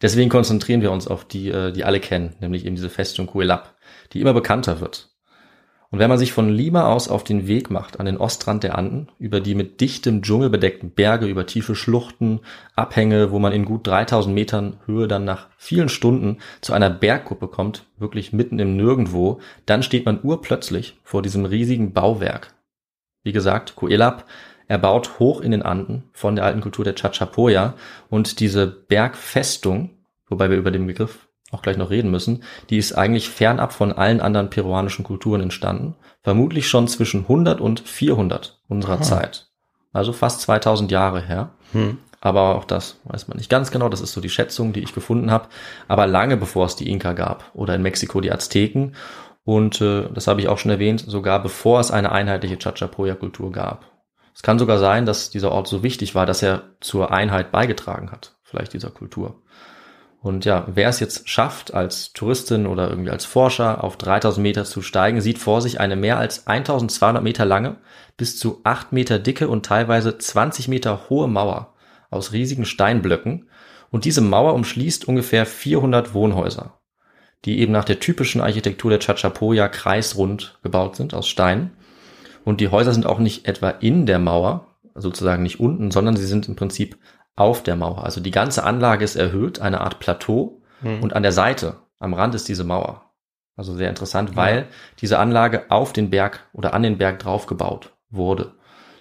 Deswegen 0.00 0.30
konzentrieren 0.30 0.80
wir 0.80 0.92
uns 0.92 1.08
auf 1.08 1.24
die, 1.24 1.50
äh, 1.50 1.72
die 1.72 1.82
alle 1.82 1.98
kennen, 1.98 2.36
nämlich 2.38 2.64
eben 2.64 2.76
diese 2.76 2.88
Festung 2.88 3.26
Cuelap, 3.26 3.74
die 4.12 4.20
immer 4.20 4.32
bekannter 4.32 4.80
wird. 4.80 5.10
Und 5.90 6.00
wenn 6.00 6.08
man 6.08 6.18
sich 6.18 6.32
von 6.32 6.48
Lima 6.48 6.92
aus 6.92 7.08
auf 7.08 7.22
den 7.22 7.46
Weg 7.46 7.70
macht 7.70 8.00
an 8.00 8.06
den 8.06 8.16
Ostrand 8.16 8.64
der 8.64 8.76
Anden, 8.76 9.08
über 9.18 9.40
die 9.40 9.54
mit 9.54 9.80
dichtem 9.80 10.22
Dschungel 10.22 10.50
bedeckten 10.50 10.90
Berge, 10.90 11.26
über 11.26 11.46
tiefe 11.46 11.76
Schluchten, 11.76 12.40
Abhänge, 12.74 13.30
wo 13.30 13.38
man 13.38 13.52
in 13.52 13.64
gut 13.64 13.86
3000 13.86 14.34
Metern 14.34 14.80
Höhe 14.86 15.06
dann 15.06 15.24
nach 15.24 15.46
vielen 15.56 15.88
Stunden 15.88 16.38
zu 16.60 16.72
einer 16.72 16.90
Bergkuppe 16.90 17.48
kommt, 17.48 17.86
wirklich 17.98 18.32
mitten 18.32 18.58
im 18.58 18.76
Nirgendwo, 18.76 19.40
dann 19.64 19.82
steht 19.82 20.06
man 20.06 20.20
urplötzlich 20.22 20.98
vor 21.04 21.22
diesem 21.22 21.44
riesigen 21.44 21.92
Bauwerk. 21.92 22.54
Wie 23.22 23.32
gesagt, 23.32 23.76
Cuelap 23.76 24.26
erbaut 24.68 25.18
hoch 25.20 25.40
in 25.40 25.52
den 25.52 25.62
Anden 25.62 26.04
von 26.12 26.34
der 26.34 26.44
alten 26.44 26.60
Kultur 26.60 26.84
der 26.84 26.94
Chachapoya 26.94 27.74
und 28.10 28.40
diese 28.40 28.66
Bergfestung, 28.66 29.90
wobei 30.28 30.50
wir 30.50 30.56
über 30.56 30.72
den 30.72 30.86
Begriff 30.86 31.25
auch 31.52 31.62
gleich 31.62 31.76
noch 31.76 31.90
reden 31.90 32.10
müssen, 32.10 32.42
die 32.70 32.78
ist 32.78 32.92
eigentlich 32.92 33.28
fernab 33.28 33.72
von 33.72 33.92
allen 33.92 34.20
anderen 34.20 34.50
peruanischen 34.50 35.04
Kulturen 35.04 35.40
entstanden, 35.40 35.94
vermutlich 36.22 36.68
schon 36.68 36.88
zwischen 36.88 37.22
100 37.22 37.60
und 37.60 37.80
400 37.80 38.60
unserer 38.68 39.00
Zeit. 39.00 39.48
Also 39.92 40.12
fast 40.12 40.40
2000 40.42 40.90
Jahre 40.90 41.20
her. 41.20 41.50
Hm. 41.72 41.98
Aber 42.20 42.56
auch 42.56 42.64
das 42.64 42.98
weiß 43.04 43.28
man 43.28 43.38
nicht 43.38 43.48
ganz 43.48 43.70
genau. 43.70 43.88
Das 43.88 44.00
ist 44.00 44.12
so 44.12 44.20
die 44.20 44.28
Schätzung, 44.28 44.72
die 44.72 44.80
ich 44.80 44.94
gefunden 44.94 45.30
habe. 45.30 45.48
Aber 45.86 46.06
lange 46.06 46.36
bevor 46.36 46.66
es 46.66 46.76
die 46.76 46.90
Inka 46.90 47.12
gab 47.12 47.44
oder 47.54 47.74
in 47.74 47.82
Mexiko 47.82 48.20
die 48.20 48.32
Azteken. 48.32 48.96
Und 49.44 49.80
äh, 49.80 50.08
das 50.12 50.26
habe 50.26 50.40
ich 50.40 50.48
auch 50.48 50.58
schon 50.58 50.72
erwähnt, 50.72 51.04
sogar 51.06 51.40
bevor 51.40 51.78
es 51.78 51.92
eine 51.92 52.10
einheitliche 52.10 52.58
Chachapoya-Kultur 52.58 53.52
gab. 53.52 53.86
Es 54.34 54.42
kann 54.42 54.58
sogar 54.58 54.78
sein, 54.78 55.06
dass 55.06 55.30
dieser 55.30 55.52
Ort 55.52 55.68
so 55.68 55.82
wichtig 55.82 56.14
war, 56.14 56.26
dass 56.26 56.42
er 56.42 56.64
zur 56.80 57.12
Einheit 57.12 57.52
beigetragen 57.52 58.10
hat, 58.10 58.36
vielleicht 58.42 58.74
dieser 58.74 58.90
Kultur. 58.90 59.42
Und 60.20 60.44
ja, 60.44 60.66
wer 60.66 60.88
es 60.88 61.00
jetzt 61.00 61.28
schafft, 61.28 61.74
als 61.74 62.12
Touristin 62.12 62.66
oder 62.66 62.88
irgendwie 62.90 63.10
als 63.10 63.24
Forscher 63.24 63.84
auf 63.84 63.96
3000 63.96 64.42
Meter 64.42 64.64
zu 64.64 64.82
steigen, 64.82 65.20
sieht 65.20 65.38
vor 65.38 65.60
sich 65.60 65.78
eine 65.78 65.96
mehr 65.96 66.18
als 66.18 66.46
1200 66.46 67.22
Meter 67.22 67.44
lange, 67.44 67.76
bis 68.16 68.38
zu 68.38 68.60
8 68.64 68.92
Meter 68.92 69.18
dicke 69.18 69.48
und 69.48 69.66
teilweise 69.66 70.18
20 70.18 70.68
Meter 70.68 71.08
hohe 71.10 71.28
Mauer 71.28 71.74
aus 72.10 72.32
riesigen 72.32 72.64
Steinblöcken. 72.64 73.48
Und 73.90 74.04
diese 74.04 74.20
Mauer 74.20 74.54
umschließt 74.54 75.06
ungefähr 75.06 75.46
400 75.46 76.12
Wohnhäuser, 76.12 76.80
die 77.44 77.60
eben 77.60 77.72
nach 77.72 77.84
der 77.84 78.00
typischen 78.00 78.40
Architektur 78.40 78.90
der 78.90 79.00
Chachapoya 79.00 79.68
kreisrund 79.68 80.58
gebaut 80.62 80.96
sind 80.96 81.14
aus 81.14 81.28
Stein. 81.28 81.70
Und 82.44 82.60
die 82.60 82.68
Häuser 82.68 82.92
sind 82.92 83.06
auch 83.06 83.18
nicht 83.18 83.46
etwa 83.46 83.70
in 83.70 84.06
der 84.06 84.18
Mauer, 84.18 84.66
sozusagen 84.94 85.42
nicht 85.42 85.60
unten, 85.60 85.90
sondern 85.90 86.16
sie 86.16 86.26
sind 86.26 86.48
im 86.48 86.56
Prinzip 86.56 86.96
auf 87.36 87.62
der 87.62 87.76
Mauer. 87.76 88.04
Also 88.04 88.20
die 88.20 88.30
ganze 88.30 88.64
Anlage 88.64 89.04
ist 89.04 89.16
erhöht, 89.16 89.60
eine 89.60 89.82
Art 89.82 90.00
Plateau. 90.00 90.62
Und 91.00 91.14
an 91.14 91.22
der 91.22 91.32
Seite, 91.32 91.76
am 91.98 92.14
Rand 92.14 92.34
ist 92.34 92.48
diese 92.48 92.64
Mauer. 92.64 93.12
Also 93.56 93.74
sehr 93.74 93.88
interessant, 93.88 94.36
weil 94.36 94.68
diese 95.00 95.18
Anlage 95.18 95.70
auf 95.70 95.92
den 95.92 96.10
Berg 96.10 96.46
oder 96.52 96.74
an 96.74 96.82
den 96.82 96.98
Berg 96.98 97.20
drauf 97.20 97.46
gebaut 97.46 97.92
wurde. 98.10 98.52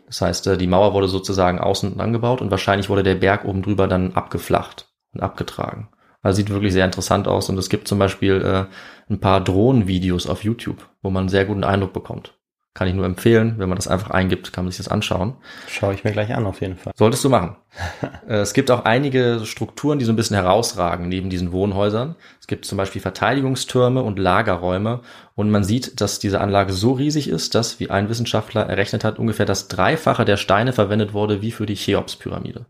Das 0.07 0.21
heißt, 0.21 0.47
äh, 0.47 0.57
die 0.57 0.67
Mauer 0.67 0.93
wurde 0.93 1.07
sozusagen 1.07 1.59
außen 1.59 1.99
angebaut 1.99 2.41
und 2.41 2.51
wahrscheinlich 2.51 2.89
wurde 2.89 3.03
der 3.03 3.15
Berg 3.15 3.43
oben 3.43 3.63
drüber 3.63 3.87
dann 3.87 4.13
abgeflacht 4.13 4.87
und 5.13 5.21
abgetragen. 5.21 5.89
Also 6.21 6.37
sieht 6.37 6.49
wirklich 6.49 6.73
sehr 6.73 6.85
interessant 6.85 7.27
aus 7.27 7.49
und 7.49 7.57
es 7.57 7.69
gibt 7.69 7.87
zum 7.87 7.99
Beispiel 7.99 8.41
äh, 8.41 9.11
ein 9.11 9.19
paar 9.19 9.41
Drohnenvideos 9.41 10.27
auf 10.27 10.43
YouTube, 10.43 10.87
wo 11.01 11.09
man 11.09 11.21
einen 11.21 11.29
sehr 11.29 11.45
guten 11.45 11.63
Eindruck 11.63 11.93
bekommt. 11.93 12.34
Kann 12.75 12.89
ich 12.89 12.93
nur 12.93 13.05
empfehlen, 13.05 13.55
wenn 13.57 13.69
man 13.69 13.77
das 13.77 13.87
einfach 13.87 14.11
eingibt, 14.11 14.51
kann 14.51 14.65
man 14.65 14.71
sich 14.71 14.79
das 14.79 14.89
anschauen. 14.89 15.35
Schaue 15.69 15.93
ich 15.93 16.03
mir 16.03 16.11
gleich 16.11 16.35
an, 16.35 16.45
auf 16.45 16.59
jeden 16.59 16.75
Fall. 16.75 16.91
Solltest 16.95 17.23
du 17.23 17.29
machen. 17.29 17.55
Äh, 18.27 18.37
es 18.37 18.53
gibt 18.53 18.71
auch 18.71 18.85
einige 18.85 19.41
Strukturen, 19.45 19.99
die 19.99 20.05
so 20.05 20.11
ein 20.11 20.15
bisschen 20.15 20.35
herausragen 20.35 21.07
neben 21.07 21.29
diesen 21.29 21.51
Wohnhäusern. 21.51 22.15
Es 22.39 22.47
gibt 22.47 22.65
zum 22.65 22.77
Beispiel 22.77 23.01
Verteidigungstürme 23.01 24.01
und 24.01 24.17
Lagerräume. 24.17 25.01
Und 25.35 25.51
man 25.51 25.63
sieht, 25.63 26.01
dass 26.01 26.17
diese 26.17 26.41
Anlage 26.41 26.73
so 26.73 26.93
riesig 26.93 27.29
ist, 27.29 27.53
dass, 27.53 27.79
wie 27.79 27.91
ein 27.91 28.09
Wissenschaftler 28.09 28.63
errechnet 28.63 29.03
hat, 29.03 29.19
ungefähr 29.19 29.45
das 29.45 29.67
Dreifache 29.67 30.25
der 30.25 30.37
Steine 30.37 30.73
verwendet 30.73 31.13
wurde 31.13 31.41
wie 31.41 31.51
für 31.51 31.67
die 31.67 31.75
Cheops-Pyramide. 31.75 32.65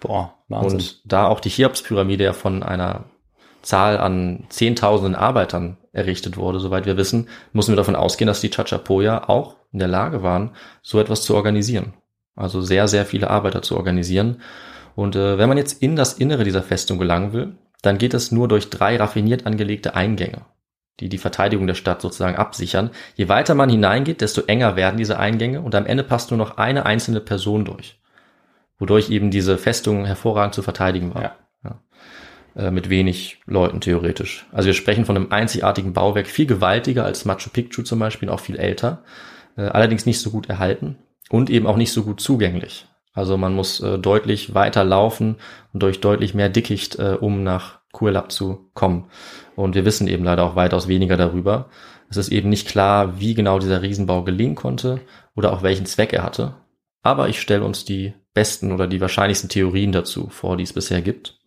Boah, 0.00 0.34
Wahnsinn. 0.48 0.78
Und 0.78 1.00
da 1.04 1.26
auch 1.26 1.40
die 1.40 1.50
Cheops-Pyramide 1.50 2.24
ja 2.24 2.32
von 2.32 2.62
einer 2.62 3.04
Zahl 3.60 3.98
an 3.98 4.44
Zehntausenden 4.48 5.14
Arbeitern 5.14 5.76
errichtet 5.94 6.36
wurde, 6.36 6.60
soweit 6.60 6.86
wir 6.86 6.96
wissen, 6.96 7.28
müssen 7.52 7.72
wir 7.72 7.76
davon 7.76 7.96
ausgehen, 7.96 8.26
dass 8.26 8.40
die 8.40 8.50
Chachapoya 8.50 9.28
auch 9.28 9.56
in 9.72 9.78
der 9.78 9.88
Lage 9.88 10.22
waren, 10.22 10.50
so 10.82 11.00
etwas 11.00 11.22
zu 11.22 11.34
organisieren. 11.34 11.94
Also 12.36 12.60
sehr, 12.60 12.88
sehr 12.88 13.06
viele 13.06 13.30
Arbeiter 13.30 13.62
zu 13.62 13.76
organisieren. 13.76 14.42
Und 14.96 15.16
äh, 15.16 15.38
wenn 15.38 15.48
man 15.48 15.58
jetzt 15.58 15.82
in 15.82 15.96
das 15.96 16.14
Innere 16.14 16.44
dieser 16.44 16.62
Festung 16.62 16.98
gelangen 16.98 17.32
will, 17.32 17.54
dann 17.82 17.98
geht 17.98 18.14
es 18.14 18.32
nur 18.32 18.48
durch 18.48 18.70
drei 18.70 18.96
raffiniert 18.96 19.46
angelegte 19.46 19.94
Eingänge, 19.94 20.42
die 21.00 21.08
die 21.08 21.18
Verteidigung 21.18 21.66
der 21.66 21.74
Stadt 21.74 22.00
sozusagen 22.00 22.36
absichern. 22.36 22.90
Je 23.14 23.28
weiter 23.28 23.54
man 23.54 23.68
hineingeht, 23.68 24.20
desto 24.20 24.42
enger 24.42 24.74
werden 24.74 24.96
diese 24.96 25.18
Eingänge 25.18 25.60
und 25.60 25.74
am 25.74 25.86
Ende 25.86 26.02
passt 26.02 26.30
nur 26.30 26.38
noch 26.38 26.56
eine 26.56 26.86
einzelne 26.86 27.20
Person 27.20 27.64
durch, 27.64 28.00
wodurch 28.78 29.10
eben 29.10 29.30
diese 29.30 29.58
Festung 29.58 30.06
hervorragend 30.06 30.54
zu 30.54 30.62
verteidigen 30.62 31.14
war. 31.14 31.22
Ja. 31.22 31.36
Äh, 32.56 32.70
mit 32.70 32.88
wenig 32.88 33.40
Leuten 33.46 33.80
theoretisch. 33.80 34.46
Also 34.52 34.68
wir 34.68 34.74
sprechen 34.74 35.04
von 35.04 35.16
einem 35.16 35.32
einzigartigen 35.32 35.92
Bauwerk, 35.92 36.28
viel 36.28 36.46
gewaltiger 36.46 37.04
als 37.04 37.24
Machu 37.24 37.50
Picchu 37.50 37.82
zum 37.82 37.98
Beispiel, 37.98 38.28
auch 38.28 38.38
viel 38.38 38.56
älter, 38.56 39.02
äh, 39.56 39.62
allerdings 39.62 40.06
nicht 40.06 40.20
so 40.20 40.30
gut 40.30 40.48
erhalten 40.48 40.96
und 41.30 41.50
eben 41.50 41.66
auch 41.66 41.76
nicht 41.76 41.92
so 41.92 42.04
gut 42.04 42.20
zugänglich. 42.20 42.86
Also 43.12 43.36
man 43.36 43.54
muss 43.54 43.80
äh, 43.80 43.98
deutlich 43.98 44.54
weiter 44.54 44.84
laufen 44.84 45.36
und 45.72 45.82
durch 45.82 46.00
deutlich 46.00 46.34
mehr 46.34 46.48
Dickicht, 46.48 46.96
um 46.96 47.42
nach 47.42 47.80
Kuelap 47.92 48.30
zu 48.30 48.70
kommen. 48.74 49.08
Und 49.56 49.74
wir 49.74 49.84
wissen 49.84 50.06
eben 50.06 50.24
leider 50.24 50.44
auch 50.44 50.54
weitaus 50.54 50.86
weniger 50.86 51.16
darüber. 51.16 51.70
Es 52.08 52.16
ist 52.16 52.30
eben 52.30 52.50
nicht 52.50 52.68
klar, 52.68 53.18
wie 53.18 53.34
genau 53.34 53.58
dieser 53.58 53.82
Riesenbau 53.82 54.22
gelingen 54.22 54.54
konnte 54.54 55.00
oder 55.34 55.52
auch 55.52 55.62
welchen 55.62 55.86
Zweck 55.86 56.12
er 56.12 56.22
hatte. 56.22 56.56
Aber 57.02 57.28
ich 57.28 57.40
stelle 57.40 57.64
uns 57.64 57.84
die 57.84 58.14
besten 58.32 58.70
oder 58.72 58.86
die 58.86 59.00
wahrscheinlichsten 59.00 59.48
Theorien 59.48 59.92
dazu 59.92 60.28
vor, 60.28 60.56
die 60.56 60.64
es 60.64 60.72
bisher 60.72 61.02
gibt. 61.02 61.40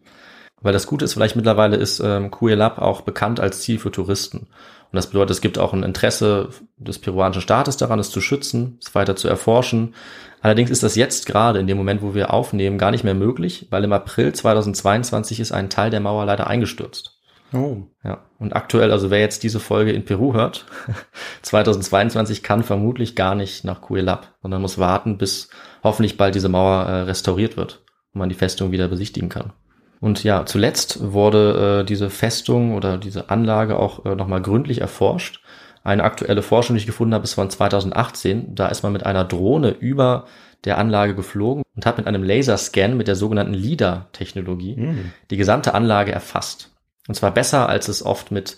Weil 0.62 0.74
das 0.74 0.88
Gute 0.88 1.06
ist 1.06 1.14
vielleicht 1.14 1.36
mittlerweile 1.36 1.76
ist 1.76 2.00
ähm, 2.00 2.32
Cuelap 2.32 2.80
auch 2.80 3.02
bekannt 3.02 3.40
als 3.40 3.62
Ziel 3.62 3.80
für 3.80 3.92
Touristen. 3.92 4.48
Und 4.92 4.96
das 4.96 5.08
bedeutet, 5.08 5.32
es 5.32 5.42
gibt 5.42 5.60
auch 5.60 5.74
ein 5.74 5.84
Interesse 5.84 6.50
des 6.78 7.00
peruanischen 7.00 7.42
Staates 7.42 7.78
daran, 7.78 8.00
es 8.00 8.10
zu 8.10 8.22
schützen, 8.22 8.78
es 8.82 8.96
weiter 8.96 9.16
zu 9.16 9.28
erforschen. 9.28 9.94
Allerdings 10.42 10.70
ist 10.70 10.84
das 10.84 10.96
jetzt 10.96 11.26
gerade 11.26 11.60
in 11.60 11.68
dem 11.68 11.78
Moment, 11.78 12.02
wo 12.02 12.16
wir 12.16 12.34
aufnehmen, 12.34 12.78
gar 12.78 12.92
nicht 12.92 13.04
mehr 13.04 13.14
möglich, 13.14 13.68
weil 13.70 13.84
im 13.84 13.92
April 13.92 14.34
2022 14.34 15.40
ist 15.40 15.52
ein 15.52 15.70
Teil 15.70 15.90
der 15.90 16.00
Mauer 16.00 16.26
leider 16.26 16.48
eingestürzt. 16.48 17.18
Oh. 17.54 17.84
Ja, 18.04 18.26
und 18.40 18.56
aktuell, 18.56 18.92
also 18.92 19.10
wer 19.10 19.20
jetzt 19.20 19.44
diese 19.44 19.60
Folge 19.60 19.92
in 19.92 20.06
Peru 20.06 20.34
hört, 20.34 20.66
2022 21.44 22.44
kann 22.44 22.64
vermutlich 22.64 23.16
gar 23.16 23.36
nicht 23.36 23.64
nach 23.64 23.82
Cuelap, 23.82 24.36
sondern 24.42 24.62
muss 24.62 24.78
warten, 24.78 25.18
bis 25.18 25.50
hoffentlich 25.84 26.18
bald 26.18 26.36
diese 26.36 26.50
Mauer 26.50 26.84
äh, 26.84 27.02
restauriert 27.02 27.58
wird 27.58 27.84
und 28.14 28.20
man 28.20 28.30
die 28.30 28.36
Festung 28.36 28.72
wieder 28.72 28.88
besichtigen 28.88 29.30
kann. 29.30 29.54
Und 30.00 30.24
ja, 30.24 30.46
zuletzt 30.46 31.14
wurde 31.14 31.82
äh, 31.82 31.86
diese 31.86 32.10
Festung 32.10 32.76
oder 32.76 32.98
diese 32.98 33.30
Anlage 33.30 33.80
auch 33.80 34.06
äh, 34.06 34.16
nochmal 34.16 34.42
gründlich 34.42 34.82
erforscht. 34.82 35.42
Eine 35.84 36.04
aktuelle 36.04 36.42
Forschung, 36.42 36.76
die 36.76 36.82
ich 36.82 36.86
gefunden 36.86 37.14
habe, 37.14 37.24
ist 37.24 37.34
von 37.34 37.50
2018. 37.50 38.56
Da 38.56 38.68
ist 38.68 38.84
man 38.84 38.94
mit 38.94 39.06
einer 39.06 39.24
Drohne 39.24 39.70
über 39.70 40.26
der 40.66 40.78
Anlage 40.78 41.16
geflogen 41.16 41.64
und 41.76 41.86
hat 41.86 41.98
mit 41.98 42.08
einem 42.08 42.24
Laserscan 42.24 42.98
mit 42.98 43.08
der 43.08 43.16
sogenannten 43.16 43.54
LIDAR-Technologie 43.54 44.76
Hm. 44.76 45.12
die 45.30 45.38
gesamte 45.38 45.74
Anlage 45.74 46.12
erfasst. 46.12 46.72
Und 47.08 47.16
zwar 47.16 47.32
besser, 47.32 47.70
als 47.70 47.88
es 47.88 48.06
oft 48.06 48.32
mit 48.32 48.58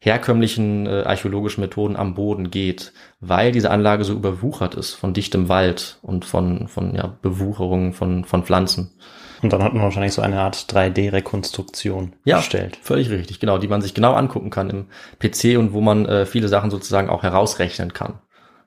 herkömmlichen 0.00 0.86
äh, 0.86 1.02
archäologischen 1.04 1.60
Methoden 1.60 1.96
am 1.96 2.14
Boden 2.14 2.50
geht, 2.50 2.92
weil 3.20 3.50
diese 3.50 3.70
Anlage 3.70 4.04
so 4.04 4.12
überwuchert 4.12 4.76
ist 4.76 4.94
von 4.94 5.12
dichtem 5.12 5.48
Wald 5.48 5.98
und 6.02 6.24
von, 6.24 6.68
von 6.68 6.94
ja, 6.94 7.18
Bewucherung 7.20 7.92
von, 7.92 8.24
von 8.24 8.44
Pflanzen. 8.44 8.92
Und 9.42 9.52
dann 9.52 9.62
hat 9.62 9.72
man 9.72 9.82
wahrscheinlich 9.82 10.12
so 10.12 10.22
eine 10.22 10.40
Art 10.40 10.56
3D-Rekonstruktion 10.72 12.12
Ja, 12.24 12.36
erstellt. 12.36 12.78
völlig 12.82 13.10
richtig, 13.10 13.40
genau, 13.40 13.58
die 13.58 13.68
man 13.68 13.82
sich 13.82 13.94
genau 13.94 14.14
angucken 14.14 14.50
kann 14.50 14.70
im 14.70 14.86
PC 15.18 15.58
und 15.58 15.72
wo 15.72 15.80
man 15.80 16.06
äh, 16.06 16.26
viele 16.26 16.48
Sachen 16.48 16.70
sozusagen 16.70 17.08
auch 17.08 17.22
herausrechnen 17.22 17.92
kann. 17.92 18.14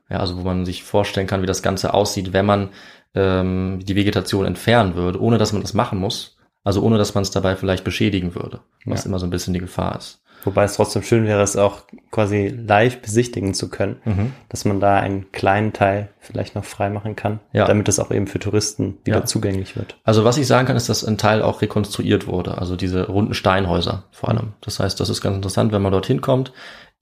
Ja, 0.09 0.17
also 0.19 0.37
wo 0.37 0.41
man 0.41 0.65
sich 0.65 0.83
vorstellen 0.83 1.27
kann, 1.27 1.41
wie 1.41 1.47
das 1.47 1.63
Ganze 1.63 1.93
aussieht, 1.93 2.33
wenn 2.33 2.45
man 2.45 2.69
ähm, 3.15 3.79
die 3.83 3.95
Vegetation 3.95 4.45
entfernen 4.45 4.95
würde, 4.95 5.21
ohne 5.21 5.37
dass 5.37 5.53
man 5.53 5.61
das 5.61 5.73
machen 5.73 5.99
muss. 5.99 6.37
Also 6.63 6.83
ohne 6.83 6.97
dass 6.97 7.15
man 7.15 7.23
es 7.23 7.31
dabei 7.31 7.55
vielleicht 7.55 7.83
beschädigen 7.83 8.35
würde, 8.35 8.59
was 8.85 9.03
Ja. 9.03 9.09
immer 9.09 9.19
so 9.19 9.25
ein 9.25 9.31
bisschen 9.31 9.53
die 9.53 9.59
Gefahr 9.59 9.97
ist. 9.97 10.21
Wobei 10.43 10.63
es 10.63 10.73
trotzdem 10.75 11.03
schön 11.03 11.25
wäre, 11.25 11.41
es 11.41 11.55
auch 11.55 11.81
quasi 12.09 12.47
live 12.47 13.01
besichtigen 13.01 13.53
zu 13.53 13.69
können, 13.69 13.97
Mhm. 14.05 14.33
dass 14.49 14.65
man 14.65 14.79
da 14.79 14.97
einen 14.97 15.31
kleinen 15.31 15.71
Teil 15.73 16.09
vielleicht 16.19 16.55
noch 16.55 16.65
frei 16.65 16.89
machen 16.89 17.15
kann, 17.15 17.39
Ja. 17.53 17.65
damit 17.65 17.87
es 17.89 17.99
auch 17.99 18.11
eben 18.11 18.27
für 18.27 18.39
Touristen 18.39 18.97
wieder 19.03 19.19
Ja. 19.19 19.25
zugänglich 19.25 19.75
wird. 19.75 19.97
Also 20.03 20.23
was 20.25 20.37
ich 20.37 20.47
sagen 20.47 20.67
kann, 20.67 20.75
ist, 20.77 20.89
dass 20.89 21.03
ein 21.05 21.17
Teil 21.17 21.41
auch 21.41 21.61
rekonstruiert 21.61 22.27
wurde, 22.27 22.57
also 22.57 22.75
diese 22.75 23.07
runden 23.07 23.33
Steinhäuser 23.33 24.03
vor 24.11 24.29
allem. 24.29 24.53
Das 24.61 24.79
heißt, 24.79 24.99
das 24.99 25.09
ist 25.09 25.21
ganz 25.21 25.35
interessant, 25.35 25.71
wenn 25.71 25.81
man 25.81 25.91
dorthin 25.91 26.21
kommt. 26.21 26.51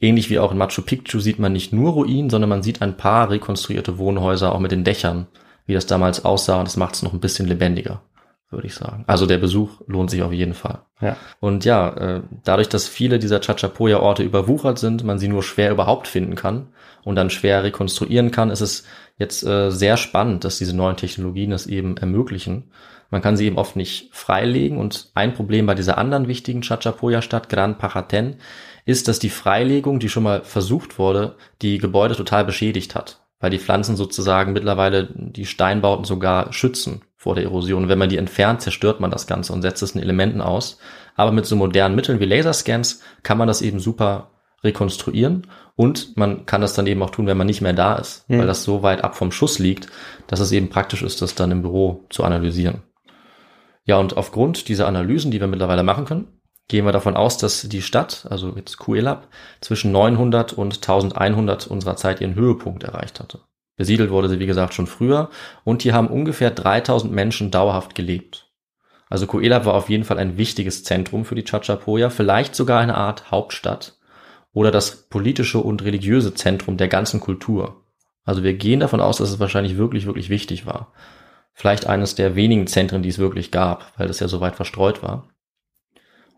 Ähnlich 0.02 0.30
wie 0.30 0.40
auch 0.40 0.52
in 0.52 0.58
Machu 0.58 0.82
Picchu 0.82 1.20
sieht 1.20 1.40
man 1.40 1.52
nicht 1.54 1.74
nur 1.74 1.92
Ruinen, 1.92 2.30
sondern 2.30 2.50
man 2.50 2.64
sieht 2.64 2.82
ein 2.82 2.96
paar 2.98 3.30
rekonstruierte 3.30 3.98
Wohnhäuser 3.98 4.54
auch 4.56 4.60
mit 4.60 4.72
den 4.72 4.84
Dächern, 4.86 5.28
wie 5.66 5.74
das 5.74 5.86
damals 5.86 6.24
aussah 6.26 6.58
und 6.60 6.68
das 6.68 6.78
macht 6.78 6.96
es 6.96 7.04
noch 7.04 7.14
ein 7.14 7.20
bisschen 7.20 7.48
lebendiger, 7.48 8.02
würde 8.52 8.68
ich 8.68 8.74
sagen. 8.74 9.04
Also 9.08 9.26
der 9.26 9.38
Besuch 9.38 9.82
lohnt 9.86 10.10
sich 10.10 10.24
auf 10.24 10.34
jeden 10.34 10.54
Fall. 10.54 10.80
Ja. 11.02 11.18
Und 11.40 11.66
ja, 11.66 11.90
äh, 11.90 12.22
dadurch, 12.44 12.68
dass 12.70 12.88
viele 12.88 13.20
dieser 13.20 13.42
Chachapoya-Orte 13.42 14.24
überwuchert 14.24 14.80
sind, 14.80 15.04
man 15.04 15.20
sie 15.20 15.28
nur 15.28 15.44
schwer 15.44 15.72
überhaupt 15.72 16.08
finden 16.08 16.36
kann 16.36 16.70
und 17.04 17.16
dann 17.16 17.30
schwer 17.30 17.64
rekonstruieren 17.64 18.32
kann, 18.32 18.50
ist 18.50 18.62
es 18.62 18.84
jetzt 19.18 19.44
äh, 19.44 19.70
sehr 19.70 19.98
spannend, 19.98 20.44
dass 20.44 20.58
diese 20.58 20.76
neuen 20.76 20.98
Technologien 20.98 21.52
das 21.52 21.68
eben 21.68 21.98
ermöglichen. 21.98 22.72
Man 23.12 23.22
kann 23.22 23.38
sie 23.38 23.46
eben 23.46 23.58
oft 23.58 23.76
nicht 23.76 24.10
freilegen 24.14 24.78
und 24.78 25.12
ein 25.14 25.34
Problem 25.34 25.66
bei 25.66 25.76
dieser 25.76 25.98
anderen 25.98 26.28
wichtigen 26.28 26.62
Chachapoya-Stadt, 26.62 27.50
Gran 27.50 27.78
Pajaten, 27.78 28.38
ist, 28.86 29.08
dass 29.08 29.20
die 29.20 29.30
Freilegung, 29.30 30.00
die 30.00 30.10
schon 30.10 30.24
mal 30.24 30.44
versucht 30.44 30.98
wurde, 30.98 31.36
die 31.62 31.78
Gebäude 31.78 32.16
total 32.16 32.46
beschädigt 32.46 32.96
hat, 32.96 33.22
weil 33.40 33.52
die 33.52 33.60
Pflanzen 33.60 33.96
sozusagen 33.96 34.54
mittlerweile 34.54 35.10
die 35.14 35.46
Steinbauten 35.46 36.06
sogar 36.06 36.52
schützen 36.54 37.02
vor 37.20 37.36
der 37.36 37.44
Erosion. 37.44 37.84
Und 37.84 37.90
wenn 37.90 38.00
man 38.00 38.10
die 38.10 38.18
entfernt, 38.18 38.62
zerstört 38.62 39.02
man 39.02 39.12
das 39.12 39.28
Ganze 39.28 39.52
und 39.52 39.62
setzt 39.62 39.84
es 39.84 39.92
in 39.92 40.02
Elementen 40.02 40.42
aus. 40.42 40.80
Aber 41.16 41.34
mit 41.34 41.46
so 41.46 41.58
modernen 41.58 41.94
Mitteln 41.96 42.22
wie 42.22 42.26
Laserscans 42.26 43.02
kann 43.24 43.38
man 43.38 43.50
das 43.50 43.62
eben 43.62 43.82
super 43.82 44.32
rekonstruieren 44.64 45.48
und 45.76 46.16
man 46.18 46.46
kann 46.46 46.62
das 46.62 46.74
dann 46.74 46.88
eben 46.88 47.02
auch 47.04 47.10
tun, 47.10 47.28
wenn 47.28 47.38
man 47.38 47.48
nicht 47.48 47.62
mehr 47.62 47.74
da 47.74 47.96
ist, 47.96 48.30
Mhm. 48.30 48.40
weil 48.40 48.48
das 48.48 48.64
so 48.64 48.84
weit 48.84 49.04
ab 49.04 49.16
vom 49.16 49.32
Schuss 49.32 49.60
liegt, 49.60 49.88
dass 50.28 50.40
es 50.40 50.52
eben 50.54 50.70
praktisch 50.70 51.04
ist, 51.04 51.22
das 51.22 51.36
dann 51.36 51.52
im 51.52 51.62
Büro 51.62 52.06
zu 52.10 52.24
analysieren. 52.24 52.84
Ja, 53.84 53.98
und 53.98 54.16
aufgrund 54.18 54.68
dieser 54.70 54.88
Analysen, 54.88 55.32
die 55.32 55.40
wir 55.40 55.48
mittlerweile 55.48 55.84
machen 55.84 56.06
können, 56.06 56.28
gehen 56.68 56.86
wir 56.86 56.92
davon 56.92 57.18
aus, 57.18 57.38
dass 57.38 57.64
die 57.64 57.82
Stadt, 57.82 58.28
also 58.30 58.56
jetzt 58.56 58.78
Kuelap, 58.78 59.28
zwischen 59.60 59.92
900 59.92 60.54
und 60.54 60.76
1100 60.82 61.68
unserer 61.68 61.96
Zeit 61.96 62.22
ihren 62.22 62.36
Höhepunkt 62.36 62.84
erreicht 62.84 63.20
hatte. 63.20 63.40
Besiedelt 63.80 64.10
wurde 64.10 64.28
sie, 64.28 64.40
wie 64.40 64.46
gesagt, 64.46 64.74
schon 64.74 64.88
früher 64.88 65.30
und 65.64 65.84
hier 65.84 65.94
haben 65.94 66.10
ungefähr 66.10 66.52
3000 66.52 67.14
Menschen 67.14 67.50
dauerhaft 67.50 67.96
gelebt. 67.96 68.52
Also 69.10 69.26
Kuelap 69.26 69.64
war 69.64 69.74
auf 69.74 69.90
jeden 69.90 70.04
Fall 70.04 70.20
ein 70.20 70.38
wichtiges 70.38 70.84
Zentrum 70.84 71.24
für 71.24 71.36
die 71.36 71.46
Chachapoya, 71.46 72.10
vielleicht 72.10 72.56
sogar 72.56 72.82
eine 72.82 72.96
Art 72.96 73.32
Hauptstadt 73.32 73.98
oder 74.52 74.70
das 74.70 75.08
politische 75.08 75.60
und 75.60 75.82
religiöse 75.82 76.34
Zentrum 76.34 76.76
der 76.76 76.90
ganzen 76.90 77.22
Kultur. 77.22 77.86
Also 78.26 78.44
wir 78.44 78.54
gehen 78.54 78.82
davon 78.82 79.00
aus, 79.00 79.16
dass 79.16 79.30
es 79.30 79.40
wahrscheinlich 79.40 79.78
wirklich, 79.78 80.06
wirklich 80.06 80.30
wichtig 80.30 80.66
war. 80.66 80.92
Vielleicht 81.54 81.88
eines 81.88 82.16
der 82.16 82.36
wenigen 82.36 82.68
Zentren, 82.68 83.02
die 83.02 83.08
es 83.08 83.18
wirklich 83.18 83.50
gab, 83.50 83.94
weil 83.98 84.10
das 84.10 84.20
ja 84.20 84.28
so 84.28 84.42
weit 84.42 84.58
verstreut 84.58 85.02
war. 85.02 85.30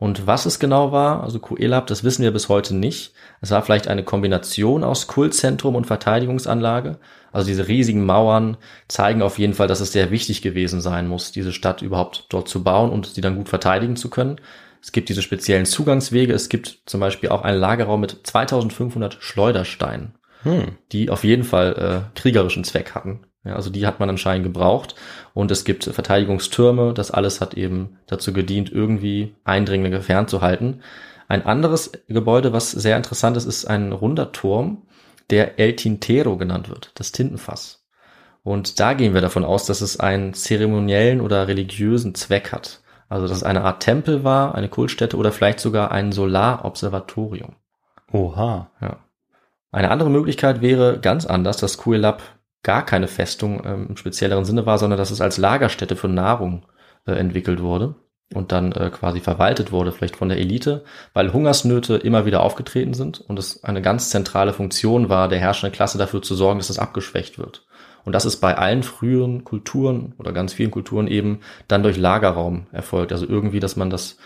Und 0.01 0.25
was 0.25 0.47
es 0.47 0.57
genau 0.57 0.91
war, 0.91 1.21
also 1.23 1.37
Kuelap, 1.37 1.85
das 1.85 2.03
wissen 2.03 2.23
wir 2.23 2.31
bis 2.31 2.49
heute 2.49 2.75
nicht. 2.75 3.13
Es 3.39 3.51
war 3.51 3.61
vielleicht 3.61 3.87
eine 3.87 4.03
Kombination 4.03 4.83
aus 4.83 5.05
Kultzentrum 5.05 5.75
und 5.75 5.85
Verteidigungsanlage. 5.85 6.97
Also 7.31 7.47
diese 7.47 7.67
riesigen 7.67 8.03
Mauern 8.03 8.57
zeigen 8.87 9.21
auf 9.21 9.37
jeden 9.37 9.53
Fall, 9.53 9.67
dass 9.67 9.79
es 9.79 9.91
sehr 9.91 10.09
wichtig 10.09 10.41
gewesen 10.41 10.81
sein 10.81 11.07
muss, 11.07 11.31
diese 11.31 11.53
Stadt 11.53 11.83
überhaupt 11.83 12.25
dort 12.29 12.49
zu 12.49 12.63
bauen 12.63 12.89
und 12.89 13.05
sie 13.05 13.21
dann 13.21 13.35
gut 13.35 13.47
verteidigen 13.47 13.95
zu 13.95 14.09
können. 14.09 14.41
Es 14.81 14.91
gibt 14.91 15.07
diese 15.07 15.21
speziellen 15.21 15.67
Zugangswege. 15.67 16.33
Es 16.33 16.49
gibt 16.49 16.79
zum 16.87 16.99
Beispiel 16.99 17.29
auch 17.29 17.43
einen 17.43 17.59
Lagerraum 17.59 18.01
mit 18.01 18.21
2500 18.23 19.17
Schleudersteinen 19.19 20.15
Hm. 20.43 20.77
die 20.91 21.11
auf 21.11 21.23
jeden 21.23 21.43
Fall 21.43 21.75
äh, 22.15 22.19
kriegerischen 22.19 22.63
Zweck 22.63 22.95
hatten. 22.95 23.21
Ja, 23.43 23.55
also 23.55 23.69
die 23.69 23.87
hat 23.87 23.99
man 23.99 24.09
anscheinend 24.09 24.43
gebraucht. 24.43 24.95
Und 25.33 25.51
es 25.51 25.63
gibt 25.63 25.83
Verteidigungstürme. 25.83 26.93
Das 26.93 27.11
alles 27.11 27.41
hat 27.41 27.55
eben 27.55 27.97
dazu 28.07 28.33
gedient, 28.33 28.71
irgendwie 28.71 29.35
Eindringlinge 29.43 30.01
fernzuhalten. 30.01 30.81
Ein 31.27 31.45
anderes 31.45 31.91
Gebäude, 32.07 32.53
was 32.53 32.71
sehr 32.71 32.97
interessant 32.97 33.37
ist, 33.37 33.45
ist 33.45 33.65
ein 33.65 33.93
runder 33.93 34.31
Turm, 34.31 34.83
der 35.29 35.59
El 35.59 35.75
Tintero 35.75 36.37
genannt 36.37 36.69
wird, 36.69 36.91
das 36.95 37.11
Tintenfass. 37.13 37.85
Und 38.43 38.79
da 38.79 38.93
gehen 38.93 39.13
wir 39.13 39.21
davon 39.21 39.45
aus, 39.45 39.65
dass 39.65 39.81
es 39.81 39.99
einen 39.99 40.33
zeremoniellen 40.33 41.21
oder 41.21 41.47
religiösen 41.47 42.15
Zweck 42.15 42.51
hat. 42.51 42.81
Also 43.07 43.27
dass 43.27 43.37
es 43.37 43.43
eine 43.43 43.63
Art 43.63 43.83
Tempel 43.83 44.23
war, 44.23 44.55
eine 44.55 44.69
Kultstätte 44.69 45.17
oder 45.17 45.31
vielleicht 45.31 45.59
sogar 45.59 45.91
ein 45.91 46.11
Solarobservatorium. 46.11 47.55
Oha. 48.11 48.71
Ja. 48.81 48.97
Eine 49.71 49.91
andere 49.91 50.09
Möglichkeit 50.09 50.61
wäre 50.61 50.99
ganz 50.99 51.25
anders, 51.25 51.57
dass 51.57 51.77
Kuelap 51.77 52.21
gar 52.63 52.85
keine 52.85 53.07
Festung 53.07 53.63
ähm, 53.65 53.87
im 53.89 53.97
spezielleren 53.97 54.45
Sinne 54.45 54.65
war, 54.65 54.77
sondern 54.77 54.97
dass 54.97 55.11
es 55.11 55.21
als 55.21 55.37
Lagerstätte 55.37 55.95
für 55.95 56.07
Nahrung 56.07 56.65
äh, 57.05 57.13
entwickelt 57.13 57.61
wurde 57.61 57.95
und 58.33 58.51
dann 58.51 58.71
äh, 58.71 58.89
quasi 58.91 59.19
verwaltet 59.19 59.71
wurde, 59.71 59.91
vielleicht 59.91 60.15
von 60.15 60.29
der 60.29 60.37
Elite, 60.37 60.83
weil 61.13 61.33
Hungersnöte 61.33 61.95
immer 61.97 62.25
wieder 62.25 62.43
aufgetreten 62.43 62.93
sind 62.93 63.19
und 63.19 63.39
es 63.39 63.63
eine 63.63 63.81
ganz 63.81 64.09
zentrale 64.09 64.53
Funktion 64.53 65.09
war, 65.09 65.27
der 65.27 65.39
herrschenden 65.39 65.75
Klasse 65.75 65.97
dafür 65.97 66.21
zu 66.21 66.35
sorgen, 66.35 66.59
dass 66.59 66.69
es 66.69 66.79
abgeschwächt 66.79 67.39
wird. 67.39 67.65
Und 68.03 68.13
das 68.13 68.25
ist 68.25 68.37
bei 68.37 68.57
allen 68.57 68.83
früheren 68.83 69.43
Kulturen 69.43 70.13
oder 70.17 70.31
ganz 70.31 70.53
vielen 70.53 70.71
Kulturen 70.71 71.07
eben 71.07 71.41
dann 71.67 71.83
durch 71.83 71.97
Lagerraum 71.97 72.67
erfolgt. 72.71 73.11
Also 73.11 73.27
irgendwie, 73.27 73.59
dass 73.59 73.75
man 73.75 73.89
das 73.89 74.17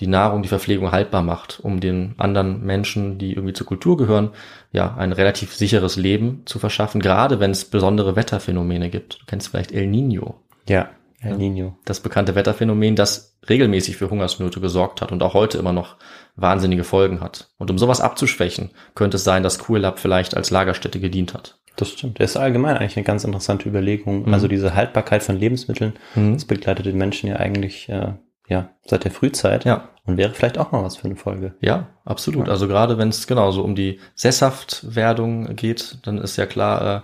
die 0.00 0.06
Nahrung, 0.08 0.42
die 0.42 0.48
Verpflegung 0.48 0.90
haltbar 0.92 1.22
macht, 1.22 1.60
um 1.62 1.78
den 1.80 2.14
anderen 2.18 2.64
Menschen, 2.64 3.18
die 3.18 3.32
irgendwie 3.34 3.52
zur 3.52 3.66
Kultur 3.66 3.96
gehören, 3.96 4.30
ja, 4.72 4.94
ein 4.96 5.12
relativ 5.12 5.54
sicheres 5.54 5.96
Leben 5.96 6.42
zu 6.46 6.58
verschaffen, 6.58 7.00
gerade 7.00 7.38
wenn 7.40 7.52
es 7.52 7.64
besondere 7.64 8.16
Wetterphänomene 8.16 8.90
gibt. 8.90 9.20
Du 9.20 9.26
kennst 9.26 9.48
vielleicht 9.48 9.70
El 9.72 9.86
Nino, 9.86 10.40
Ja, 10.68 10.88
El 11.20 11.36
Nino. 11.36 11.78
das 11.84 12.00
bekannte 12.00 12.34
Wetterphänomen, 12.34 12.96
das 12.96 13.36
regelmäßig 13.48 13.96
für 13.96 14.10
Hungersnöte 14.10 14.60
gesorgt 14.60 15.00
hat 15.00 15.12
und 15.12 15.22
auch 15.22 15.34
heute 15.34 15.58
immer 15.58 15.72
noch 15.72 15.96
wahnsinnige 16.34 16.82
Folgen 16.84 17.20
hat. 17.20 17.50
Und 17.58 17.70
um 17.70 17.78
sowas 17.78 18.00
abzuschwächen, 18.00 18.70
könnte 18.96 19.16
es 19.16 19.24
sein, 19.24 19.42
dass 19.44 19.58
Kuelap 19.60 20.00
vielleicht 20.00 20.36
als 20.36 20.50
Lagerstätte 20.50 20.98
gedient 20.98 21.34
hat. 21.34 21.56
Das 21.76 21.90
stimmt. 21.90 22.20
Das 22.20 22.30
ist 22.32 22.36
allgemein 22.36 22.76
eigentlich 22.76 22.96
eine 22.96 23.04
ganz 23.04 23.24
interessante 23.24 23.68
Überlegung. 23.68 24.26
Mhm. 24.26 24.34
Also 24.34 24.48
diese 24.48 24.74
Haltbarkeit 24.74 25.22
von 25.22 25.36
Lebensmitteln, 25.38 25.94
Mhm. 26.14 26.34
das 26.34 26.44
begleitet 26.44 26.86
den 26.86 26.96
Menschen 26.98 27.28
ja 27.28 27.36
eigentlich 27.36 27.88
äh, 27.88 28.12
ja 28.48 28.70
seit 28.84 29.04
der 29.04 29.10
Frühzeit 29.10 29.64
Ja. 29.64 29.88
und 30.06 30.16
wäre 30.16 30.34
vielleicht 30.34 30.58
auch 30.58 30.72
mal 30.72 30.82
was 30.82 30.96
für 30.96 31.06
eine 31.06 31.16
Folge. 31.16 31.54
Ja, 31.60 31.88
absolut. 32.04 32.46
Ja. 32.46 32.52
Also 32.52 32.68
gerade 32.68 32.98
wenn 32.98 33.08
es 33.08 33.26
genau 33.26 33.50
so 33.50 33.62
um 33.62 33.74
die 33.74 34.00
Sesshaftwerdung 34.14 35.56
geht, 35.56 35.98
dann 36.02 36.18
ist 36.18 36.36
ja 36.36 36.46
klar, 36.46 36.96
äh, 36.96 37.00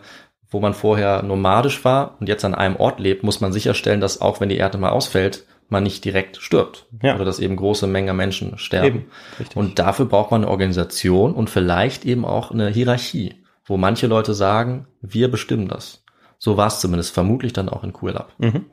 wo 0.50 0.60
man 0.60 0.74
vorher 0.74 1.22
nomadisch 1.22 1.84
war 1.84 2.16
und 2.20 2.28
jetzt 2.28 2.44
an 2.44 2.54
einem 2.54 2.76
Ort 2.76 2.98
lebt, 3.00 3.22
muss 3.22 3.40
man 3.40 3.52
sicherstellen, 3.52 4.00
dass 4.00 4.20
auch 4.20 4.40
wenn 4.40 4.48
die 4.48 4.56
Erde 4.56 4.78
mal 4.78 4.90
ausfällt, 4.90 5.44
man 5.68 5.84
nicht 5.84 6.04
direkt 6.04 6.38
stirbt. 6.38 6.86
Ja. 7.00 7.14
Oder 7.14 7.24
dass 7.24 7.38
eben 7.38 7.54
große 7.54 7.86
Mengen 7.86 8.16
Menschen 8.16 8.58
sterben. 8.58 9.06
Und 9.54 9.78
dafür 9.78 10.06
braucht 10.06 10.32
man 10.32 10.42
eine 10.42 10.50
Organisation 10.50 11.32
und 11.32 11.48
vielleicht 11.48 12.04
eben 12.04 12.24
auch 12.24 12.50
eine 12.50 12.68
Hierarchie, 12.68 13.36
wo 13.64 13.76
manche 13.76 14.08
Leute 14.08 14.34
sagen, 14.34 14.88
wir 15.00 15.30
bestimmen 15.30 15.68
das. 15.68 16.02
So 16.38 16.56
war 16.56 16.66
es 16.66 16.80
zumindest 16.80 17.14
vermutlich 17.14 17.52
dann 17.52 17.68
auch 17.68 17.84
in 17.84 17.92
Kuelap. 17.92 18.32
Mhm. 18.38 18.66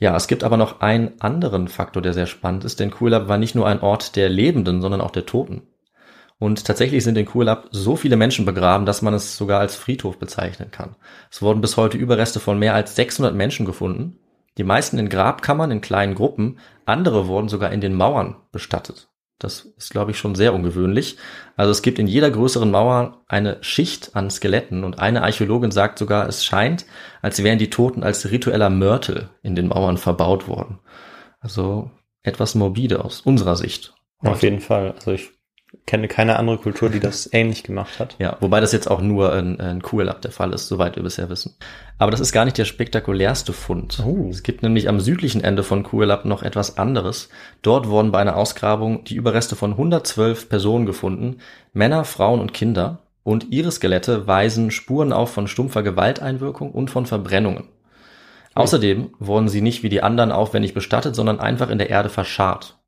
Ja, 0.00 0.16
es 0.16 0.28
gibt 0.28 0.44
aber 0.44 0.56
noch 0.56 0.80
einen 0.80 1.20
anderen 1.20 1.68
Faktor, 1.68 2.00
der 2.00 2.14
sehr 2.14 2.26
spannend 2.26 2.64
ist, 2.64 2.80
denn 2.80 2.90
Kuelap 2.90 3.28
war 3.28 3.36
nicht 3.36 3.54
nur 3.54 3.66
ein 3.66 3.82
Ort 3.82 4.16
der 4.16 4.30
Lebenden, 4.30 4.80
sondern 4.80 5.02
auch 5.02 5.10
der 5.10 5.26
Toten. 5.26 5.68
Und 6.38 6.64
tatsächlich 6.64 7.04
sind 7.04 7.18
in 7.18 7.26
Kuelap 7.26 7.68
so 7.70 7.96
viele 7.96 8.16
Menschen 8.16 8.46
begraben, 8.46 8.86
dass 8.86 9.02
man 9.02 9.12
es 9.12 9.36
sogar 9.36 9.60
als 9.60 9.76
Friedhof 9.76 10.18
bezeichnen 10.18 10.70
kann. 10.70 10.96
Es 11.30 11.42
wurden 11.42 11.60
bis 11.60 11.76
heute 11.76 11.98
Überreste 11.98 12.40
von 12.40 12.58
mehr 12.58 12.74
als 12.74 12.96
600 12.96 13.34
Menschen 13.34 13.66
gefunden. 13.66 14.18
Die 14.56 14.64
meisten 14.64 14.96
in 14.96 15.10
Grabkammern 15.10 15.70
in 15.70 15.82
kleinen 15.82 16.14
Gruppen, 16.14 16.58
andere 16.86 17.28
wurden 17.28 17.50
sogar 17.50 17.70
in 17.70 17.82
den 17.82 17.94
Mauern 17.94 18.36
bestattet. 18.52 19.09
Das 19.40 19.62
ist, 19.76 19.90
glaube 19.90 20.10
ich, 20.10 20.18
schon 20.18 20.34
sehr 20.34 20.54
ungewöhnlich. 20.54 21.16
Also 21.56 21.72
es 21.72 21.82
gibt 21.82 21.98
in 21.98 22.06
jeder 22.06 22.30
größeren 22.30 22.70
Mauer 22.70 23.24
eine 23.26 23.56
Schicht 23.62 24.14
an 24.14 24.30
Skeletten 24.30 24.84
und 24.84 24.98
eine 24.98 25.22
Archäologin 25.22 25.70
sagt 25.70 25.98
sogar, 25.98 26.28
es 26.28 26.44
scheint, 26.44 26.84
als 27.22 27.42
wären 27.42 27.58
die 27.58 27.70
Toten 27.70 28.04
als 28.04 28.30
ritueller 28.30 28.70
Mörtel 28.70 29.30
in 29.42 29.56
den 29.56 29.68
Mauern 29.68 29.96
verbaut 29.96 30.46
worden. 30.46 30.78
Also 31.40 31.90
etwas 32.22 32.54
morbide 32.54 33.02
aus 33.02 33.22
unserer 33.22 33.56
Sicht. 33.56 33.94
Auf 34.18 34.42
jeden 34.42 34.60
Fall. 34.60 34.92
Also 34.92 35.12
ich 35.12 35.30
kenne 35.90 36.06
keine 36.06 36.38
andere 36.38 36.56
Kultur, 36.56 36.88
die 36.88 37.00
das 37.00 37.28
ähnlich 37.32 37.64
gemacht 37.64 37.98
hat. 37.98 38.14
Ja, 38.20 38.36
wobei 38.38 38.60
das 38.60 38.72
jetzt 38.72 38.88
auch 38.88 39.00
nur 39.00 39.36
in, 39.36 39.56
in 39.56 39.82
Kuelab 39.82 40.22
der 40.22 40.30
Fall 40.30 40.52
ist, 40.52 40.68
soweit 40.68 40.94
wir 40.94 41.02
bisher 41.02 41.28
wissen. 41.28 41.56
Aber 41.98 42.12
das 42.12 42.20
ist 42.20 42.32
gar 42.32 42.44
nicht 42.44 42.56
der 42.56 42.64
spektakulärste 42.64 43.52
Fund. 43.52 44.00
Oh. 44.06 44.28
Es 44.30 44.44
gibt 44.44 44.62
nämlich 44.62 44.88
am 44.88 45.00
südlichen 45.00 45.42
Ende 45.42 45.64
von 45.64 45.82
Kuelab 45.82 46.24
noch 46.24 46.44
etwas 46.44 46.78
anderes. 46.78 47.28
Dort 47.62 47.88
wurden 47.88 48.12
bei 48.12 48.20
einer 48.20 48.36
Ausgrabung 48.36 49.02
die 49.02 49.16
Überreste 49.16 49.56
von 49.56 49.72
112 49.72 50.48
Personen 50.48 50.86
gefunden, 50.86 51.38
Männer, 51.72 52.04
Frauen 52.04 52.40
und 52.40 52.54
Kinder. 52.54 53.00
Und 53.24 53.50
ihre 53.50 53.72
Skelette 53.72 54.26
weisen 54.28 54.70
Spuren 54.70 55.12
auf 55.12 55.32
von 55.32 55.48
stumpfer 55.48 55.82
Gewalteinwirkung 55.82 56.70
und 56.70 56.90
von 56.90 57.04
Verbrennungen. 57.04 57.64
Außerdem 58.54 59.10
wurden 59.18 59.48
sie 59.48 59.60
nicht 59.60 59.82
wie 59.82 59.88
die 59.88 60.02
anderen 60.02 60.32
aufwendig 60.32 60.72
bestattet, 60.72 61.14
sondern 61.14 61.40
einfach 61.40 61.68
in 61.68 61.78
der 61.78 61.90
Erde 61.90 62.08
verscharrt. 62.08 62.79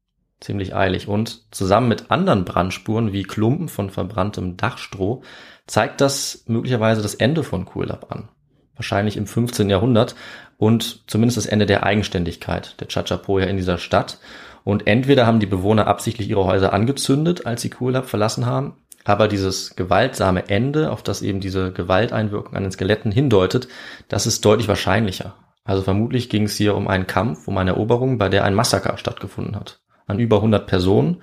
Ziemlich 0.42 0.74
eilig. 0.74 1.06
Und 1.06 1.44
zusammen 1.52 1.88
mit 1.88 2.10
anderen 2.10 2.44
Brandspuren 2.44 3.12
wie 3.12 3.22
Klumpen 3.22 3.68
von 3.68 3.90
verbranntem 3.90 4.56
Dachstroh 4.56 5.22
zeigt 5.66 6.00
das 6.00 6.44
möglicherweise 6.48 7.00
das 7.00 7.14
Ende 7.14 7.44
von 7.44 7.64
Kuelab 7.64 8.10
an. 8.10 8.28
Wahrscheinlich 8.74 9.16
im 9.16 9.26
15. 9.26 9.70
Jahrhundert 9.70 10.16
und 10.58 11.08
zumindest 11.08 11.36
das 11.36 11.46
Ende 11.46 11.66
der 11.66 11.84
Eigenständigkeit 11.84 12.80
der 12.80 12.88
Chachapoya 12.88 13.46
in 13.46 13.56
dieser 13.56 13.78
Stadt. 13.78 14.18
Und 14.64 14.86
entweder 14.86 15.26
haben 15.26 15.40
die 15.40 15.46
Bewohner 15.46 15.86
absichtlich 15.86 16.28
ihre 16.28 16.44
Häuser 16.44 16.72
angezündet, 16.72 17.46
als 17.46 17.62
sie 17.62 17.70
Kuelab 17.70 18.08
verlassen 18.08 18.46
haben, 18.46 18.76
aber 19.04 19.28
dieses 19.28 19.76
gewaltsame 19.76 20.48
Ende, 20.48 20.90
auf 20.90 21.02
das 21.02 21.22
eben 21.22 21.40
diese 21.40 21.72
Gewalteinwirkung 21.72 22.54
an 22.54 22.62
den 22.62 22.72
Skeletten 22.72 23.10
hindeutet, 23.10 23.68
das 24.08 24.26
ist 24.26 24.44
deutlich 24.44 24.68
wahrscheinlicher. 24.68 25.34
Also 25.64 25.82
vermutlich 25.82 26.28
ging 26.28 26.44
es 26.44 26.56
hier 26.56 26.74
um 26.74 26.88
einen 26.88 27.06
Kampf, 27.06 27.46
um 27.46 27.56
eine 27.58 27.70
Eroberung, 27.70 28.18
bei 28.18 28.28
der 28.28 28.44
ein 28.44 28.54
Massaker 28.54 28.96
stattgefunden 28.98 29.56
hat. 29.56 29.80
An 30.06 30.18
über 30.18 30.36
100 30.36 30.66
Personen. 30.66 31.22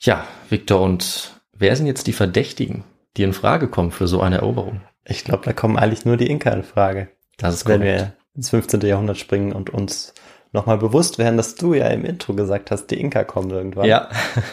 Ja, 0.00 0.24
Victor, 0.48 0.80
und 0.80 1.40
wer 1.52 1.76
sind 1.76 1.86
jetzt 1.86 2.06
die 2.06 2.12
Verdächtigen, 2.12 2.84
die 3.16 3.22
in 3.22 3.32
Frage 3.32 3.68
kommen 3.68 3.90
für 3.90 4.08
so 4.08 4.20
eine 4.20 4.38
Eroberung? 4.38 4.80
Ich 5.04 5.24
glaube, 5.24 5.44
da 5.44 5.52
kommen 5.52 5.76
eigentlich 5.76 6.04
nur 6.04 6.16
die 6.16 6.30
Inka 6.30 6.50
in 6.50 6.62
Frage. 6.62 7.08
Das 7.38 7.54
ist 7.54 7.66
wenn 7.66 7.80
korrekt. 7.80 8.00
wir 8.00 8.12
ins 8.34 8.50
15. 8.50 8.80
Jahrhundert 8.82 9.18
springen 9.18 9.52
und 9.52 9.70
uns 9.70 10.14
nochmal 10.52 10.78
bewusst 10.78 11.18
werden, 11.18 11.36
dass 11.36 11.54
du 11.54 11.74
ja 11.74 11.88
im 11.88 12.04
Intro 12.04 12.34
gesagt 12.34 12.70
hast, 12.70 12.86
die 12.86 13.00
Inka 13.00 13.24
kommen 13.24 13.50
irgendwann. 13.50 13.86
Ja, 13.86 14.08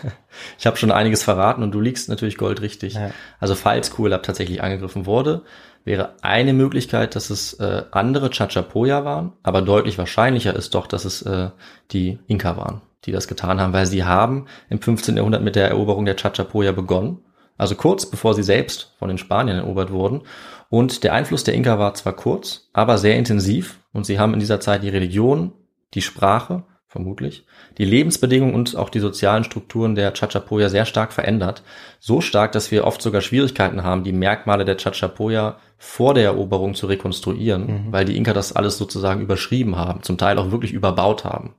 ich 0.57 0.65
habe 0.65 0.77
schon 0.77 0.91
einiges 0.91 1.23
verraten 1.23 1.61
und 1.61 1.71
du 1.71 1.81
liegst 1.81 2.09
natürlich 2.09 2.37
goldrichtig. 2.37 2.93
Ja. 2.93 3.11
Also 3.39 3.55
falls 3.55 3.91
Kuelab 3.91 4.23
tatsächlich 4.23 4.63
angegriffen 4.63 5.05
wurde, 5.05 5.43
wäre 5.83 6.15
eine 6.21 6.53
Möglichkeit, 6.53 7.15
dass 7.15 7.29
es 7.29 7.53
äh, 7.53 7.83
andere 7.91 8.29
Chachapoya 8.29 9.05
waren, 9.05 9.33
aber 9.43 9.61
deutlich 9.61 9.97
wahrscheinlicher 9.97 10.55
ist 10.55 10.73
doch, 10.73 10.87
dass 10.87 11.05
es 11.05 11.21
äh, 11.21 11.49
die 11.91 12.19
Inka 12.27 12.57
waren, 12.57 12.81
die 13.05 13.11
das 13.11 13.27
getan 13.27 13.59
haben, 13.59 13.73
weil 13.73 13.85
sie 13.85 14.03
haben 14.03 14.45
im 14.69 14.81
15. 14.81 15.17
Jahrhundert 15.17 15.43
mit 15.43 15.55
der 15.55 15.69
Eroberung 15.69 16.05
der 16.05 16.15
Chachapoya 16.15 16.71
begonnen, 16.71 17.19
also 17.57 17.75
kurz 17.75 18.05
bevor 18.05 18.33
sie 18.33 18.43
selbst 18.43 18.93
von 18.99 19.09
den 19.09 19.17
Spaniern 19.17 19.57
erobert 19.57 19.91
wurden. 19.91 20.21
Und 20.69 21.03
der 21.03 21.13
Einfluss 21.13 21.43
der 21.43 21.55
Inka 21.55 21.79
war 21.79 21.93
zwar 21.93 22.13
kurz, 22.13 22.69
aber 22.73 22.97
sehr 22.97 23.17
intensiv 23.17 23.79
und 23.91 24.05
sie 24.05 24.19
haben 24.19 24.33
in 24.33 24.39
dieser 24.39 24.59
Zeit 24.59 24.83
die 24.83 24.89
Religion, 24.89 25.51
die 25.93 26.01
Sprache, 26.01 26.63
vermutlich, 26.87 27.45
die 27.77 27.85
Lebensbedingungen 27.85 28.55
und 28.55 28.75
auch 28.75 28.89
die 28.89 28.99
sozialen 28.99 29.43
Strukturen 29.43 29.93
der 29.93 30.11
Chachapoya 30.11 30.69
sehr 30.69 30.85
stark 30.85 31.13
verändert. 31.13 31.61
So 31.99 32.19
stark, 32.19 32.51
dass 32.51 32.71
wir 32.71 32.85
oft 32.85 33.01
sogar 33.01 33.21
Schwierigkeiten 33.21 33.83
haben, 33.83 34.03
die 34.03 34.11
Merkmale 34.11 34.65
der 34.65 34.77
Chachapoya 34.77 35.57
vor 35.77 36.15
der 36.15 36.25
Eroberung 36.25 36.73
zu 36.73 36.87
rekonstruieren, 36.87 37.87
weil 37.91 38.05
die 38.05 38.17
Inka 38.17 38.33
das 38.33 38.53
alles 38.53 38.77
sozusagen 38.77 39.21
überschrieben 39.21 39.75
haben, 39.75 40.01
zum 40.01 40.17
Teil 40.17 40.39
auch 40.39 40.51
wirklich 40.51 40.73
überbaut 40.73 41.25
haben. 41.25 41.53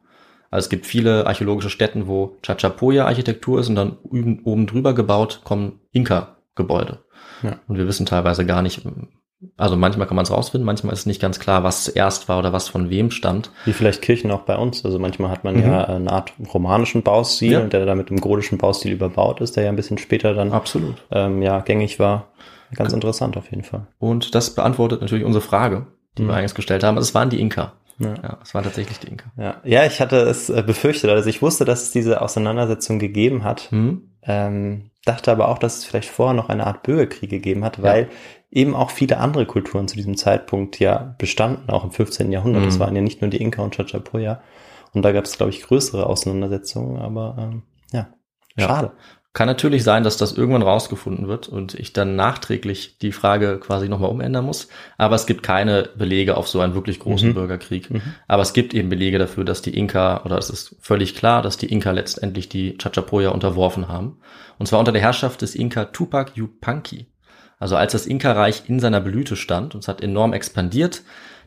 Also 0.51 0.65
es 0.67 0.69
gibt 0.71 0.87
viele 0.87 1.27
archäologische 1.27 1.71
Stätten, 1.71 2.07
wo 2.09 2.37
Chachapoya-Architektur 2.43 3.61
ist 3.61 3.69
und 3.69 3.77
dann 3.77 3.97
oben 4.03 4.67
drüber 4.67 4.95
gebaut 4.95 5.41
kommen 5.45 5.81
Inka-Gebäude. 5.93 6.99
Ja. 7.43 7.57
Und 7.69 7.79
wir 7.79 7.87
wissen 7.87 8.05
teilweise 8.07 8.45
gar 8.45 8.61
nicht, 8.63 8.83
also 9.57 9.77
manchmal 9.77 10.07
kann 10.07 10.17
man 10.17 10.25
es 10.25 10.31
rausfinden, 10.31 10.67
manchmal 10.67 10.93
ist 10.93 11.07
nicht 11.07 11.21
ganz 11.23 11.39
klar, 11.41 11.63
was 11.65 11.85
zuerst 11.85 12.29
war 12.29 12.39
oder 12.39 12.53
was 12.53 12.69
von 12.69 12.91
wem 12.91 13.11
stammt. 13.11 13.51
Wie 13.65 13.73
vielleicht 13.73 14.03
Kirchen 14.03 14.31
auch 14.31 14.43
bei 14.43 14.57
uns. 14.57 14.85
Also 14.85 14.99
manchmal 14.99 15.31
hat 15.31 15.45
man 15.45 15.55
Mhm. 15.57 15.63
ja 15.63 15.85
eine 15.85 16.11
Art 16.13 16.33
romanischen 16.53 17.03
Baustil, 17.03 17.53
Ja. 17.53 17.61
und 17.61 17.73
der 17.73 17.87
damit 17.87 18.11
im 18.11 18.21
godischen 18.21 18.59
Baustil 18.59 18.93
überbaut 18.93 19.41
ist, 19.41 19.57
der 19.57 19.65
ja 19.65 19.71
ein 19.71 19.77
bisschen 19.77 19.99
später 19.99 20.35
dann 20.35 20.53
Absolut. 20.53 20.97
ähm, 21.11 21.41
ja 21.43 21.61
gängig 21.61 21.99
war. 21.99 22.29
Ganz 22.75 22.93
interessant 22.93 23.37
auf 23.37 23.51
jeden 23.51 23.65
Fall. 23.65 23.87
Und 23.99 24.35
das 24.35 24.55
beantwortet 24.55 25.01
natürlich 25.01 25.25
unsere 25.25 25.43
Frage, 25.43 25.87
die 26.19 26.25
wir 26.25 26.35
eingangs 26.35 26.55
gestellt 26.55 26.85
haben. 26.85 26.99
Es 26.99 27.15
waren 27.15 27.31
die 27.31 27.41
Inka. 27.41 27.73
Ja. 28.01 28.15
Ja, 28.23 28.39
es 28.43 28.55
waren 28.55 28.65
tatsächlich 28.65 28.99
die 28.99 29.09
Inka. 29.09 29.31
Ja, 29.37 29.61
ja 29.63 29.85
ich 29.85 30.01
hatte 30.01 30.17
es 30.17 30.49
äh, 30.49 30.63
befürchtet. 30.67 31.11
Also 31.11 31.29
ich 31.29 31.43
wusste, 31.43 31.65
dass 31.65 31.83
es 31.83 31.91
diese 31.93 32.23
Auseinandersetzung 32.23 32.99
gegeben 32.99 33.45
hat. 33.45 33.71
Hm? 33.71 34.11
Ähm, 34.23 34.91
dachte 35.05 35.31
aber 35.31 35.49
auch, 35.49 35.59
dass 35.59 35.79
es 35.79 35.85
vielleicht 35.85 36.09
vorher 36.09 36.35
noch 36.35 36.49
eine 36.49 36.67
Art 36.67 36.83
Bürgerkrieg 36.83 37.31
gegeben 37.31 37.65
hat, 37.65 37.83
weil 37.83 38.09
eben 38.51 38.75
auch 38.75 38.91
viele 38.91 39.19
andere 39.19 39.47
Kulturen 39.47 39.87
zu 39.87 39.97
diesem 39.97 40.17
Zeitpunkt 40.17 40.79
ja 40.79 41.15
bestanden, 41.19 41.71
auch 41.71 41.85
im 41.85 41.93
15. 41.93 42.33
Jahrhundert. 42.33 42.63
Mhm. 42.63 42.67
Das 42.67 42.79
waren 42.79 42.97
ja 42.97 43.03
nicht 43.03 43.21
nur 43.21 43.31
die 43.31 43.41
Inka 43.41 43.63
und 43.63 43.75
Chachapoya. 43.75 44.43
Und 44.93 45.03
da 45.03 45.13
gab 45.13 45.25
es, 45.25 45.37
glaube 45.37 45.51
ich, 45.51 45.63
größere 45.63 46.07
Auseinandersetzungen, 46.07 46.99
aber 46.99 47.37
ähm, 47.39 47.63
ja, 47.93 48.09
Ja. 48.57 48.93
Kann 49.33 49.47
natürlich 49.47 49.85
sein, 49.85 50.03
dass 50.03 50.17
das 50.17 50.33
irgendwann 50.33 50.63
rausgefunden 50.63 51.29
wird 51.29 51.49
und 51.49 51.75
ich 51.75 51.93
dann 51.93 52.17
nachträglich 52.17 52.99
die 52.99 53.13
Frage 53.13 53.61
quasi 53.61 53.89
nochmal 53.89 54.11
umändern 54.11 54.45
muss. 54.45 54.67
Aber 54.99 55.15
es 55.15 55.27
gibt 55.27 55.45
keine 55.45 55.89
Belege 55.97 56.37
auf 56.37 56.49
so 56.49 56.59
einen 56.61 56.75
wirklich 56.75 56.99
großen 56.99 57.29
Mhm. 57.29 57.35
Bürgerkrieg. 57.35 57.91
Mhm. 57.91 58.03
Aber 58.27 58.43
es 58.43 58.53
gibt 58.53 58.75
eben 58.75 58.89
Belege 58.89 59.19
dafür, 59.21 59.45
dass 59.45 59.63
die 59.63 59.77
Inka, 59.77 60.25
oder 60.25 60.37
es 60.37 60.51
ist 60.51 60.75
völlig 60.81 61.15
klar, 61.15 61.43
dass 61.43 61.57
die 61.57 61.73
Inka 61.73 61.93
letztendlich 61.93 62.49
die 62.49 62.77
Chachapoya 62.77 63.31
unterworfen 63.31 63.87
haben. 63.87 64.19
Und 64.59 64.67
zwar 64.67 64.81
unter 64.81 64.91
der 64.91 65.01
Herrschaft 65.01 65.43
des 65.43 65.55
Inka 65.55 65.85
Tupac 65.87 66.33
Yupanqui. 66.35 67.07
Also 67.61 67.77
als 67.77 67.93
das 67.93 68.07
Inka-Reich 68.07 68.65
in 68.69 68.81
seiner 68.81 69.01
Blüte 69.01 69.37
stand 69.37 69.75
und 69.75 69.83
es 69.83 69.89
hat 69.89 70.03
enorm 70.03 70.33
expandiert, 70.33 71.03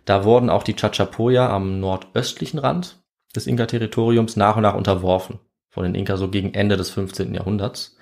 da 0.06 0.24
wurden 0.24 0.50
auch 0.50 0.64
die 0.64 0.76
Chachapoya 0.76 1.50
am 1.50 1.80
nordöstlichen 1.82 2.60
Rand 2.60 3.04
des 3.36 3.46
Inka-Territoriums 3.46 4.38
nach 4.38 4.56
und 4.56 4.62
nach 4.62 4.76
unterworfen. 4.76 5.40
Von 5.74 5.84
den 5.84 5.96
Inka 5.96 6.18
so 6.18 6.30
gegen 6.30 6.54
Ende 6.54 6.78
des 6.78 6.92
15. 6.92 7.34
Jahrhunderts. 7.34 7.98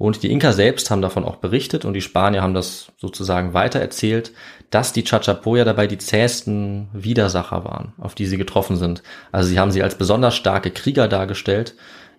Und 0.00 0.22
die 0.22 0.32
Inka 0.32 0.52
selbst 0.52 0.90
haben 0.90 1.02
davon 1.02 1.24
auch 1.26 1.36
berichtet 1.36 1.84
und 1.84 1.92
die 1.92 2.00
Spanier 2.00 2.40
haben 2.40 2.54
das 2.54 2.90
sozusagen 2.96 3.52
weitererzählt, 3.52 4.32
dass 4.70 4.94
die 4.94 5.04
Chachapoya 5.04 5.64
dabei 5.64 5.86
die 5.86 5.98
zähesten 5.98 6.88
Widersacher 6.94 7.64
waren, 7.64 7.92
auf 7.98 8.14
die 8.14 8.24
sie 8.24 8.38
getroffen 8.38 8.76
sind. 8.76 9.02
Also 9.30 9.50
sie 9.50 9.58
haben 9.58 9.70
sie 9.70 9.82
als 9.82 9.96
besonders 9.96 10.34
starke 10.34 10.70
Krieger 10.70 11.06
dargestellt, 11.06 11.74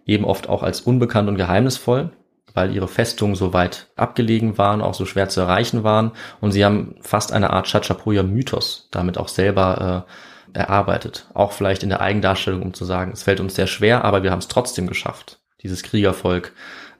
eben 0.05 0.25
oft 0.25 0.47
auch 0.47 0.61
als 0.61 0.81
unbekannt 0.81 1.27
und 1.27 1.37
geheimnisvoll, 1.37 2.11
weil 2.53 2.75
ihre 2.75 2.87
Festungen 2.87 3.33
so 3.33 3.51
weit 3.51 3.87
abgelegen 3.95 4.59
waren, 4.59 4.83
auch 4.83 4.93
so 4.93 5.07
schwer 5.07 5.29
zu 5.29 5.41
erreichen 5.41 5.83
waren. 5.83 6.11
Und 6.39 6.51
sie 6.51 6.63
haben 6.63 6.97
fast 7.01 7.31
eine 7.31 7.49
Art 7.49 7.67
Chachapoya-Mythos 7.67 8.89
damit 8.91 9.17
auch 9.17 9.27
selber 9.27 10.05
äh, 10.07 10.11
erarbeitet. 10.53 11.27
Auch 11.33 11.51
vielleicht 11.51 11.83
in 11.83 11.89
der 11.89 12.01
Eigendarstellung, 12.01 12.61
um 12.61 12.73
zu 12.73 12.85
sagen, 12.85 13.11
es 13.13 13.23
fällt 13.23 13.39
uns 13.39 13.55
sehr 13.55 13.67
schwer, 13.67 14.03
aber 14.03 14.23
wir 14.23 14.31
haben 14.31 14.39
es 14.39 14.47
trotzdem 14.47 14.87
geschafft, 14.87 15.39
dieses 15.63 15.83
Kriegervolk 15.83 16.53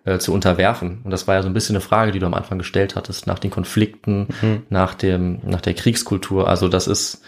äh, 0.05 0.17
zu 0.17 0.33
unterwerfen. 0.33 1.01
Und 1.03 1.11
das 1.11 1.27
war 1.27 1.35
ja 1.35 1.41
so 1.43 1.47
ein 1.49 1.53
bisschen 1.53 1.75
eine 1.75 1.81
Frage, 1.81 2.11
die 2.11 2.19
du 2.19 2.25
am 2.25 2.33
Anfang 2.33 2.57
gestellt 2.57 2.95
hattest, 2.95 3.27
nach 3.27 3.39
den 3.39 3.51
Konflikten, 3.51 4.27
Mhm. 4.41 4.63
nach 4.69 4.93
dem, 4.95 5.39
nach 5.43 5.61
der 5.61 5.73
Kriegskultur. 5.75 6.47
Also 6.47 6.67
das 6.67 6.87
ist 6.87 7.21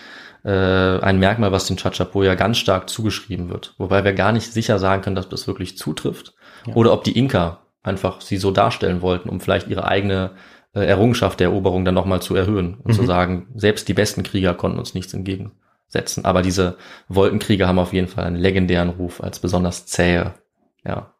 äh, 0.44 0.50
ein 0.50 1.20
Merkmal, 1.20 1.52
was 1.52 1.68
den 1.68 1.78
Chachapoya 1.78 2.36
ganz 2.36 2.58
stark 2.58 2.90
zugeschrieben 2.90 3.50
wird. 3.50 3.76
Wobei 3.78 4.04
wir 4.04 4.14
gar 4.14 4.32
nicht 4.32 4.52
sicher 4.52 4.78
sagen 4.80 5.02
können, 5.02 5.16
dass 5.16 5.30
das 5.30 5.48
wirklich 5.48 5.78
zutrifft. 5.78 6.34
Ja. 6.66 6.74
Oder 6.76 6.92
ob 6.94 7.04
die 7.04 7.18
Inka 7.18 7.60
einfach 7.84 8.22
sie 8.22 8.38
so 8.38 8.52
darstellen 8.52 9.02
wollten, 9.02 9.30
um 9.30 9.40
vielleicht 9.40 9.68
ihre 9.68 9.86
eigene 9.88 10.32
äh, 10.76 10.86
Errungenschaft 10.86 11.40
der 11.40 11.48
Eroberung 11.50 11.86
dann 11.86 11.94
nochmal 11.94 12.22
zu 12.22 12.36
erhöhen 12.36 12.76
und 12.84 12.88
Mhm. 12.92 12.94
zu 12.94 13.06
sagen, 13.06 13.48
selbst 13.56 13.88
die 13.88 13.94
besten 13.94 14.24
Krieger 14.24 14.54
konnten 14.56 14.80
uns 14.80 14.94
nichts 14.96 15.14
entgegensetzen. 15.94 16.26
Aber 16.26 16.42
diese 16.42 16.78
Wolkenkrieger 17.08 17.68
haben 17.68 17.80
auf 17.80 17.94
jeden 17.94 18.08
Fall 18.08 18.26
einen 18.26 18.36
legendären 18.36 18.90
Ruf 18.90 19.22
als 19.22 19.40
besonders 19.40 19.86
zähe, 19.86 20.34
ja, 20.86 21.14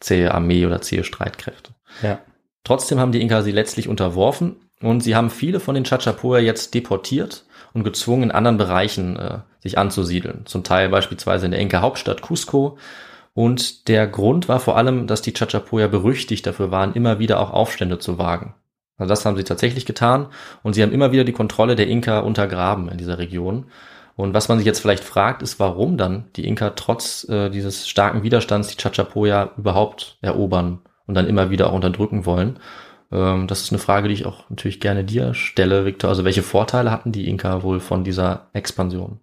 zähe 0.00 0.32
Armee 0.32 0.66
oder 0.66 0.80
zähe 0.80 1.04
Streitkräfte. 1.04 1.74
Ja. 2.02 2.20
Trotzdem 2.64 3.00
haben 3.00 3.12
die 3.12 3.20
Inka 3.20 3.42
sie 3.42 3.50
letztlich 3.50 3.88
unterworfen 3.88 4.56
und 4.80 5.02
sie 5.02 5.16
haben 5.16 5.30
viele 5.30 5.60
von 5.60 5.74
den 5.74 5.84
Chachapoya 5.84 6.40
jetzt 6.40 6.74
deportiert 6.74 7.44
und 7.72 7.84
gezwungen, 7.84 8.24
in 8.24 8.30
anderen 8.30 8.58
Bereichen 8.58 9.16
äh, 9.16 9.38
sich 9.60 9.78
anzusiedeln. 9.78 10.42
Zum 10.44 10.62
Teil 10.62 10.88
beispielsweise 10.88 11.46
in 11.46 11.52
der 11.52 11.60
Inka-Hauptstadt 11.60 12.22
Cusco. 12.22 12.78
Und 13.34 13.88
der 13.88 14.06
Grund 14.06 14.48
war 14.48 14.60
vor 14.60 14.76
allem, 14.76 15.06
dass 15.06 15.22
die 15.22 15.32
Chachapoya 15.32 15.88
berüchtigt 15.88 16.46
dafür 16.46 16.70
waren, 16.70 16.92
immer 16.92 17.18
wieder 17.18 17.40
auch 17.40 17.50
Aufstände 17.50 17.98
zu 17.98 18.18
wagen. 18.18 18.54
Also 18.98 19.08
das 19.08 19.24
haben 19.24 19.38
sie 19.38 19.44
tatsächlich 19.44 19.86
getan 19.86 20.28
und 20.62 20.74
sie 20.74 20.82
haben 20.82 20.92
immer 20.92 21.12
wieder 21.12 21.24
die 21.24 21.32
Kontrolle 21.32 21.74
der 21.74 21.88
Inka 21.88 22.20
untergraben 22.20 22.90
in 22.90 22.98
dieser 22.98 23.18
Region. 23.18 23.66
Und 24.16 24.34
was 24.34 24.48
man 24.48 24.58
sich 24.58 24.66
jetzt 24.66 24.80
vielleicht 24.80 25.04
fragt, 25.04 25.42
ist, 25.42 25.58
warum 25.58 25.96
dann 25.96 26.24
die 26.36 26.46
Inka 26.46 26.70
trotz 26.70 27.26
äh, 27.28 27.48
dieses 27.50 27.88
starken 27.88 28.22
Widerstands 28.22 28.68
die 28.68 28.76
Chachapoya 28.76 29.52
überhaupt 29.56 30.18
erobern 30.20 30.80
und 31.06 31.14
dann 31.14 31.26
immer 31.26 31.50
wieder 31.50 31.68
auch 31.68 31.74
unterdrücken 31.74 32.26
wollen. 32.26 32.58
Ähm, 33.10 33.46
das 33.46 33.62
ist 33.62 33.72
eine 33.72 33.78
Frage, 33.78 34.08
die 34.08 34.14
ich 34.14 34.26
auch 34.26 34.48
natürlich 34.50 34.80
gerne 34.80 35.04
dir 35.04 35.34
stelle, 35.34 35.84
Victor. 35.84 36.10
Also 36.10 36.24
welche 36.24 36.42
Vorteile 36.42 36.90
hatten 36.90 37.12
die 37.12 37.28
Inka 37.28 37.62
wohl 37.62 37.80
von 37.80 38.04
dieser 38.04 38.48
Expansion? 38.52 39.20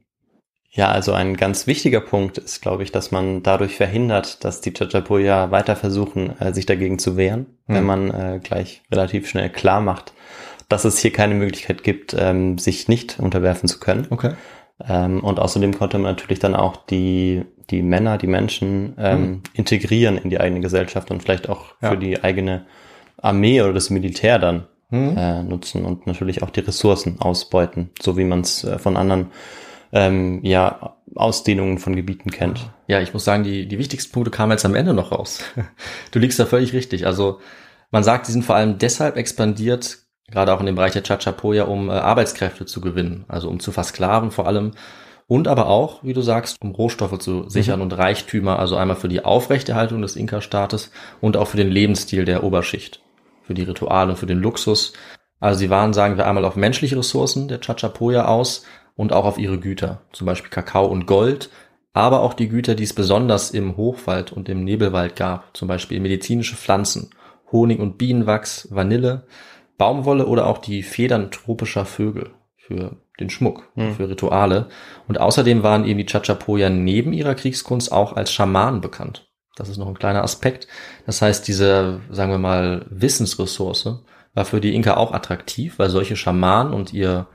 Ja, 0.72 0.90
also 0.92 1.14
ein 1.14 1.36
ganz 1.36 1.66
wichtiger 1.66 2.00
Punkt 2.00 2.38
ist, 2.38 2.62
glaube 2.62 2.84
ich, 2.84 2.92
dass 2.92 3.10
man 3.10 3.42
dadurch 3.42 3.76
verhindert, 3.76 4.44
dass 4.44 4.62
die 4.62 4.72
Chachapoya 4.72 5.50
weiter 5.50 5.76
versuchen, 5.76 6.40
äh, 6.40 6.54
sich 6.54 6.68
dagegen 6.68 7.00
zu 7.00 7.18
wehren, 7.18 7.48
Hm. 7.66 7.76
wenn 7.76 7.86
man 7.86 8.12
äh, 8.12 8.40
gleich 8.44 8.84
relativ 8.92 9.28
schnell 9.28 9.50
klar 9.50 9.82
macht, 9.82 10.14
dass 10.68 10.86
es 10.86 11.00
hier 11.00 11.12
keine 11.12 11.34
Möglichkeit 11.34 11.84
gibt, 11.84 12.16
ähm, 12.18 12.60
sich 12.60 12.88
nicht 12.88 13.20
unterwerfen 13.20 13.68
zu 13.68 13.80
können. 13.80 14.06
Okay. 14.12 14.34
Ähm, 14.88 15.24
und 15.24 15.40
außerdem 15.40 15.78
konnte 15.78 15.98
man 15.98 16.12
natürlich 16.12 16.40
dann 16.40 16.56
auch 16.56 16.78
die, 16.86 17.44
die 17.70 17.82
Männer, 17.82 18.18
die 18.18 18.28
Menschen 18.28 18.96
ähm, 18.98 19.42
integrieren 19.54 20.18
in 20.18 20.30
die 20.30 20.40
eigene 20.40 20.62
Gesellschaft 20.62 21.12
und 21.12 21.22
vielleicht 21.22 21.50
auch 21.50 21.66
Ja. 21.82 21.90
für 21.92 21.98
die 21.98 22.24
eigene 22.24 22.66
Armee 23.22 23.62
oder 23.62 23.74
das 23.74 23.90
Militär 23.90 24.40
dann 24.40 24.68
Hm. 24.92 25.16
äh, 25.16 25.44
nutzen 25.44 25.86
und 25.86 26.08
natürlich 26.08 26.42
auch 26.42 26.50
die 26.50 26.62
Ressourcen 26.62 27.18
ausbeuten, 27.22 27.92
so 28.02 28.18
wie 28.18 28.24
man 28.24 28.42
es 28.42 28.64
äh, 28.64 28.80
von 28.80 28.98
anderen 28.98 29.28
ähm, 29.92 30.40
ja, 30.44 30.96
Ausdehnungen 31.14 31.78
von 31.78 31.96
Gebieten 31.96 32.32
kennt. 32.32 32.72
Ja, 32.88 33.00
ich 33.00 33.14
muss 33.14 33.24
sagen, 33.24 33.44
die, 33.44 33.68
die 33.68 33.78
wichtigsten 33.78 34.12
Punkte 34.12 34.32
kamen 34.32 34.52
jetzt 34.52 34.66
am 34.66 34.74
Ende 34.74 34.96
noch 34.96 35.12
raus. 35.12 35.44
Du 36.12 36.18
liegst 36.18 36.40
da 36.40 36.48
völlig 36.48 36.74
richtig. 36.74 37.06
Also 37.06 37.40
man 37.92 38.04
sagt, 38.04 38.28
die 38.28 38.32
sind 38.32 38.44
vor 38.46 38.56
allem 38.56 38.80
deshalb 38.80 39.16
expandiert, 39.16 40.00
gerade 40.32 40.54
auch 40.54 40.60
in 40.60 40.66
dem 40.66 40.76
Bereich 40.76 40.94
der 40.94 41.04
Chachapoya, 41.04 41.64
um 41.64 41.90
äh, 41.90 41.94
Arbeitskräfte 41.94 42.66
zu 42.66 42.82
gewinnen, 42.82 43.26
also 43.28 43.50
um 43.50 43.60
zu 43.60 43.72
versklaven 43.72 44.32
vor 44.32 44.48
allem. 44.48 44.72
Und 45.28 45.48
aber 45.48 45.68
auch, 45.68 46.04
wie 46.04 46.14
du 46.14 46.22
sagst, 46.22 46.58
um 46.60 46.72
Rohstoffe 46.72 47.20
zu 47.20 47.48
sichern 47.50 47.82
und 47.82 47.96
Reichtümer, 47.96 48.58
also 48.58 48.76
einmal 48.78 48.96
für 48.96 49.10
die 49.10 49.24
Aufrechterhaltung 49.24 50.02
des 50.02 50.16
Inka-Staates 50.16 50.92
und 51.22 51.38
auch 51.38 51.48
für 51.48 51.58
den 51.58 51.70
Lebensstil 51.70 52.26
der 52.26 52.44
Oberschicht, 52.44 53.02
für 53.44 53.54
die 53.54 53.62
Rituale 53.62 54.12
und 54.12 54.18
für 54.18 54.26
den 54.26 54.40
Luxus. 54.40 54.94
Also 55.40 55.60
sie 55.60 55.70
waren, 55.70 55.94
sagen 55.94 56.18
wir 56.18 56.26
einmal, 56.26 56.46
auf 56.46 56.56
menschliche 56.56 56.98
Ressourcen 56.98 57.48
der 57.48 57.62
Chachapoya 57.62 58.26
aus 58.26 58.66
und 58.96 59.14
auch 59.14 59.26
auf 59.26 59.38
ihre 59.38 59.60
Güter, 59.60 60.02
zum 60.12 60.26
Beispiel 60.26 60.50
Kakao 60.50 60.88
und 60.88 61.06
Gold, 61.06 61.52
aber 61.94 62.22
auch 62.22 62.34
die 62.34 62.50
Güter, 62.50 62.76
die 62.76 62.84
es 62.84 62.94
besonders 62.94 63.52
im 63.52 63.78
Hochwald 63.78 64.32
und 64.32 64.50
im 64.50 64.64
Nebelwald 64.64 65.16
gab, 65.16 65.56
zum 65.56 65.68
Beispiel 65.68 66.00
medizinische 66.00 66.56
Pflanzen, 66.56 67.12
Honig 67.52 67.80
und 67.80 67.98
Bienenwachs, 67.98 68.68
Vanille, 68.72 69.24
Baumwolle 69.80 70.28
oder 70.28 70.46
auch 70.46 70.60
die 70.60 70.84
Federn 70.84 71.32
tropischer 71.32 71.86
Vögel 71.86 72.30
für 72.58 72.98
den 73.20 73.32
Schmuck, 73.32 73.68
für 73.96 74.08
Rituale. 74.10 74.68
Und 75.08 75.20
außerdem 75.20 75.64
waren 75.64 75.86
eben 75.86 75.98
die 75.98 76.06
Chachapoya 76.06 76.70
neben 76.70 77.12
ihrer 77.14 77.34
Kriegskunst 77.34 77.92
auch 77.92 78.16
als 78.16 78.32
Schamanen 78.32 78.82
bekannt. 78.82 79.28
Das 79.56 79.68
ist 79.70 79.78
noch 79.78 79.88
ein 79.88 79.98
kleiner 79.98 80.24
Aspekt. 80.24 80.68
Das 81.06 81.22
heißt, 81.22 81.48
diese, 81.48 82.00
sagen 82.12 82.32
wir 82.32 82.38
mal, 82.38 82.86
Wissensressource 82.92 84.04
war 84.36 84.46
für 84.46 84.62
die 84.62 84.76
Inka 84.76 84.96
auch 84.96 85.12
attraktiv, 85.12 85.80
weil 85.80 85.90
solche 85.90 86.16
Schamanen 86.16 86.74
und 86.74 86.94
ihr 86.94 87.28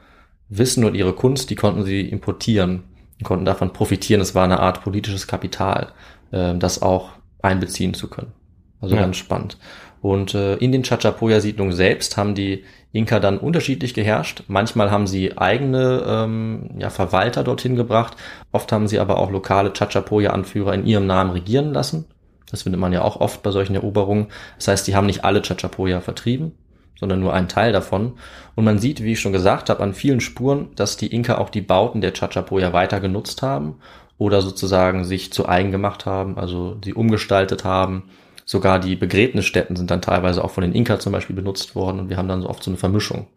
Wissen 0.48 0.84
und 0.84 0.94
ihre 0.94 1.12
Kunst, 1.14 1.50
die 1.50 1.56
konnten 1.56 1.84
sie 1.84 2.08
importieren, 2.08 2.84
konnten 3.24 3.44
davon 3.44 3.72
profitieren. 3.72 4.20
Es 4.20 4.34
war 4.34 4.44
eine 4.44 4.60
Art 4.60 4.82
politisches 4.82 5.26
Kapital, 5.26 5.92
äh, 6.30 6.54
das 6.56 6.80
auch 6.80 7.10
einbeziehen 7.42 7.94
zu 7.94 8.08
können. 8.08 8.32
Also 8.80 8.94
Ja. 8.96 9.02
ganz 9.02 9.16
spannend. 9.16 9.58
Und 10.04 10.34
äh, 10.34 10.56
in 10.56 10.70
den 10.70 10.82
Chachapoya-Siedlungen 10.82 11.72
selbst 11.72 12.18
haben 12.18 12.34
die 12.34 12.64
Inka 12.92 13.20
dann 13.20 13.38
unterschiedlich 13.38 13.94
geherrscht. 13.94 14.42
Manchmal 14.48 14.90
haben 14.90 15.06
sie 15.06 15.38
eigene 15.38 16.04
ähm, 16.06 16.68
ja, 16.76 16.90
Verwalter 16.90 17.42
dorthin 17.42 17.74
gebracht. 17.74 18.14
Oft 18.52 18.70
haben 18.70 18.86
sie 18.86 18.98
aber 18.98 19.16
auch 19.16 19.30
lokale 19.30 19.72
Chachapoya-Anführer 19.72 20.74
in 20.74 20.84
ihrem 20.84 21.06
Namen 21.06 21.30
regieren 21.30 21.72
lassen. 21.72 22.04
Das 22.50 22.64
findet 22.64 22.82
man 22.82 22.92
ja 22.92 23.00
auch 23.00 23.18
oft 23.18 23.42
bei 23.42 23.50
solchen 23.50 23.76
Eroberungen. 23.76 24.26
Das 24.58 24.68
heißt, 24.68 24.86
die 24.86 24.94
haben 24.94 25.06
nicht 25.06 25.24
alle 25.24 25.40
Chachapoya 25.40 26.02
vertrieben, 26.02 26.52
sondern 27.00 27.20
nur 27.20 27.32
einen 27.32 27.48
Teil 27.48 27.72
davon. 27.72 28.18
Und 28.56 28.64
man 28.64 28.78
sieht, 28.78 29.02
wie 29.02 29.12
ich 29.12 29.20
schon 29.20 29.32
gesagt 29.32 29.70
habe, 29.70 29.82
an 29.82 29.94
vielen 29.94 30.20
Spuren, 30.20 30.68
dass 30.76 30.98
die 30.98 31.14
Inka 31.14 31.38
auch 31.38 31.48
die 31.48 31.62
Bauten 31.62 32.02
der 32.02 32.12
Chachapoya 32.12 32.74
weiter 32.74 33.00
genutzt 33.00 33.40
haben 33.40 33.76
oder 34.18 34.42
sozusagen 34.42 35.04
sich 35.04 35.32
zu 35.32 35.48
eigen 35.48 35.70
gemacht 35.70 36.04
haben, 36.04 36.36
also 36.36 36.76
sie 36.84 36.92
umgestaltet 36.92 37.64
haben. 37.64 38.10
Sogar 38.44 38.78
die 38.78 38.96
Begräbnisstätten 38.96 39.76
sind 39.76 39.90
dann 39.90 40.02
teilweise 40.02 40.44
auch 40.44 40.50
von 40.50 40.62
den 40.62 40.72
Inka 40.72 40.98
zum 40.98 41.12
Beispiel 41.12 41.36
benutzt 41.36 41.74
worden 41.74 42.00
und 42.00 42.10
wir 42.10 42.16
haben 42.16 42.28
dann 42.28 42.42
so 42.42 42.48
oft 42.48 42.62
so 42.62 42.70
eine 42.70 42.78
Vermischung. 42.78 43.28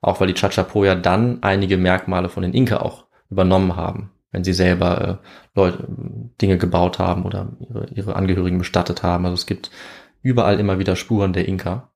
Auch 0.00 0.20
weil 0.20 0.28
die 0.28 0.34
Chachapoya 0.34 0.94
dann 0.94 1.42
einige 1.42 1.76
Merkmale 1.76 2.28
von 2.28 2.42
den 2.42 2.54
Inka 2.54 2.78
auch 2.78 3.04
übernommen 3.30 3.76
haben, 3.76 4.10
wenn 4.32 4.44
sie 4.44 4.52
selber 4.52 5.20
äh, 5.22 5.26
Leute, 5.54 5.86
Dinge 6.40 6.58
gebaut 6.58 6.98
haben 6.98 7.24
oder 7.24 7.52
ihre, 7.60 7.86
ihre 7.94 8.16
Angehörigen 8.16 8.58
bestattet 8.58 9.02
haben. 9.02 9.24
Also 9.24 9.34
es 9.34 9.46
gibt 9.46 9.70
überall 10.22 10.58
immer 10.58 10.78
wieder 10.78 10.96
Spuren 10.96 11.32
der 11.32 11.46
Inka. 11.46 11.90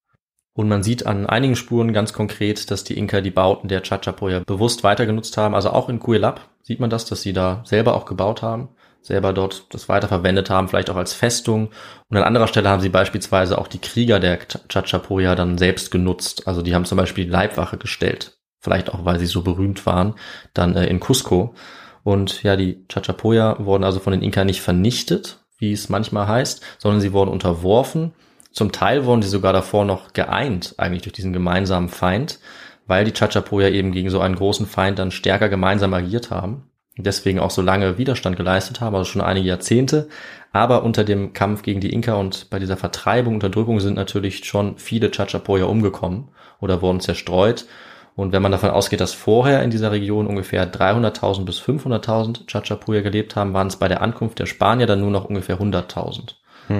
Und 0.53 0.69
man 0.69 0.85
sieht 0.85 1.05
an 1.05 1.27
einigen 1.27 1.57
Spuren 1.57 1.93
ganz 1.93 2.13
konkret, 2.13 2.71
dass 2.71 2.85
die 2.85 2.97
Inka 2.97 3.21
die 3.21 3.33
Bauten 3.33 3.67
der 3.67 3.83
Chachapoya 3.83 4.41
bewusst 4.47 4.85
weitergenutzt 4.85 5.37
haben. 5.37 5.55
Also 5.55 5.71
auch 5.71 5.89
in 5.89 5.99
Cuelap 5.99 6.49
sieht 6.63 6.79
man 6.79 6.91
das, 6.91 7.07
dass 7.07 7.23
sie 7.23 7.33
da 7.33 7.63
selber 7.65 7.97
auch 7.97 8.05
gebaut 8.05 8.43
haben, 8.43 8.69
selber 9.05 9.33
dort 9.33 9.67
das 9.71 9.89
weiterverwendet 9.89 10.49
haben, 10.51 10.69
vielleicht 10.69 10.89
auch 10.91 10.97
als 10.97 11.13
Festung. 11.13 11.71
Und 12.09 12.17
an 12.17 12.23
anderer 12.25 12.49
Stelle 12.49 12.71
haben 12.71 12.81
sie 12.81 12.89
beispielsweise 12.89 13.59
auch 13.59 13.69
die 13.69 13.81
Krieger 13.81 14.19
der 14.19 14.41
Ch- 14.41 14.67
Chachapoya 14.69 15.35
dann 15.35 15.59
selbst 15.59 15.91
genutzt. 15.91 16.49
Also 16.49 16.63
die 16.63 16.75
haben 16.75 16.87
zum 16.87 16.97
Beispiel 16.97 17.27
die 17.27 17.31
Leibwache 17.31 17.77
gestellt. 17.77 18.39
Vielleicht 18.61 18.91
auch, 18.91 19.05
weil 19.05 19.19
sie 19.19 19.27
so 19.27 19.43
berühmt 19.43 19.85
waren, 19.85 20.15
dann 20.55 20.75
äh, 20.75 20.87
in 20.87 21.01
Cusco. 21.01 21.55
Und 22.03 22.43
ja, 22.43 22.57
die 22.57 22.87
Chachapoya 22.89 23.65
wurden 23.65 23.85
also 23.85 24.01
von 24.01 24.13
den 24.13 24.23
Inka 24.23 24.45
nicht 24.45 24.63
vernichtet, 24.63 25.45
wie 25.59 25.73
es 25.73 25.91
manchmal 25.91 26.27
heißt, 26.27 26.63
sondern 26.79 27.03
sie 27.03 27.13
wurden 27.13 27.31
unterworfen. 27.31 28.15
Zum 28.53 28.73
Teil 28.73 29.05
wurden 29.05 29.21
sie 29.21 29.29
sogar 29.29 29.53
davor 29.53 29.85
noch 29.85 30.15
geeint, 30.15 30.75
eigentlich 30.79 31.03
durch 31.03 31.13
diesen 31.13 31.33
gemeinsamen 31.35 31.91
Feind, 31.91 32.39
weil 32.87 33.05
die 33.05 33.13
Chachapoya 33.13 33.69
eben 33.69 33.93
gegen 33.93 34.09
so 34.11 34.21
einen 34.21 34.37
großen 34.37 34.67
Feind 34.67 34.99
dann 34.99 35.11
stärker 35.11 35.49
gemeinsam 35.51 35.93
agiert 35.93 36.31
haben. 36.31 36.71
Deswegen 36.97 37.41
auch 37.41 37.51
so 37.51 37.61
lange 37.61 37.99
Widerstand 37.99 38.37
geleistet 38.37 38.81
haben, 38.81 38.95
also 38.95 39.11
schon 39.11 39.23
einige 39.23 39.49
Jahrzehnte. 39.49 40.09
Aber 40.53 40.85
unter 40.85 41.03
dem 41.03 41.33
Kampf 41.33 41.63
gegen 41.63 41.81
die 41.81 41.93
Inka 41.93 42.15
und 42.15 42.49
bei 42.51 42.61
dieser 42.61 42.77
Vertreibung, 42.77 43.35
Unterdrückung 43.35 43.81
sind 43.81 43.95
natürlich 43.95 44.45
schon 44.45 44.79
viele 44.79 45.11
Chachapoya 45.11 45.65
umgekommen 45.65 46.29
oder 46.61 46.83
wurden 46.83 47.01
zerstreut. 47.01 47.67
Und 48.15 48.33
wenn 48.33 48.43
man 48.43 48.53
davon 48.53 48.71
ausgeht, 48.71 49.01
dass 49.01 49.13
vorher 49.13 49.65
in 49.65 49.71
dieser 49.71 49.91
Region 49.91 50.29
ungefähr 50.29 50.73
300.000 50.73 51.45
bis 51.45 51.61
500.000 51.61 52.47
Chachapoya 52.47 53.01
gelebt 53.01 53.35
haben, 53.35 53.53
waren 53.55 53.67
es 53.67 53.77
bei 53.77 53.89
der 53.89 54.01
Ankunft 54.01 54.39
der 54.39 54.47
Spanier 54.47 54.87
dann 54.87 55.01
nur 55.01 55.11
noch 55.11 55.25
ungefähr 55.25 55.59
100.000. 55.59 56.35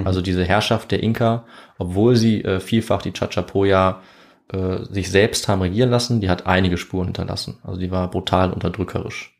Also 0.05 0.21
diese 0.21 0.43
Herrschaft 0.43 0.91
der 0.91 1.03
Inka, 1.03 1.45
obwohl 1.77 2.15
sie 2.15 2.43
äh, 2.43 2.59
vielfach 2.59 3.01
die 3.01 3.11
Chachapoya 3.11 4.01
äh, 4.51 4.83
sich 4.89 5.11
selbst 5.11 5.47
haben 5.47 5.61
regieren 5.61 5.91
lassen, 5.91 6.21
die 6.21 6.29
hat 6.29 6.47
einige 6.47 6.77
Spuren 6.77 7.05
hinterlassen. 7.05 7.59
Also 7.63 7.79
die 7.79 7.91
war 7.91 8.09
brutal 8.09 8.51
unterdrückerisch. 8.51 9.34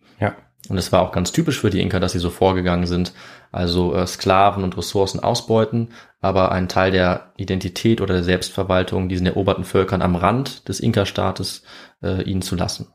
Ja. 0.66 0.72
Und 0.72 0.78
es 0.78 0.92
war 0.92 1.02
auch 1.02 1.12
ganz 1.12 1.32
typisch 1.32 1.60
für 1.62 1.70
die 1.70 1.82
Inka, 1.82 2.00
dass 2.00 2.12
sie 2.12 2.20
so 2.20 2.30
vorgegangen 2.30 2.86
sind. 2.86 3.14
Also 3.52 3.94
äh, 3.96 4.06
Sklaven 4.06 4.64
und 4.64 4.78
Ressourcen 4.78 5.20
ausbeuten, 5.20 5.90
aber 6.22 6.52
einen 6.52 6.68
Teil 6.68 6.92
der 6.92 7.32
Identität 7.38 8.02
oder 8.02 8.14
der 8.14 8.24
Selbstverwaltung 8.24 9.10
diesen 9.10 9.28
eroberten 9.28 9.64
Völkern 9.64 10.02
am 10.02 10.16
Rand 10.16 10.68
des 10.68 10.80
Inka-Staates 10.80 11.64
äh, 12.04 12.24
ihnen 12.24 12.42
zu 12.42 12.56
lassen. 12.56 12.88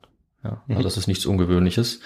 Ja, 0.44 0.62
also 0.68 0.82
das 0.82 0.96
ist 0.96 1.06
nichts 1.06 1.26
Ungewöhnliches. 1.26 2.00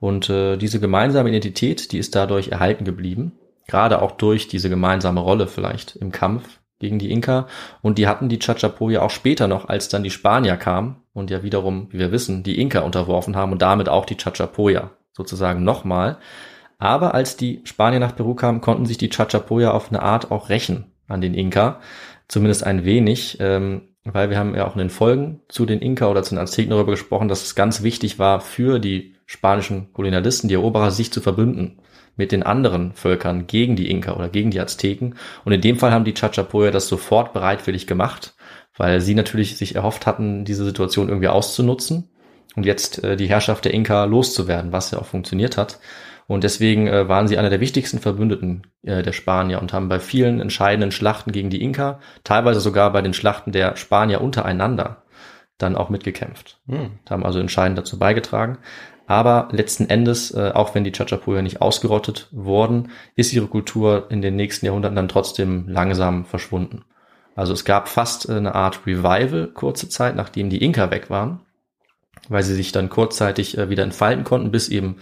Und 0.00 0.30
äh, 0.30 0.56
diese 0.56 0.80
gemeinsame 0.80 1.30
Identität, 1.30 1.92
die 1.92 1.98
ist 1.98 2.14
dadurch 2.14 2.48
erhalten 2.48 2.84
geblieben. 2.84 3.32
Gerade 3.66 4.00
auch 4.00 4.12
durch 4.12 4.48
diese 4.48 4.70
gemeinsame 4.70 5.20
Rolle 5.20 5.46
vielleicht 5.46 5.96
im 5.96 6.12
Kampf 6.12 6.60
gegen 6.78 6.98
die 6.98 7.10
Inka. 7.10 7.48
Und 7.82 7.98
die 7.98 8.06
hatten 8.06 8.28
die 8.28 8.38
Chachapoya 8.38 9.02
auch 9.02 9.10
später 9.10 9.48
noch, 9.48 9.68
als 9.68 9.88
dann 9.88 10.02
die 10.02 10.10
Spanier 10.10 10.56
kamen 10.56 11.02
und 11.12 11.30
ja 11.30 11.42
wiederum, 11.42 11.88
wie 11.90 11.98
wir 11.98 12.12
wissen, 12.12 12.42
die 12.42 12.60
Inka 12.60 12.80
unterworfen 12.80 13.36
haben 13.36 13.52
und 13.52 13.62
damit 13.62 13.88
auch 13.88 14.06
die 14.06 14.16
Chachapoya 14.16 14.90
sozusagen 15.18 15.62
nochmal. 15.64 16.16
Aber 16.78 17.12
als 17.14 17.36
die 17.36 17.60
Spanier 17.64 17.98
nach 17.98 18.16
Peru 18.16 18.34
kamen, 18.34 18.60
konnten 18.60 18.86
sich 18.86 18.96
die 18.96 19.10
Chachapoya 19.10 19.72
auf 19.72 19.90
eine 19.90 20.00
Art 20.00 20.30
auch 20.30 20.48
rächen 20.48 20.92
an 21.08 21.20
den 21.20 21.34
Inka. 21.34 21.80
Zumindest 22.28 22.64
ein 22.64 22.84
wenig, 22.84 23.38
ähm, 23.40 23.82
weil 24.04 24.30
wir 24.30 24.38
haben 24.38 24.54
ja 24.54 24.66
auch 24.66 24.74
in 24.74 24.78
den 24.78 24.90
Folgen 24.90 25.40
zu 25.48 25.66
den 25.66 25.80
Inka 25.80 26.08
oder 26.08 26.22
zu 26.22 26.34
den 26.34 26.38
Azteken 26.38 26.70
darüber 26.70 26.92
gesprochen, 26.92 27.28
dass 27.28 27.42
es 27.42 27.54
ganz 27.54 27.82
wichtig 27.82 28.18
war 28.18 28.40
für 28.40 28.78
die 28.78 29.16
spanischen 29.26 29.92
Kolonialisten, 29.92 30.48
die 30.48 30.54
Eroberer, 30.54 30.90
sich 30.90 31.12
zu 31.12 31.20
verbünden 31.20 31.80
mit 32.16 32.32
den 32.32 32.42
anderen 32.42 32.92
Völkern 32.94 33.46
gegen 33.46 33.76
die 33.76 33.90
Inka 33.90 34.14
oder 34.14 34.28
gegen 34.28 34.50
die 34.50 34.60
Azteken. 34.60 35.16
Und 35.44 35.52
in 35.52 35.60
dem 35.60 35.78
Fall 35.78 35.92
haben 35.92 36.04
die 36.04 36.14
Chachapoya 36.14 36.70
das 36.70 36.88
sofort 36.88 37.32
bereitwillig 37.32 37.86
gemacht, 37.86 38.34
weil 38.76 39.00
sie 39.00 39.14
natürlich 39.14 39.56
sich 39.56 39.74
erhofft 39.74 40.06
hatten, 40.06 40.44
diese 40.44 40.64
Situation 40.64 41.08
irgendwie 41.08 41.28
auszunutzen 41.28 42.08
und 42.56 42.66
jetzt 42.66 43.02
äh, 43.04 43.16
die 43.16 43.28
Herrschaft 43.28 43.64
der 43.64 43.74
Inka 43.74 44.04
loszuwerden, 44.04 44.72
was 44.72 44.90
ja 44.90 44.98
auch 44.98 45.06
funktioniert 45.06 45.56
hat. 45.56 45.78
Und 46.26 46.44
deswegen 46.44 46.86
äh, 46.86 47.08
waren 47.08 47.26
sie 47.26 47.38
einer 47.38 47.50
der 47.50 47.60
wichtigsten 47.60 48.00
Verbündeten 48.00 48.66
äh, 48.82 49.02
der 49.02 49.12
Spanier 49.12 49.60
und 49.62 49.72
haben 49.72 49.88
bei 49.88 49.98
vielen 49.98 50.40
entscheidenden 50.40 50.92
Schlachten 50.92 51.32
gegen 51.32 51.48
die 51.48 51.62
Inka, 51.62 52.00
teilweise 52.22 52.60
sogar 52.60 52.92
bei 52.92 53.00
den 53.00 53.14
Schlachten 53.14 53.50
der 53.50 53.76
Spanier 53.76 54.20
untereinander, 54.20 55.04
dann 55.56 55.74
auch 55.74 55.88
mitgekämpft. 55.88 56.60
Hm. 56.68 56.98
Haben 57.08 57.24
also 57.24 57.38
entscheidend 57.38 57.78
dazu 57.78 57.98
beigetragen. 57.98 58.58
Aber 59.06 59.48
letzten 59.52 59.88
Endes, 59.88 60.30
äh, 60.32 60.52
auch 60.54 60.74
wenn 60.74 60.84
die 60.84 60.92
Chachapoya 60.92 61.40
nicht 61.40 61.62
ausgerottet 61.62 62.28
wurden, 62.30 62.90
ist 63.16 63.32
ihre 63.32 63.46
Kultur 63.46 64.08
in 64.10 64.20
den 64.20 64.36
nächsten 64.36 64.66
Jahrhunderten 64.66 64.96
dann 64.96 65.08
trotzdem 65.08 65.66
langsam 65.66 66.26
verschwunden. 66.26 66.84
Also 67.34 67.54
es 67.54 67.64
gab 67.64 67.88
fast 67.88 68.28
eine 68.28 68.54
Art 68.54 68.80
Revival 68.86 69.46
kurze 69.54 69.88
Zeit, 69.88 70.14
nachdem 70.14 70.50
die 70.50 70.62
Inka 70.62 70.90
weg 70.90 71.08
waren. 71.08 71.40
Weil 72.28 72.42
sie 72.42 72.54
sich 72.54 72.72
dann 72.72 72.88
kurzzeitig 72.88 73.58
äh, 73.58 73.70
wieder 73.70 73.82
entfalten 73.82 74.24
konnten, 74.24 74.50
bis 74.50 74.68
eben 74.68 74.96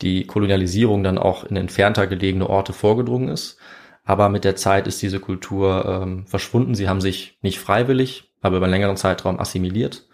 die 0.00 0.26
Kolonialisierung 0.26 1.02
dann 1.02 1.18
auch 1.18 1.44
in 1.44 1.56
entfernter 1.56 2.06
gelegene 2.06 2.48
Orte 2.48 2.72
vorgedrungen 2.72 3.28
ist. 3.28 3.58
Aber 4.04 4.28
mit 4.28 4.44
der 4.44 4.56
Zeit 4.56 4.86
ist 4.86 5.00
diese 5.00 5.20
Kultur 5.20 5.84
ähm, 5.86 6.26
verschwunden. 6.26 6.74
Sie 6.74 6.88
haben 6.88 7.00
sich 7.00 7.38
nicht 7.40 7.60
freiwillig, 7.60 8.32
aber 8.40 8.56
über 8.56 8.66
einen 8.66 8.74
längeren 8.74 8.96
Zeitraum 8.96 9.38
assimiliert, 9.38 10.08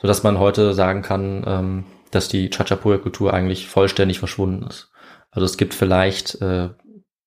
sodass 0.00 0.22
man 0.22 0.38
heute 0.38 0.74
sagen 0.74 1.02
kann, 1.02 1.44
ähm, 1.46 1.84
dass 2.12 2.28
die 2.28 2.50
Chachapoya-Kultur 2.50 3.34
eigentlich 3.34 3.66
vollständig 3.68 4.18
verschwunden 4.20 4.66
ist. 4.68 4.92
Also 5.32 5.46
es 5.46 5.56
gibt 5.56 5.74
vielleicht 5.74 6.40
äh, 6.40 6.68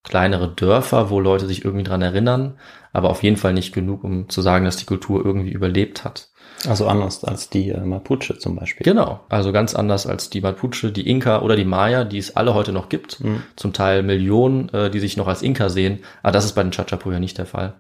kleinere 0.03 0.53
Dörfer, 0.53 1.09
wo 1.09 1.19
Leute 1.19 1.47
sich 1.47 1.65
irgendwie 1.65 1.83
dran 1.83 2.01
erinnern, 2.01 2.59
aber 2.93 3.09
auf 3.09 3.23
jeden 3.23 3.37
Fall 3.37 3.53
nicht 3.53 3.73
genug, 3.73 4.03
um 4.03 4.29
zu 4.29 4.41
sagen, 4.41 4.63
dass 4.63 4.77
die 4.77 4.85
Kultur 4.85 5.25
irgendwie 5.25 5.51
überlebt 5.51 6.05
hat. 6.05 6.29
Also 6.67 6.87
anders 6.87 7.23
als 7.23 7.49
die 7.49 7.69
äh, 7.69 7.79
Mapuche 7.79 8.37
zum 8.37 8.55
Beispiel. 8.55 8.83
Genau, 8.83 9.21
also 9.29 9.51
ganz 9.51 9.75
anders 9.75 10.07
als 10.07 10.29
die 10.29 10.41
Mapuche, 10.41 10.91
die 10.91 11.07
Inka 11.09 11.41
oder 11.41 11.55
die 11.55 11.65
Maya, 11.65 12.03
die 12.03 12.17
es 12.17 12.35
alle 12.35 12.53
heute 12.53 12.71
noch 12.71 12.89
gibt. 12.89 13.23
Mhm. 13.23 13.43
Zum 13.55 13.73
Teil 13.73 14.03
Millionen, 14.03 14.69
äh, 14.69 14.89
die 14.89 14.99
sich 14.99 15.17
noch 15.17 15.27
als 15.27 15.41
Inka 15.41 15.69
sehen. 15.69 15.99
Aber 16.23 16.31
das 16.31 16.45
ist 16.45 16.53
bei 16.53 16.63
den 16.63 16.71
Chachapoya 16.71 17.19
nicht 17.19 17.37
der 17.37 17.45
Fall. 17.45 17.75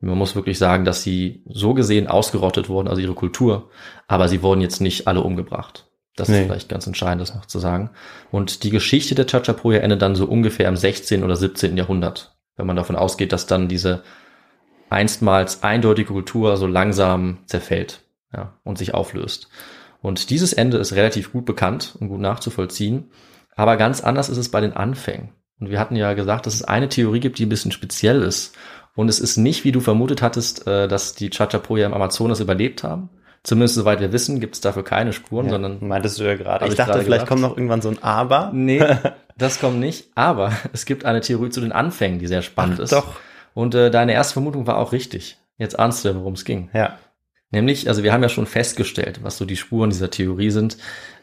Man 0.00 0.18
muss 0.18 0.34
wirklich 0.34 0.58
sagen, 0.58 0.84
dass 0.84 1.02
sie 1.02 1.42
so 1.48 1.72
gesehen 1.72 2.08
ausgerottet 2.08 2.68
wurden, 2.68 2.88
also 2.88 3.00
ihre 3.00 3.14
Kultur, 3.14 3.70
aber 4.06 4.28
sie 4.28 4.42
wurden 4.42 4.60
jetzt 4.60 4.80
nicht 4.80 5.06
alle 5.06 5.22
umgebracht. 5.22 5.86
Das 6.16 6.28
nee. 6.28 6.40
ist 6.40 6.46
vielleicht 6.46 6.68
ganz 6.68 6.86
entscheidend, 6.86 7.22
das 7.22 7.34
noch 7.34 7.46
zu 7.46 7.58
sagen. 7.58 7.90
Und 8.30 8.64
die 8.64 8.70
Geschichte 8.70 9.14
der 9.14 9.26
Chachapoya 9.26 9.80
endet 9.80 10.02
dann 10.02 10.14
so 10.14 10.26
ungefähr 10.26 10.68
im 10.68 10.76
16. 10.76 11.24
oder 11.24 11.36
17. 11.36 11.76
Jahrhundert, 11.76 12.36
wenn 12.56 12.66
man 12.66 12.76
davon 12.76 12.96
ausgeht, 12.96 13.32
dass 13.32 13.46
dann 13.46 13.68
diese 13.68 14.02
einstmals 14.90 15.62
eindeutige 15.62 16.12
Kultur 16.12 16.56
so 16.56 16.66
langsam 16.66 17.38
zerfällt 17.46 18.03
ja, 18.34 18.54
und 18.64 18.78
sich 18.78 18.94
auflöst. 18.94 19.48
Und 20.02 20.30
dieses 20.30 20.52
Ende 20.52 20.76
ist 20.78 20.94
relativ 20.94 21.32
gut 21.32 21.44
bekannt 21.44 21.96
und 21.98 22.08
gut 22.08 22.20
nachzuvollziehen. 22.20 23.10
Aber 23.56 23.76
ganz 23.76 24.02
anders 24.02 24.28
ist 24.28 24.36
es 24.36 24.50
bei 24.50 24.60
den 24.60 24.72
Anfängen. 24.72 25.30
Und 25.60 25.70
wir 25.70 25.78
hatten 25.78 25.96
ja 25.96 26.12
gesagt, 26.14 26.46
dass 26.46 26.54
es 26.54 26.64
eine 26.64 26.88
Theorie 26.88 27.20
gibt, 27.20 27.38
die 27.38 27.46
ein 27.46 27.48
bisschen 27.48 27.72
speziell 27.72 28.22
ist. 28.22 28.54
Und 28.96 29.08
es 29.08 29.18
ist 29.18 29.36
nicht, 29.36 29.64
wie 29.64 29.72
du 29.72 29.80
vermutet 29.80 30.22
hattest, 30.22 30.66
äh, 30.66 30.88
dass 30.88 31.14
die 31.14 31.30
Chachapoya 31.30 31.86
im 31.86 31.94
Amazonas 31.94 32.40
überlebt 32.40 32.82
haben, 32.82 33.08
Zumindest 33.44 33.74
soweit 33.74 34.00
wir 34.00 34.10
wissen, 34.10 34.40
gibt 34.40 34.54
es 34.54 34.62
dafür 34.62 34.84
keine 34.84 35.12
Spuren, 35.12 35.46
ja, 35.46 35.52
sondern. 35.52 35.86
Meintest 35.86 36.18
du 36.18 36.24
ja 36.24 36.34
gerade. 36.34 36.66
Ich 36.66 36.76
dachte, 36.76 36.94
vielleicht 36.94 37.08
gedacht. 37.08 37.28
kommt 37.28 37.42
noch 37.42 37.56
irgendwann 37.58 37.82
so 37.82 37.90
ein 37.90 38.02
Aber. 38.02 38.50
Nee, 38.54 38.82
das 39.36 39.60
kommt 39.60 39.78
nicht. 39.78 40.08
Aber 40.14 40.50
es 40.72 40.86
gibt 40.86 41.04
eine 41.04 41.20
Theorie 41.20 41.50
zu 41.50 41.60
den 41.60 41.70
Anfängen, 41.70 42.18
die 42.18 42.26
sehr 42.26 42.40
spannend 42.40 42.76
Ach, 42.78 42.84
ist. 42.84 42.92
Doch. 42.94 43.16
Und 43.52 43.74
äh, 43.74 43.90
deine 43.90 44.14
erste 44.14 44.32
Vermutung 44.32 44.66
war 44.66 44.78
auch 44.78 44.92
richtig. 44.92 45.36
Jetzt 45.58 45.78
ahnst 45.78 46.06
du, 46.06 46.14
worum 46.16 46.32
es 46.32 46.46
ging. 46.46 46.70
Ja. 46.72 46.98
Nämlich, 47.54 47.88
also 47.88 48.02
wir 48.02 48.12
haben 48.12 48.22
ja 48.24 48.28
schon 48.28 48.46
festgestellt, 48.46 49.20
was 49.22 49.38
so 49.38 49.44
die 49.44 49.56
Spuren 49.56 49.90
dieser 49.90 50.10
Theorie 50.10 50.50
sind, 50.50 50.76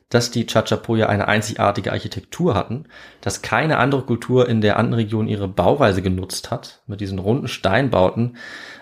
dass 0.08 0.32
die 0.32 0.46
Chachapoya 0.46 1.08
eine 1.08 1.28
einzigartige 1.28 1.92
Architektur 1.92 2.56
hatten, 2.56 2.86
dass 3.20 3.42
keine 3.42 3.78
andere 3.78 4.04
Kultur 4.04 4.48
in 4.48 4.62
der 4.62 4.78
anderen 4.78 5.04
Region 5.04 5.28
ihre 5.28 5.50
Bauweise 5.50 6.02
genutzt 6.02 6.50
hat, 6.50 6.82
mit 6.88 7.02
diesen 7.02 7.20
runden 7.20 7.50
Steinbauten, 7.50 8.38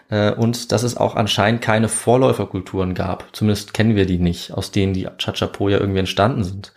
äh, 0.09 0.31
und 0.31 0.71
dass 0.71 0.83
es 0.83 0.95
auch 0.95 1.15
anscheinend 1.15 1.63
keine 1.63 1.89
Vorläuferkulturen 1.89 2.93
gab. 2.93 3.25
Zumindest 3.31 3.73
kennen 3.73 3.95
wir 3.95 4.05
die 4.05 4.19
nicht, 4.19 4.53
aus 4.53 4.69
denen 4.69 4.93
die 4.93 5.07
Chachapoya 5.17 5.79
irgendwie 5.79 5.99
entstanden 5.99 6.43
sind. 6.43 6.71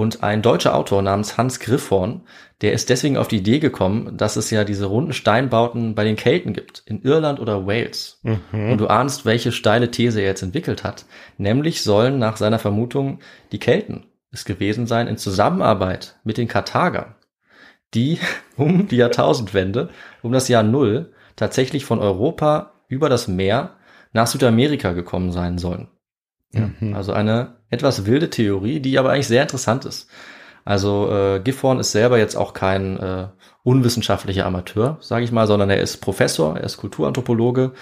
Und 0.00 0.22
ein 0.22 0.40
deutscher 0.40 0.74
Autor 0.74 1.02
namens 1.02 1.36
Hans 1.36 1.60
Griffhorn, 1.60 2.22
der 2.62 2.72
ist 2.72 2.88
deswegen 2.88 3.18
auf 3.18 3.28
die 3.28 3.36
Idee 3.36 3.58
gekommen, 3.58 4.16
dass 4.16 4.36
es 4.36 4.50
ja 4.50 4.64
diese 4.64 4.86
runden 4.86 5.12
Steinbauten 5.12 5.94
bei 5.94 6.04
den 6.04 6.16
Kelten 6.16 6.54
gibt, 6.54 6.82
in 6.86 7.02
Irland 7.02 7.38
oder 7.38 7.66
Wales. 7.66 8.18
Mhm. 8.22 8.70
Und 8.72 8.78
du 8.78 8.86
ahnst, 8.86 9.26
welche 9.26 9.52
steile 9.52 9.90
These 9.90 10.22
er 10.22 10.28
jetzt 10.28 10.40
entwickelt 10.40 10.84
hat. 10.84 11.04
Nämlich 11.36 11.82
sollen 11.82 12.18
nach 12.18 12.38
seiner 12.38 12.58
Vermutung 12.58 13.18
die 13.52 13.58
Kelten 13.58 14.06
es 14.32 14.46
gewesen 14.46 14.86
sein 14.86 15.06
in 15.06 15.18
Zusammenarbeit 15.18 16.18
mit 16.24 16.38
den 16.38 16.48
Karthagern, 16.48 17.14
die 17.92 18.20
um 18.56 18.88
die 18.88 18.96
Jahrtausendwende, 18.96 19.90
um 20.22 20.32
das 20.32 20.48
Jahr 20.48 20.62
Null, 20.62 21.12
tatsächlich 21.36 21.84
von 21.84 21.98
Europa 21.98 22.72
über 22.88 23.10
das 23.10 23.28
Meer 23.28 23.76
nach 24.14 24.28
Südamerika 24.28 24.92
gekommen 24.92 25.30
sein 25.30 25.58
sollen. 25.58 25.88
Mhm. 26.52 26.94
Also 26.94 27.12
eine 27.12 27.59
etwas 27.70 28.06
wilde 28.06 28.30
Theorie, 28.30 28.80
die 28.80 28.98
aber 28.98 29.10
eigentlich 29.10 29.28
sehr 29.28 29.42
interessant 29.42 29.84
ist. 29.84 30.08
Also 30.64 31.10
äh, 31.10 31.40
Gifhorn 31.40 31.80
ist 31.80 31.92
selber 31.92 32.18
jetzt 32.18 32.36
auch 32.36 32.52
kein 32.52 32.98
äh, 32.98 33.28
unwissenschaftlicher 33.62 34.44
Amateur, 34.44 34.98
sage 35.00 35.24
ich 35.24 35.32
mal, 35.32 35.46
sondern 35.46 35.70
er 35.70 35.80
ist 35.80 35.98
Professor, 35.98 36.56
er 36.56 36.64
ist 36.64 36.76
Kulturanthropologe 36.76 37.72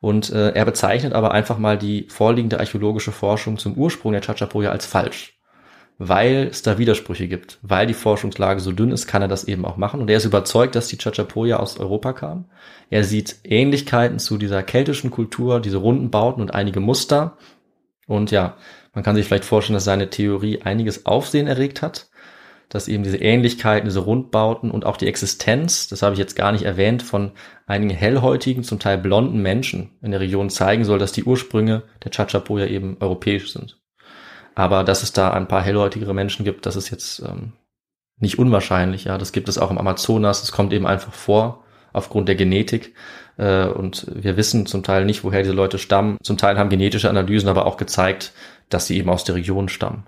und 0.00 0.30
äh, 0.30 0.50
er 0.50 0.64
bezeichnet 0.64 1.14
aber 1.14 1.32
einfach 1.32 1.58
mal 1.58 1.78
die 1.78 2.06
vorliegende 2.08 2.60
archäologische 2.60 3.12
Forschung 3.12 3.58
zum 3.58 3.74
Ursprung 3.74 4.12
der 4.12 4.20
Chachapoya 4.20 4.70
als 4.70 4.84
falsch 4.84 5.36
weil 5.98 6.48
es 6.50 6.62
da 6.62 6.78
Widersprüche 6.78 7.28
gibt. 7.28 7.58
Weil 7.62 7.86
die 7.86 7.94
Forschungslage 7.94 8.60
so 8.60 8.72
dünn 8.72 8.90
ist, 8.90 9.06
kann 9.06 9.22
er 9.22 9.28
das 9.28 9.44
eben 9.44 9.64
auch 9.64 9.76
machen. 9.76 10.00
Und 10.00 10.10
er 10.10 10.18
ist 10.18 10.24
überzeugt, 10.24 10.74
dass 10.74 10.88
die 10.88 10.98
Chachapoya 10.98 11.56
aus 11.56 11.78
Europa 11.78 12.12
kam. 12.12 12.46
Er 12.90 13.04
sieht 13.04 13.36
Ähnlichkeiten 13.44 14.18
zu 14.18 14.36
dieser 14.36 14.62
keltischen 14.62 15.10
Kultur, 15.10 15.60
diese 15.60 15.78
runden 15.78 16.10
Bauten 16.10 16.40
und 16.40 16.54
einige 16.54 16.80
Muster. 16.80 17.36
Und 18.06 18.30
ja, 18.30 18.56
man 18.96 19.04
kann 19.04 19.14
sich 19.14 19.26
vielleicht 19.26 19.44
vorstellen, 19.44 19.74
dass 19.74 19.84
seine 19.84 20.08
Theorie 20.08 20.62
einiges 20.62 21.04
Aufsehen 21.04 21.46
erregt 21.46 21.82
hat. 21.82 22.08
Dass 22.70 22.88
eben 22.88 23.02
diese 23.02 23.18
Ähnlichkeiten, 23.18 23.86
diese 23.86 24.00
Rundbauten 24.00 24.70
und 24.70 24.86
auch 24.86 24.96
die 24.96 25.06
Existenz, 25.06 25.86
das 25.86 26.00
habe 26.00 26.14
ich 26.14 26.18
jetzt 26.18 26.34
gar 26.34 26.50
nicht 26.50 26.64
erwähnt, 26.64 27.02
von 27.02 27.32
einigen 27.66 27.90
hellhäutigen, 27.90 28.64
zum 28.64 28.78
Teil 28.78 28.96
blonden 28.96 29.42
Menschen 29.42 29.90
in 30.00 30.12
der 30.12 30.20
Region 30.20 30.48
zeigen 30.48 30.86
soll, 30.86 30.98
dass 30.98 31.12
die 31.12 31.24
Ursprünge 31.24 31.82
der 32.02 32.10
Chachapoya 32.10 32.66
eben 32.66 32.96
europäisch 32.98 33.52
sind. 33.52 33.78
Aber 34.54 34.82
dass 34.82 35.02
es 35.02 35.12
da 35.12 35.30
ein 35.30 35.46
paar 35.46 35.62
hellhäutigere 35.62 36.14
Menschen 36.14 36.46
gibt, 36.46 36.64
das 36.64 36.74
ist 36.74 36.88
jetzt 36.88 37.20
ähm, 37.20 37.52
nicht 38.18 38.38
unwahrscheinlich. 38.38 39.04
Ja, 39.04 39.18
das 39.18 39.32
gibt 39.32 39.50
es 39.50 39.58
auch 39.58 39.70
im 39.70 39.78
Amazonas. 39.78 40.42
Es 40.42 40.52
kommt 40.52 40.72
eben 40.72 40.86
einfach 40.86 41.12
vor 41.12 41.64
aufgrund 41.92 42.28
der 42.28 42.36
Genetik. 42.36 42.94
Äh, 43.38 43.66
und 43.66 44.06
wir 44.14 44.36
wissen 44.36 44.66
zum 44.66 44.82
Teil 44.82 45.04
nicht, 45.04 45.24
woher 45.24 45.42
diese 45.42 45.54
Leute 45.54 45.78
stammen. 45.78 46.18
Zum 46.22 46.36
Teil 46.36 46.58
haben 46.58 46.70
genetische 46.70 47.10
Analysen 47.10 47.48
aber 47.48 47.66
auch 47.66 47.76
gezeigt, 47.76 48.32
dass 48.68 48.86
sie 48.86 48.96
eben 48.96 49.10
aus 49.10 49.24
der 49.24 49.34
Region 49.34 49.68
stammen. 49.68 50.06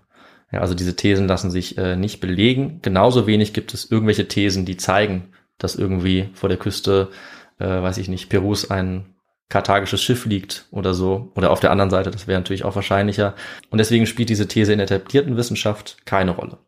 Ja, 0.50 0.60
also 0.60 0.74
diese 0.74 0.96
Thesen 0.96 1.28
lassen 1.28 1.50
sich 1.50 1.76
äh, 1.76 1.96
nicht 1.96 2.20
belegen. 2.20 2.80
Genauso 2.82 3.26
wenig 3.26 3.52
gibt 3.52 3.74
es 3.74 3.90
irgendwelche 3.90 4.28
Thesen, 4.28 4.64
die 4.64 4.76
zeigen, 4.76 5.32
dass 5.58 5.76
irgendwie 5.76 6.30
vor 6.32 6.48
der 6.48 6.58
Küste, 6.58 7.10
äh, 7.58 7.66
weiß 7.66 7.98
ich 7.98 8.08
nicht, 8.08 8.30
Perus 8.30 8.70
ein 8.70 9.14
karthagisches 9.50 10.02
Schiff 10.02 10.26
liegt 10.26 10.66
oder 10.70 10.94
so. 10.94 11.32
Oder 11.34 11.50
auf 11.50 11.60
der 11.60 11.70
anderen 11.70 11.90
Seite, 11.90 12.10
das 12.10 12.26
wäre 12.26 12.38
natürlich 12.38 12.64
auch 12.64 12.76
wahrscheinlicher. 12.76 13.34
Und 13.70 13.78
deswegen 13.78 14.06
spielt 14.06 14.28
diese 14.30 14.48
These 14.48 14.72
in 14.72 14.78
der 14.78 14.86
etablierten 14.90 15.36
Wissenschaft 15.36 15.98
keine 16.06 16.32
Rolle. 16.32 16.58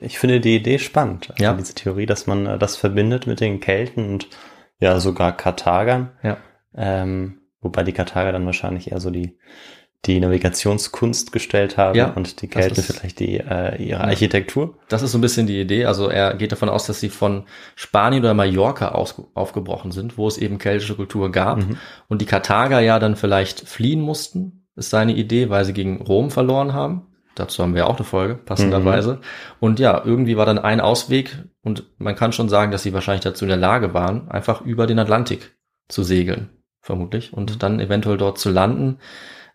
Ich 0.00 0.18
finde 0.18 0.40
die 0.40 0.54
Idee 0.56 0.78
spannend, 0.78 1.30
also 1.30 1.42
ja. 1.42 1.54
diese 1.54 1.74
Theorie, 1.74 2.06
dass 2.06 2.26
man 2.26 2.46
äh, 2.46 2.58
das 2.58 2.76
verbindet 2.76 3.26
mit 3.26 3.40
den 3.40 3.60
Kelten 3.60 4.12
und 4.12 4.28
ja 4.78 5.00
sogar 5.00 5.36
Karthagern. 5.36 6.12
Ja. 6.22 6.38
Ähm, 6.74 7.40
wobei 7.60 7.82
die 7.82 7.92
Karthager 7.92 8.32
dann 8.32 8.46
wahrscheinlich 8.46 8.92
eher 8.92 9.00
so 9.00 9.10
die 9.10 9.38
die 10.06 10.20
Navigationskunst 10.20 11.32
gestellt 11.32 11.76
haben 11.76 11.96
ja, 11.96 12.10
und 12.10 12.40
die 12.40 12.46
Kelten 12.46 12.82
vielleicht 12.82 13.18
die 13.18 13.38
äh, 13.38 13.82
ihre 13.82 14.02
Architektur. 14.02 14.78
Das 14.88 15.02
ist 15.02 15.10
so 15.10 15.18
ein 15.18 15.20
bisschen 15.20 15.48
die 15.48 15.60
Idee. 15.60 15.86
Also 15.86 16.08
er 16.08 16.34
geht 16.34 16.52
davon 16.52 16.68
aus, 16.68 16.86
dass 16.86 17.00
sie 17.00 17.08
von 17.08 17.44
Spanien 17.74 18.22
oder 18.22 18.34
Mallorca 18.34 18.90
aus, 18.90 19.20
aufgebrochen 19.34 19.90
sind, 19.90 20.16
wo 20.16 20.28
es 20.28 20.38
eben 20.38 20.58
keltische 20.58 20.94
Kultur 20.94 21.32
gab 21.32 21.58
mhm. 21.58 21.78
und 22.08 22.20
die 22.20 22.26
Karthager 22.26 22.80
ja 22.80 22.98
dann 23.00 23.16
vielleicht 23.16 23.68
fliehen 23.68 24.00
mussten, 24.00 24.66
ist 24.76 24.90
seine 24.90 25.14
Idee, 25.14 25.50
weil 25.50 25.64
sie 25.64 25.72
gegen 25.72 26.00
Rom 26.00 26.30
verloren 26.30 26.72
haben. 26.74 27.08
Dazu 27.38 27.62
haben 27.62 27.74
wir 27.74 27.86
auch 27.86 27.96
eine 27.96 28.04
Folge, 28.04 28.34
passenderweise. 28.34 29.14
Mhm. 29.14 29.20
Und 29.60 29.80
ja, 29.80 30.02
irgendwie 30.04 30.36
war 30.36 30.46
dann 30.46 30.58
ein 30.58 30.80
Ausweg 30.80 31.36
und 31.62 31.84
man 31.98 32.16
kann 32.16 32.32
schon 32.32 32.48
sagen, 32.48 32.72
dass 32.72 32.82
sie 32.82 32.92
wahrscheinlich 32.92 33.24
dazu 33.24 33.44
in 33.44 33.50
der 33.50 33.58
Lage 33.58 33.94
waren, 33.94 34.30
einfach 34.30 34.62
über 34.62 34.86
den 34.86 34.98
Atlantik 34.98 35.56
zu 35.88 36.02
segeln, 36.02 36.50
vermutlich, 36.80 37.32
und 37.32 37.54
mhm. 37.54 37.58
dann 37.58 37.80
eventuell 37.80 38.16
dort 38.16 38.38
zu 38.38 38.50
landen. 38.50 38.98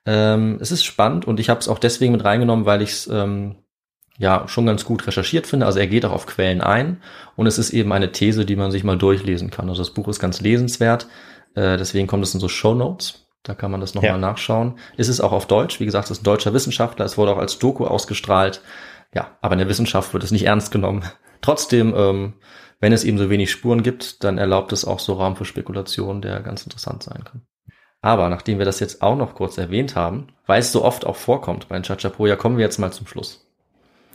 Ähm, 0.05 0.57
es 0.59 0.71
ist 0.71 0.83
spannend 0.83 1.25
und 1.25 1.39
ich 1.39 1.49
habe 1.49 1.59
es 1.59 1.67
auch 1.67 1.79
deswegen 1.79 2.13
mit 2.13 2.23
reingenommen, 2.23 2.65
weil 2.65 2.81
ich 2.81 2.91
es 2.91 3.07
ähm, 3.07 3.55
ja 4.17 4.47
schon 4.47 4.65
ganz 4.65 4.85
gut 4.85 5.05
recherchiert 5.07 5.47
finde. 5.47 5.65
Also 5.65 5.79
er 5.79 5.87
geht 5.87 6.05
auch 6.05 6.11
auf 6.11 6.25
Quellen 6.25 6.61
ein 6.61 7.01
und 7.35 7.47
es 7.47 7.57
ist 7.57 7.71
eben 7.71 7.91
eine 7.91 8.11
These, 8.11 8.45
die 8.45 8.55
man 8.55 8.71
sich 8.71 8.83
mal 8.83 8.97
durchlesen 8.97 9.49
kann. 9.49 9.69
Also 9.69 9.81
das 9.81 9.93
Buch 9.93 10.07
ist 10.07 10.19
ganz 10.19 10.41
lesenswert. 10.41 11.07
Äh, 11.55 11.77
deswegen 11.77 12.07
kommt 12.07 12.23
es 12.23 12.33
in 12.33 12.39
so 12.39 12.47
Show 12.47 12.73
Notes. 12.73 13.27
Da 13.43 13.53
kann 13.53 13.71
man 13.71 13.81
das 13.81 13.93
nochmal 13.93 14.11
ja. 14.11 14.17
nachschauen. 14.17 14.79
Es 14.95 15.09
ist 15.09 15.19
auch 15.19 15.33
auf 15.33 15.47
Deutsch. 15.47 15.79
Wie 15.79 15.85
gesagt, 15.85 16.05
es 16.05 16.11
ist 16.11 16.21
ein 16.21 16.25
deutscher 16.25 16.53
Wissenschaftler. 16.53 17.05
Es 17.05 17.17
wurde 17.17 17.33
auch 17.33 17.37
als 17.37 17.59
Doku 17.59 17.85
ausgestrahlt. 17.85 18.61
Ja, 19.13 19.37
aber 19.41 19.53
in 19.53 19.59
der 19.59 19.69
Wissenschaft 19.69 20.13
wird 20.13 20.23
es 20.23 20.31
nicht 20.31 20.45
ernst 20.45 20.71
genommen. 20.71 21.03
Trotzdem, 21.41 21.93
ähm, 21.95 22.33
wenn 22.79 22.93
es 22.93 23.03
eben 23.03 23.17
so 23.17 23.29
wenig 23.29 23.51
Spuren 23.51 23.83
gibt, 23.83 24.23
dann 24.23 24.37
erlaubt 24.37 24.71
es 24.71 24.85
auch 24.85 24.99
so 24.99 25.13
Raum 25.13 25.35
für 25.35 25.45
Spekulation, 25.45 26.21
der 26.21 26.39
ganz 26.39 26.63
interessant 26.63 27.03
sein 27.03 27.23
kann. 27.25 27.41
Aber 28.01 28.29
nachdem 28.29 28.59
wir 28.59 28.65
das 28.65 28.79
jetzt 28.79 29.01
auch 29.01 29.15
noch 29.15 29.35
kurz 29.35 29.57
erwähnt 29.57 29.95
haben, 29.95 30.27
weil 30.45 30.59
es 30.59 30.71
so 30.71 30.83
oft 30.83 31.05
auch 31.05 31.15
vorkommt 31.15 31.69
bei 31.69 31.75
den 31.75 31.83
Chachapoya, 31.83 32.35
kommen 32.35 32.57
wir 32.57 32.65
jetzt 32.65 32.77
mal 32.77 32.91
zum 32.91 33.07
Schluss. 33.07 33.45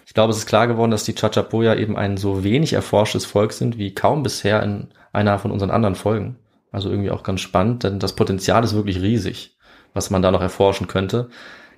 Ich 0.06 0.14
glaube, 0.14 0.30
es 0.30 0.38
ist 0.38 0.46
klar 0.46 0.66
geworden, 0.66 0.90
dass 0.90 1.04
die 1.04 1.14
Chachapoya 1.14 1.74
eben 1.74 1.96
ein 1.96 2.16
so 2.16 2.44
wenig 2.44 2.72
erforschtes 2.72 3.26
Volk 3.26 3.52
sind 3.52 3.76
wie 3.76 3.94
kaum 3.94 4.22
bisher 4.22 4.62
in 4.62 4.88
einer 5.12 5.38
von 5.38 5.50
unseren 5.50 5.70
anderen 5.70 5.94
Folgen. 5.94 6.36
Also 6.70 6.90
irgendwie 6.90 7.10
auch 7.10 7.22
ganz 7.22 7.40
spannend, 7.40 7.84
denn 7.84 7.98
das 7.98 8.14
Potenzial 8.14 8.62
ist 8.64 8.74
wirklich 8.74 9.00
riesig, 9.00 9.56
was 9.94 10.10
man 10.10 10.22
da 10.22 10.30
noch 10.30 10.42
erforschen 10.42 10.86
könnte. 10.86 11.30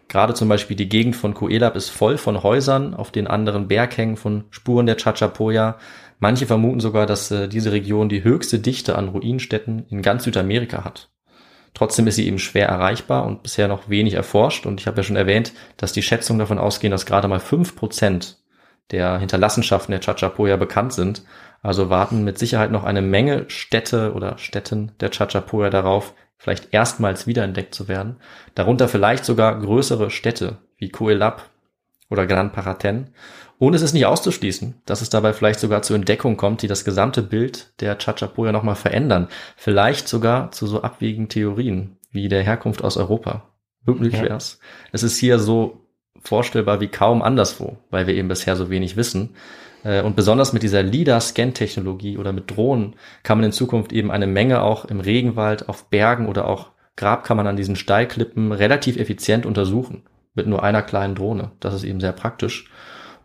Gerade 0.08 0.34
zum 0.34 0.48
Beispiel 0.48 0.76
die 0.76 0.88
Gegend 0.88 1.14
von 1.14 1.34
Coelab 1.34 1.76
ist 1.76 1.88
voll 1.88 2.18
von 2.18 2.42
Häusern, 2.42 2.94
auf 2.94 3.12
den 3.12 3.28
anderen 3.28 3.68
Berghängen 3.68 4.16
von 4.16 4.44
Spuren 4.50 4.86
der 4.86 4.96
Chachapoya. 4.96 5.78
Manche 6.18 6.46
vermuten 6.46 6.80
sogar, 6.80 7.06
dass 7.06 7.30
äh, 7.30 7.48
diese 7.48 7.70
Region 7.70 8.08
die 8.08 8.24
höchste 8.24 8.58
Dichte 8.58 8.98
an 8.98 9.08
Ruinenstätten 9.08 9.86
in 9.88 10.02
ganz 10.02 10.24
Südamerika 10.24 10.84
hat. 10.84 11.10
Trotzdem 11.74 12.08
ist 12.08 12.16
sie 12.16 12.26
eben 12.26 12.40
schwer 12.40 12.66
erreichbar 12.68 13.24
und 13.24 13.44
bisher 13.44 13.68
noch 13.68 13.88
wenig 13.88 14.14
erforscht. 14.14 14.66
Und 14.66 14.80
ich 14.80 14.88
habe 14.88 14.96
ja 14.96 15.02
schon 15.04 15.14
erwähnt, 15.14 15.52
dass 15.76 15.92
die 15.92 16.02
Schätzungen 16.02 16.40
davon 16.40 16.58
ausgehen, 16.58 16.90
dass 16.90 17.06
gerade 17.06 17.28
mal 17.28 17.38
fünf 17.38 17.76
Prozent 17.76 18.38
der 18.90 19.18
Hinterlassenschaften 19.18 19.92
der 19.92 20.00
Chachapoya 20.00 20.56
bekannt 20.56 20.92
sind. 20.92 21.22
Also 21.62 21.90
warten 21.90 22.24
mit 22.24 22.38
Sicherheit 22.38 22.70
noch 22.70 22.84
eine 22.84 23.02
Menge 23.02 23.44
Städte 23.48 24.12
oder 24.14 24.38
Städten 24.38 24.92
der 25.00 25.10
Chachapoya 25.10 25.70
darauf, 25.70 26.14
vielleicht 26.38 26.72
erstmals 26.72 27.26
wiederentdeckt 27.26 27.74
zu 27.74 27.86
werden. 27.86 28.16
Darunter 28.54 28.88
vielleicht 28.88 29.24
sogar 29.24 29.60
größere 29.60 30.10
Städte 30.10 30.56
wie 30.78 30.88
Coelab 30.88 31.50
oder 32.08 32.26
Gran 32.26 32.52
Paraten. 32.52 33.10
Und 33.58 33.74
es 33.74 33.82
ist 33.82 33.92
nicht 33.92 34.06
auszuschließen, 34.06 34.80
dass 34.86 35.02
es 35.02 35.10
dabei 35.10 35.34
vielleicht 35.34 35.60
sogar 35.60 35.82
zu 35.82 35.92
Entdeckungen 35.92 36.38
kommt, 36.38 36.62
die 36.62 36.66
das 36.66 36.86
gesamte 36.86 37.22
Bild 37.22 37.78
der 37.80 37.98
Chachapoya 37.98 38.52
nochmal 38.52 38.74
verändern. 38.74 39.28
Vielleicht 39.56 40.08
sogar 40.08 40.50
zu 40.50 40.66
so 40.66 40.80
abwegigen 40.80 41.28
Theorien 41.28 41.98
wie 42.10 42.28
der 42.28 42.42
Herkunft 42.42 42.82
aus 42.82 42.96
Europa. 42.96 43.42
Möglich 43.84 44.14
Ja. 44.14 44.22
wär's. 44.22 44.60
Es 44.92 45.02
ist 45.02 45.18
hier 45.18 45.38
so 45.38 45.86
vorstellbar 46.22 46.80
wie 46.80 46.88
kaum 46.88 47.20
anderswo, 47.20 47.76
weil 47.90 48.06
wir 48.06 48.14
eben 48.14 48.28
bisher 48.28 48.56
so 48.56 48.70
wenig 48.70 48.96
wissen. 48.96 49.34
Äh, 49.84 50.02
Und 50.02 50.16
besonders 50.16 50.52
mit 50.52 50.62
dieser 50.62 50.82
LIDAR-Scan-Technologie 50.82 52.18
oder 52.18 52.32
mit 52.32 52.50
Drohnen 52.50 52.96
kann 53.22 53.38
man 53.38 53.46
in 53.46 53.52
Zukunft 53.52 53.92
eben 53.92 54.10
eine 54.10 54.26
Menge 54.26 54.62
auch 54.62 54.84
im 54.84 55.00
Regenwald, 55.00 55.68
auf 55.68 55.88
Bergen 55.88 56.28
oder 56.28 56.46
auch 56.46 56.70
Grabkammern 56.96 57.46
an 57.46 57.56
diesen 57.56 57.76
Steilklippen 57.76 58.52
relativ 58.52 58.96
effizient 58.96 59.46
untersuchen. 59.46 60.02
Mit 60.34 60.46
nur 60.46 60.62
einer 60.62 60.82
kleinen 60.82 61.16
Drohne. 61.16 61.52
Das 61.60 61.74
ist 61.74 61.84
eben 61.84 62.00
sehr 62.00 62.12
praktisch. 62.12 62.70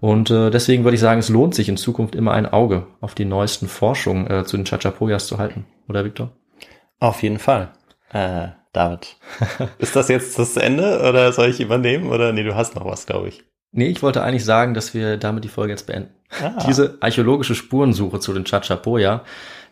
Und 0.02 0.30
äh, 0.32 0.50
deswegen 0.50 0.84
würde 0.84 0.96
ich 0.96 1.02
sagen, 1.02 1.20
es 1.20 1.30
lohnt 1.30 1.56
sich 1.56 1.70
in 1.70 1.78
Zukunft 1.78 2.16
immer 2.16 2.34
ein 2.34 2.52
Auge 2.52 2.88
auf 3.00 3.16
die 3.16 3.26
neuesten 3.26 3.68
Forschungen 3.68 4.30
äh, 4.30 4.44
zu 4.44 4.58
den 4.58 4.66
Chachapoyas 4.66 5.28
zu 5.28 5.38
halten. 5.38 5.66
Oder 5.88 6.04
Victor? 6.04 6.32
Auf 7.00 7.22
jeden 7.24 7.40
Fall. 7.40 7.72
Äh, 8.12 8.50
David. 8.74 9.18
ist 9.78 9.96
das 9.96 10.10
jetzt 10.10 10.38
das 10.38 10.58
Ende 10.58 11.00
oder 11.08 11.32
soll 11.32 11.50
ich 11.50 11.62
übernehmen? 11.62 12.10
Oder 12.10 12.34
nee, 12.34 12.44
du 12.44 12.56
hast 12.56 12.76
noch 12.76 12.86
was, 12.86 13.06
glaube 13.06 13.30
ich. 13.30 13.44
Nee, 13.78 13.88
ich 13.88 14.02
wollte 14.02 14.24
eigentlich 14.24 14.46
sagen, 14.46 14.74
dass 14.74 14.94
wir 14.94 15.18
damit 15.18 15.44
die 15.44 15.50
Folge 15.50 15.74
jetzt 15.74 15.86
beenden. 15.86 16.14
Ah. 16.42 16.64
Diese 16.66 16.98
archäologische 17.02 17.56
Spurensuche 17.56 18.22
zu 18.22 18.34
den 18.34 18.46
Chachapoya. 18.46 19.24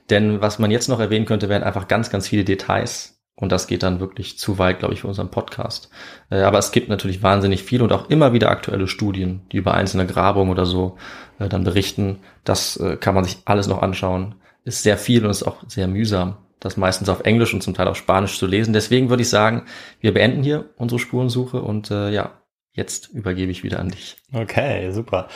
Denn 0.10 0.42
was 0.42 0.60
man 0.60 0.72
jetzt 0.72 0.90
noch 0.90 1.00
erwähnen 1.00 1.26
könnte, 1.26 1.48
wären 1.48 1.64
einfach 1.64 1.88
ganz, 1.88 2.10
ganz 2.10 2.28
viele 2.28 2.44
Details. 2.44 3.22
Und 3.36 3.54
das 3.54 3.66
geht 3.66 3.82
dann 3.82 4.02
wirklich 4.02 4.38
zu 4.38 4.60
weit, 4.60 4.80
glaube 4.80 4.94
ich, 4.94 5.02
für 5.02 5.08
unseren 5.08 5.32
Podcast. 5.32 5.90
Äh, 6.30 6.42
Aber 6.42 6.58
es 6.58 6.74
gibt 6.74 6.90
natürlich 6.90 7.24
wahnsinnig 7.24 7.64
viel 7.64 7.82
und 7.82 7.94
auch 7.94 8.10
immer 8.10 8.34
wieder 8.34 8.52
aktuelle 8.52 8.90
Studien, 8.90 9.44
die 9.54 9.58
über 9.58 9.74
einzelne 9.74 10.06
Grabungen 10.06 10.52
oder 10.52 10.66
so 10.66 10.98
äh, 11.40 11.48
dann 11.48 11.64
berichten. 11.64 12.20
Das 12.44 12.76
äh, 12.76 12.98
kann 12.98 13.16
man 13.16 13.24
sich 13.24 13.38
alles 13.46 13.68
noch 13.68 13.82
anschauen. 13.82 14.36
Ist 14.66 14.84
sehr 14.84 14.98
viel 14.98 15.24
und 15.24 15.32
ist 15.32 15.44
auch 15.44 15.64
sehr 15.68 15.88
mühsam, 15.88 16.36
das 16.60 16.76
meistens 16.76 17.08
auf 17.08 17.22
Englisch 17.22 17.54
und 17.54 17.64
zum 17.64 17.74
Teil 17.74 17.88
auf 17.88 17.96
Spanisch 17.96 18.38
zu 18.38 18.48
lesen. 18.48 18.74
Deswegen 18.74 19.10
würde 19.10 19.24
ich 19.24 19.30
sagen, 19.30 19.64
wir 20.02 20.14
beenden 20.14 20.44
hier 20.44 20.66
unsere 20.76 21.00
Spurensuche 21.00 21.62
und 21.62 21.90
äh, 21.90 22.12
ja, 22.12 22.32
jetzt 22.74 23.10
übergebe 23.14 23.52
ich 23.52 23.64
wieder 23.64 23.80
an 23.80 23.90
dich. 23.90 24.18
Okay, 24.34 24.92
super. 24.92 25.28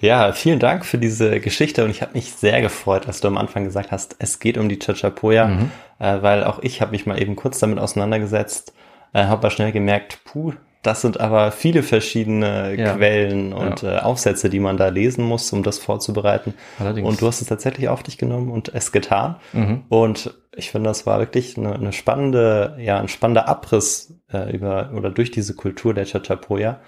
Ja, 0.00 0.32
vielen 0.32 0.58
Dank 0.58 0.84
für 0.84 0.98
diese 0.98 1.40
Geschichte 1.40 1.84
und 1.84 1.90
ich 1.90 2.02
habe 2.02 2.12
mich 2.12 2.32
sehr 2.32 2.60
gefreut, 2.60 3.06
als 3.06 3.20
du 3.20 3.28
am 3.28 3.38
Anfang 3.38 3.64
gesagt 3.64 3.90
hast, 3.90 4.16
es 4.18 4.38
geht 4.38 4.58
um 4.58 4.68
die 4.68 4.78
Chachapoya, 4.78 5.46
Mhm. 5.48 5.70
äh, 5.98 6.22
weil 6.22 6.44
auch 6.44 6.58
ich 6.62 6.80
habe 6.80 6.92
mich 6.92 7.06
mal 7.06 7.20
eben 7.20 7.34
kurz 7.34 7.58
damit 7.58 7.78
auseinandergesetzt, 7.78 8.74
äh, 9.14 9.20
habe 9.24 9.32
aber 9.32 9.50
schnell 9.50 9.72
gemerkt, 9.72 10.20
puh, 10.24 10.52
das 10.82 11.00
sind 11.00 11.20
aber 11.20 11.52
viele 11.52 11.82
verschiedene 11.82 12.74
Ja. 12.76 12.94
Quellen 12.94 13.52
und 13.52 13.82
äh, 13.84 13.98
Aufsätze, 13.98 14.50
die 14.50 14.60
man 14.60 14.76
da 14.76 14.88
lesen 14.88 15.24
muss, 15.24 15.52
um 15.52 15.62
das 15.62 15.78
vorzubereiten. 15.78 16.54
Allerdings. 16.78 17.08
Und 17.08 17.20
du 17.20 17.26
hast 17.26 17.40
es 17.40 17.46
tatsächlich 17.46 17.88
auf 17.88 18.02
dich 18.02 18.18
genommen 18.18 18.50
und 18.50 18.74
es 18.74 18.90
getan. 18.90 19.36
Mhm. 19.52 19.84
Und 19.88 20.34
ich 20.54 20.70
finde, 20.70 20.90
das 20.90 21.06
war 21.06 21.20
wirklich 21.20 21.56
eine, 21.56 21.74
eine 21.74 21.92
spannende, 21.92 22.76
ja, 22.78 22.98
ein 22.98 23.08
spannender 23.08 23.48
Abriss 23.48 24.14
äh, 24.32 24.54
über 24.54 24.90
oder 24.94 25.10
durch 25.10 25.30
diese 25.30 25.54
Kultur 25.54 25.94
der 25.94 26.04
Chachapoya. 26.04 26.80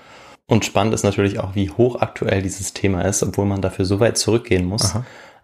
Und 0.47 0.65
spannend 0.65 0.93
ist 0.93 1.05
natürlich 1.05 1.39
auch, 1.39 1.55
wie 1.55 1.71
hochaktuell 1.71 2.43
dieses 2.43 2.75
Thema 2.75 3.03
ist, 3.03 3.23
obwohl 3.23 3.47
man 3.47 3.63
dafür 3.63 3.87
so 3.87 4.01
weit 4.01 4.19
zurückgehen 4.19 4.67
muss, 4.67 4.95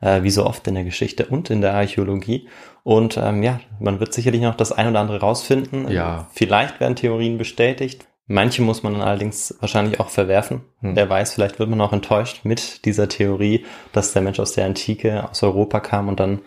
äh, 0.02 0.22
wie 0.22 0.30
so 0.30 0.44
oft 0.44 0.66
in 0.66 0.74
der 0.74 0.84
Geschichte 0.84 1.26
und 1.26 1.48
in 1.48 1.62
der 1.62 1.72
Archäologie. 1.72 2.48
Und 2.82 3.16
ähm, 3.16 3.42
ja, 3.42 3.60
man 3.78 4.00
wird 4.00 4.12
sicherlich 4.12 4.42
noch 4.42 4.56
das 4.56 4.72
ein 4.72 4.88
oder 4.88 5.00
andere 5.00 5.20
rausfinden. 5.20 5.90
Ja. 5.90 6.26
Vielleicht 6.32 6.80
werden 6.80 6.96
Theorien 6.96 7.38
bestätigt. 7.38 8.06
Manche 8.32 8.62
muss 8.62 8.84
man 8.84 8.92
dann 8.92 9.02
allerdings 9.02 9.56
wahrscheinlich 9.58 9.98
auch 9.98 10.08
verwerfen. 10.08 10.60
Hm. 10.82 10.94
Wer 10.94 11.10
weiß, 11.10 11.34
vielleicht 11.34 11.58
wird 11.58 11.68
man 11.68 11.80
auch 11.80 11.92
enttäuscht 11.92 12.44
mit 12.44 12.84
dieser 12.84 13.08
Theorie, 13.08 13.64
dass 13.92 14.12
der 14.12 14.22
Mensch 14.22 14.38
aus 14.38 14.52
der 14.52 14.66
Antike, 14.66 15.28
aus 15.28 15.42
Europa 15.42 15.80
kam 15.80 16.06
und 16.08 16.20
dann 16.20 16.42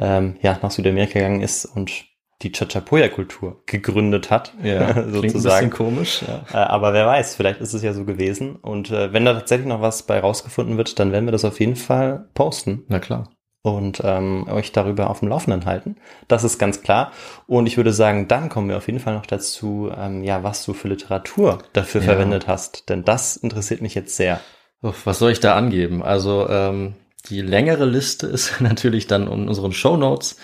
ähm, 0.00 0.36
ja 0.42 0.58
nach 0.60 0.72
Südamerika 0.72 1.14
gegangen 1.14 1.40
ist 1.40 1.64
und 1.64 2.06
die 2.42 2.50
Chachapoya-Kultur 2.52 3.62
gegründet 3.66 4.30
hat, 4.30 4.52
Ja, 4.64 4.86
klingt 4.92 5.06
ein 5.06 5.12
bisschen 5.12 5.30
sozusagen. 5.30 5.70
komisch. 5.70 6.22
Ja. 6.26 6.44
Äh, 6.52 6.66
aber 6.66 6.92
wer 6.92 7.06
weiß, 7.06 7.36
vielleicht 7.36 7.60
ist 7.60 7.72
es 7.72 7.82
ja 7.82 7.92
so 7.92 8.04
gewesen. 8.04 8.56
Und 8.56 8.90
äh, 8.90 9.12
wenn 9.12 9.24
da 9.24 9.34
tatsächlich 9.34 9.68
noch 9.68 9.80
was 9.80 10.02
bei 10.04 10.18
rausgefunden 10.18 10.76
wird, 10.76 10.98
dann 10.98 11.12
werden 11.12 11.26
wir 11.26 11.32
das 11.32 11.44
auf 11.44 11.60
jeden 11.60 11.76
Fall 11.76 12.28
posten 12.34 12.84
Na 12.88 12.98
klar. 12.98 13.30
Und 13.62 14.00
ähm, 14.04 14.46
euch 14.48 14.72
darüber 14.72 15.10
auf 15.10 15.20
dem 15.20 15.28
Laufenden 15.28 15.66
halten. 15.66 15.96
Das 16.28 16.44
ist 16.44 16.58
ganz 16.58 16.82
klar. 16.82 17.12
Und 17.46 17.66
ich 17.66 17.76
würde 17.76 17.92
sagen, 17.92 18.28
dann 18.28 18.48
kommen 18.48 18.68
wir 18.68 18.76
auf 18.76 18.86
jeden 18.86 19.00
Fall 19.00 19.14
noch 19.14 19.26
dazu, 19.26 19.90
ähm, 19.96 20.22
ja, 20.24 20.42
was 20.42 20.64
du 20.64 20.72
für 20.74 20.88
Literatur 20.88 21.58
dafür 21.72 22.00
Ja. 22.00 22.06
verwendet 22.06 22.46
hast. 22.46 22.88
Denn 22.88 23.04
das 23.04 23.36
interessiert 23.36 23.82
mich 23.82 23.94
jetzt 23.94 24.16
sehr. 24.16 24.40
Uff, 24.80 25.06
was 25.06 25.18
soll 25.18 25.32
ich 25.32 25.40
da 25.40 25.56
angeben? 25.56 26.02
Also 26.02 26.48
ähm, 26.48 26.94
die 27.28 27.40
längere 27.42 27.84
Liste 27.84 28.26
ist 28.28 28.60
natürlich 28.60 29.06
dann 29.06 29.24
in 29.30 29.48
unseren 29.48 29.72
Show 29.72 29.96
Notes. 29.96 30.36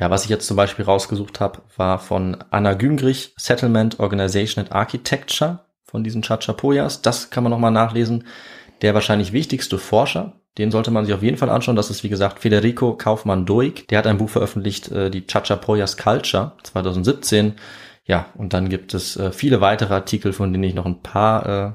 Ja, 0.00 0.08
was 0.08 0.24
ich 0.24 0.30
jetzt 0.30 0.46
zum 0.46 0.56
Beispiel 0.56 0.86
rausgesucht 0.86 1.38
habe, 1.40 1.60
war 1.76 1.98
von 1.98 2.42
Anna 2.50 2.72
Güngrich, 2.72 3.34
Settlement 3.36 4.00
Organization 4.00 4.64
and 4.64 4.72
Architecture 4.74 5.66
von 5.84 6.02
diesen 6.02 6.22
Chachapoyas. 6.22 7.02
Das 7.02 7.28
kann 7.28 7.44
man 7.44 7.50
nochmal 7.50 7.70
nachlesen. 7.70 8.26
Der 8.80 8.94
wahrscheinlich 8.94 9.34
wichtigste 9.34 9.76
Forscher, 9.78 10.32
den 10.58 10.70
sollte 10.70 10.90
man 10.90 11.04
sich 11.04 11.14
auf 11.14 11.22
jeden 11.22 11.36
Fall 11.38 11.50
anschauen. 11.50 11.76
Das 11.76 11.90
ist, 11.90 12.02
wie 12.04 12.08
gesagt, 12.08 12.40
Federico 12.40 12.94
Kaufmann-Doig. 12.94 13.88
Der 13.88 13.98
hat 13.98 14.06
ein 14.06 14.18
Buch 14.18 14.28
veröffentlicht, 14.30 14.90
äh, 14.92 15.10
die 15.10 15.26
Chachapoyas 15.26 15.96
Culture 15.96 16.52
2017. 16.62 17.54
Ja, 18.04 18.26
und 18.34 18.52
dann 18.52 18.68
gibt 18.68 18.94
es 18.94 19.16
äh, 19.16 19.32
viele 19.32 19.60
weitere 19.60 19.94
Artikel, 19.94 20.32
von 20.32 20.52
denen 20.52 20.64
ich 20.64 20.74
noch 20.74 20.86
ein 20.86 21.02
paar 21.02 21.46
äh, 21.46 21.72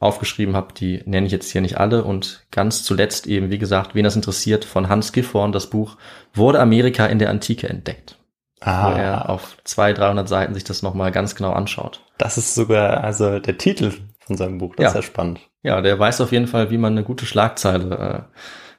aufgeschrieben 0.00 0.54
habe, 0.54 0.72
die 0.74 1.02
nenne 1.06 1.26
ich 1.26 1.32
jetzt 1.32 1.50
hier 1.50 1.60
nicht 1.60 1.78
alle. 1.78 2.04
Und 2.04 2.46
ganz 2.50 2.82
zuletzt 2.84 3.26
eben, 3.26 3.50
wie 3.50 3.58
gesagt, 3.58 3.94
wen 3.94 4.04
das 4.04 4.16
interessiert, 4.16 4.64
von 4.64 4.88
Hans 4.88 5.12
Gifhorn 5.12 5.52
das 5.52 5.68
Buch 5.68 5.96
Wurde 6.34 6.60
Amerika 6.60 7.06
in 7.06 7.18
der 7.18 7.30
Antike 7.30 7.68
entdeckt? 7.68 8.16
Wo 8.60 8.66
er 8.66 9.28
auf 9.30 9.56
200, 9.64 9.98
300 9.98 10.28
Seiten 10.28 10.54
sich 10.54 10.64
das 10.64 10.82
nochmal 10.82 11.12
ganz 11.12 11.36
genau 11.36 11.52
anschaut. 11.52 12.00
das 12.18 12.38
ist 12.38 12.56
sogar 12.56 13.04
also 13.04 13.38
der 13.38 13.56
Titel 13.56 13.92
von 14.18 14.36
seinem 14.36 14.58
Buch. 14.58 14.74
Das 14.74 14.82
Ja. 14.82 14.88
ist 14.88 14.94
ja 14.96 15.02
spannend. 15.02 15.40
Ja, 15.62 15.80
der 15.80 15.98
weiß 15.98 16.20
auf 16.20 16.32
jeden 16.32 16.46
Fall, 16.46 16.70
wie 16.70 16.78
man 16.78 16.92
eine 16.92 17.04
gute 17.04 17.26
Schlagzeile 17.26 18.28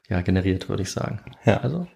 äh, 0.09 0.13
ja, 0.13 0.21
generiert, 0.21 0.69
würde 0.69 0.83
ich 0.83 0.91
sagen. 0.91 1.21
Ja. 1.45 1.57
Also, 1.57 1.87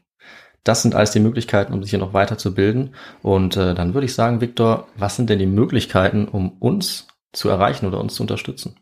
das 0.64 0.82
sind 0.82 0.96
alles 0.96 1.12
die 1.12 1.20
Möglichkeiten, 1.20 1.74
um 1.74 1.82
sich 1.82 1.90
hier 1.90 2.00
noch 2.00 2.14
weiter 2.14 2.38
zu 2.38 2.54
bilden. 2.54 2.96
Und 3.22 3.58
äh, 3.58 3.74
dann 3.74 3.94
würde 3.94 4.06
ich 4.06 4.14
sagen, 4.14 4.42
Viktor, 4.42 4.88
was 4.96 5.16
sind 5.16 5.30
denn 5.30 5.40
die 5.40 5.46
Möglichkeiten, 5.46 6.28
um 6.28 6.58
uns 6.60 7.08
zu 7.32 7.50
erreichen 7.50 7.86
oder 7.86 8.00
uns 8.00 8.16
zu 8.16 8.24
unterstützen? 8.24 8.80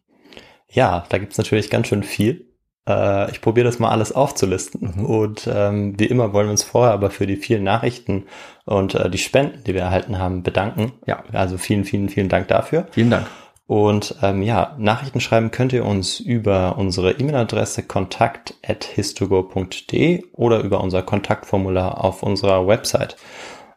Ja, 0.68 1.06
da 1.10 1.18
gibt's 1.18 1.38
natürlich 1.38 1.70
ganz 1.70 1.88
schön 1.88 2.04
viel. 2.04 2.52
Äh, 2.88 3.32
ich 3.32 3.42
probiere 3.42 3.66
das 3.66 3.80
mal 3.80 3.90
alles 3.90 4.12
aufzulisten. 4.12 4.94
Mhm. 4.96 5.06
Und 5.06 5.50
ähm, 5.52 6.00
wie 6.00 6.06
immer 6.06 6.34
wollen 6.34 6.48
wir 6.48 6.52
uns 6.52 6.64
vorher 6.64 6.94
aber 6.94 7.10
für 7.10 7.28
die 7.28 7.36
vielen 7.38 7.64
Nachrichten 7.64 8.26
und 8.66 8.96
äh, 8.96 9.10
die 9.10 9.18
Spenden, 9.18 9.64
die 9.64 9.74
wir 9.74 9.82
erhalten 9.82 10.20
haben, 10.20 10.44
bedanken. 10.44 10.94
Ja. 11.06 11.24
Also 11.34 11.58
vielen, 11.58 11.86
vielen, 11.86 12.10
vielen 12.10 12.30
Dank 12.30 12.48
dafür. 12.48 12.88
Vielen 12.92 13.10
Dank. 13.10 13.28
Und 13.72 14.16
ähm, 14.22 14.42
ja, 14.42 14.76
Nachrichten 14.78 15.22
schreiben 15.22 15.50
könnt 15.50 15.72
ihr 15.72 15.86
uns 15.86 16.20
über 16.20 16.78
unsere 16.78 17.14
E-Mail-Adresse 17.14 17.84
kontakt.histogo.de 17.84 20.26
oder 20.34 20.60
über 20.60 20.82
unser 20.82 21.04
Kontaktformular 21.04 22.04
auf 22.04 22.22
unserer 22.22 22.68
Website. 22.68 23.16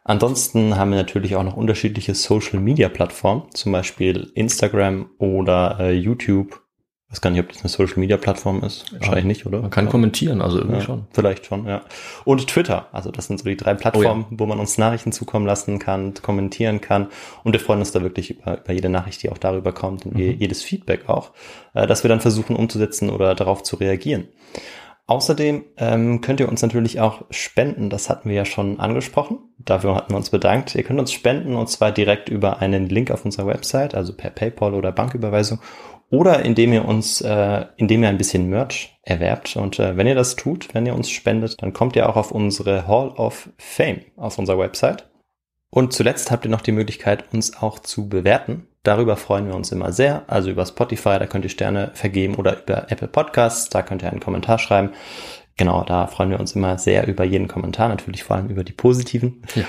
Ansonsten 0.03 0.75
haben 0.75 0.91
wir 0.91 0.97
natürlich 0.97 1.37
auch 1.37 1.43
noch 1.43 1.55
unterschiedliche 1.55 2.13
Social-Media-Plattformen, 2.13 3.43
zum 3.53 3.71
Beispiel 3.71 4.33
Instagram 4.35 5.11
oder 5.17 5.77
äh, 5.79 5.93
YouTube. 5.93 6.64
Ich 7.07 7.11
weiß 7.13 7.21
gar 7.21 7.29
nicht, 7.29 7.39
ob 7.39 7.49
das 7.49 7.59
eine 7.61 7.69
Social-Media-Plattform 7.69 8.63
ist. 8.63 8.91
Wahrscheinlich 8.93 9.25
nicht, 9.25 9.45
oder? 9.45 9.61
Man 9.61 9.69
kann 9.69 9.87
kommentieren, 9.89 10.41
also 10.41 10.57
irgendwie 10.57 10.79
Ja, 10.79 10.83
schon. 10.83 11.07
Vielleicht 11.13 11.45
schon, 11.45 11.65
ja. 11.67 11.81
Und 12.25 12.47
Twitter. 12.47 12.87
Also 12.91 13.11
das 13.11 13.27
sind 13.27 13.39
so 13.39 13.45
die 13.47 13.55
drei 13.55 13.75
Plattformen, 13.75 14.25
wo 14.31 14.45
man 14.47 14.59
uns 14.59 14.77
Nachrichten 14.79 15.11
zukommen 15.11 15.45
lassen 15.45 15.77
kann, 15.77 16.15
kommentieren 16.15 16.81
kann. 16.81 17.07
Und 17.43 17.53
wir 17.53 17.59
freuen 17.59 17.79
uns 17.79 17.91
da 17.91 18.01
wirklich 18.01 18.31
über, 18.31 18.59
über 18.59 18.73
jede 18.73 18.89
Nachricht, 18.89 19.21
die 19.21 19.29
auch 19.29 19.37
darüber 19.37 19.71
kommt 19.71 20.05
und 20.07 20.17
je- 20.17 20.31
jedes 20.31 20.63
Feedback 20.63 21.07
auch, 21.07 21.31
äh, 21.75 21.85
dass 21.85 22.03
wir 22.03 22.09
dann 22.09 22.21
versuchen 22.21 22.55
umzusetzen 22.55 23.09
oder 23.11 23.35
darauf 23.35 23.61
zu 23.61 23.75
reagieren. 23.75 24.27
Außerdem 25.07 25.63
ähm, 25.77 26.21
könnt 26.21 26.39
ihr 26.39 26.49
uns 26.49 26.63
natürlich 26.63 26.99
auch 26.99 27.21
spenden. 27.29 27.91
Das 27.91 28.09
hatten 28.09 28.27
wir 28.27 28.35
ja 28.35 28.45
schon 28.45 28.79
angesprochen. 28.79 29.37
Dafür 29.59 29.93
hatten 29.95 30.11
wir 30.11 30.17
uns 30.17 30.31
bedankt. 30.31 30.73
Ihr 30.73 30.81
könnt 30.81 30.99
uns 30.99 31.11
spenden 31.13 31.55
und 31.55 31.69
zwar 31.69 31.91
direkt 31.91 32.27
über 32.29 32.59
einen 32.59 32.89
Link 32.89 33.11
auf 33.11 33.23
unserer 33.23 33.45
Website, 33.45 33.93
also 33.93 34.13
per 34.13 34.31
PayPal 34.31 34.73
oder 34.73 34.91
Banküberweisung 34.91 35.59
oder 36.09 36.45
indem 36.45 36.73
ihr 36.73 36.85
uns, 36.85 37.21
äh, 37.21 37.65
indem 37.77 38.03
ihr 38.03 38.09
ein 38.09 38.17
bisschen 38.17 38.49
Merch 38.49 38.97
erwerbt. 39.03 39.55
Und 39.55 39.79
äh, 39.79 39.97
wenn 39.97 40.07
ihr 40.07 40.15
das 40.15 40.35
tut, 40.35 40.73
wenn 40.73 40.85
ihr 40.85 40.95
uns 40.95 41.09
spendet, 41.09 41.61
dann 41.61 41.73
kommt 41.73 41.95
ihr 41.95 42.09
auch 42.09 42.15
auf 42.15 42.31
unsere 42.31 42.87
Hall 42.87 43.09
of 43.09 43.49
Fame 43.57 44.01
auf 44.15 44.37
unserer 44.37 44.59
Website. 44.59 45.09
Und 45.69 45.93
zuletzt 45.93 46.31
habt 46.31 46.45
ihr 46.45 46.51
noch 46.51 46.61
die 46.61 46.71
Möglichkeit, 46.71 47.25
uns 47.33 47.57
auch 47.57 47.79
zu 47.79 48.07
bewerten. 48.07 48.67
Darüber 48.83 49.17
freuen 49.17 49.47
wir 49.47 49.55
uns 49.55 49.71
immer 49.71 49.91
sehr. 49.91 50.23
Also 50.27 50.49
über 50.51 50.65
Spotify, 50.65 51.17
da 51.19 51.25
könnt 51.25 51.43
ihr 51.43 51.49
Sterne 51.49 51.91
vergeben 51.95 52.35
oder 52.35 52.61
über 52.61 52.91
Apple 52.91 53.07
Podcasts, 53.07 53.69
da 53.69 53.81
könnt 53.81 54.03
ihr 54.03 54.11
einen 54.11 54.21
Kommentar 54.21 54.59
schreiben. 54.59 54.91
Genau, 55.57 55.83
da 55.83 56.07
freuen 56.07 56.29
wir 56.29 56.39
uns 56.39 56.53
immer 56.53 56.77
sehr 56.77 57.07
über 57.07 57.23
jeden 57.23 57.47
Kommentar, 57.47 57.89
natürlich 57.89 58.23
vor 58.23 58.35
allem 58.35 58.49
über 58.49 58.63
die 58.63 58.73
positiven. 58.73 59.41
Ja. 59.55 59.63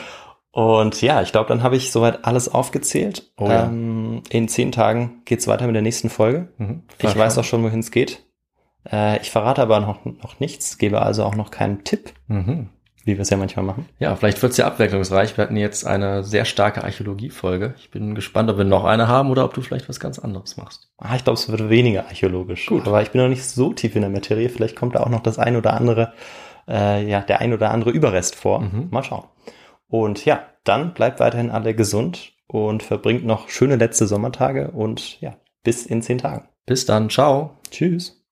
Und 0.57 1.03
ja, 1.03 1.21
ich 1.21 1.33
glaube, 1.33 1.49
dann 1.49 1.63
habe 1.63 1.77
ich 1.77 1.93
soweit 1.93 2.25
alles 2.25 2.49
aufgezählt. 2.49 3.31
Oh, 3.37 3.47
ja. 3.47 3.67
ähm, 3.67 4.23
in 4.31 4.49
zehn 4.49 4.73
Tagen 4.73 5.21
geht's 5.27 5.47
weiter 5.47 5.67
mit 5.67 5.75
der 5.75 5.83
nächsten 5.83 6.09
Folge. 6.09 6.49
Mhm, 6.57 6.83
ich 6.99 7.15
weiß 7.15 7.37
auch 7.37 7.45
schon, 7.45 7.63
wohin 7.63 7.81
es 7.81 7.91
geht. 7.91 8.25
Äh, 8.91 9.21
ich 9.21 9.31
verrate 9.31 9.61
aber 9.61 9.81
noch, 9.81 10.07
noch 10.07 10.41
nichts, 10.41 10.79
gebe 10.79 11.03
also 11.03 11.25
auch 11.25 11.35
noch 11.35 11.51
keinen 11.51 11.85
Tipp. 11.85 12.15
Mhm 12.29 12.71
wie 13.05 13.15
wir 13.15 13.23
es 13.23 13.31
ja 13.31 13.37
manchmal 13.37 13.65
machen. 13.65 13.89
Ja, 14.01 14.17
vielleicht 14.17 14.43
wird 14.43 14.51
es 14.51 14.59
ja 14.59 14.67
abwechslungsreich. 14.67 15.37
Wir 15.37 15.45
hatten 15.45 15.57
jetzt 15.57 15.87
eine 15.87 16.25
sehr 16.25 16.45
starke 16.45 16.83
Archäologie-Folge. 16.83 17.77
Ich 17.79 17.93
bin 17.93 18.17
gespannt, 18.17 18.51
ob 18.51 18.59
wir 18.59 18.65
noch 18.65 18.85
eine 18.85 19.07
haben 19.07 19.31
oder 19.31 19.45
ob 19.45 19.55
du 19.55 19.61
vielleicht 19.61 19.89
was 19.89 20.01
ganz 20.01 20.19
anderes 20.19 20.57
machst. 20.57 20.91
Ah, 20.99 21.15
ich 21.15 21.23
glaube, 21.23 21.39
es 21.39 21.49
wird 21.49 21.71
weniger 21.71 22.07
archäologisch. 22.07 22.67
Gut. 22.67 22.85
Aber 22.89 23.03
ich 23.03 23.13
bin 23.13 23.21
noch 23.21 23.29
nicht 23.29 23.45
so 23.45 23.73
tief 23.73 23.95
in 23.95 24.01
der 24.01 24.11
Materie. 24.11 24.49
Vielleicht 24.49 24.75
kommt 24.75 24.97
da 24.97 25.05
auch 25.05 25.09
noch 25.09 25.21
das 25.21 25.39
ein 25.39 25.55
oder 25.55 25.75
andere, 25.75 26.15
äh, 26.67 27.09
ja, 27.09 27.21
der 27.21 27.41
ein 27.41 27.53
oder 27.53 27.71
andere 27.71 27.91
Überrest 27.91 28.35
vor. 28.35 28.59
Mhm. 28.59 28.89
Mal 28.91 29.05
schauen. 29.05 29.23
Und 29.89 30.25
ja, 30.25 30.45
dann 30.65 30.95
bleibt 30.95 31.21
weiterhin 31.21 31.51
alle 31.51 31.75
gesund 31.75 32.33
und 32.47 32.83
verbringt 32.83 33.25
noch 33.25 33.49
schöne 33.49 33.77
letzte 33.77 34.07
Sommertage 34.07 34.71
und 34.71 35.21
ja, 35.21 35.37
bis 35.63 35.87
in 35.87 36.03
zehn 36.03 36.19
Tagen. 36.19 36.49
Bis 36.65 36.87
dann, 36.87 37.11
ciao. 37.11 37.59
Tschüss. 37.71 38.25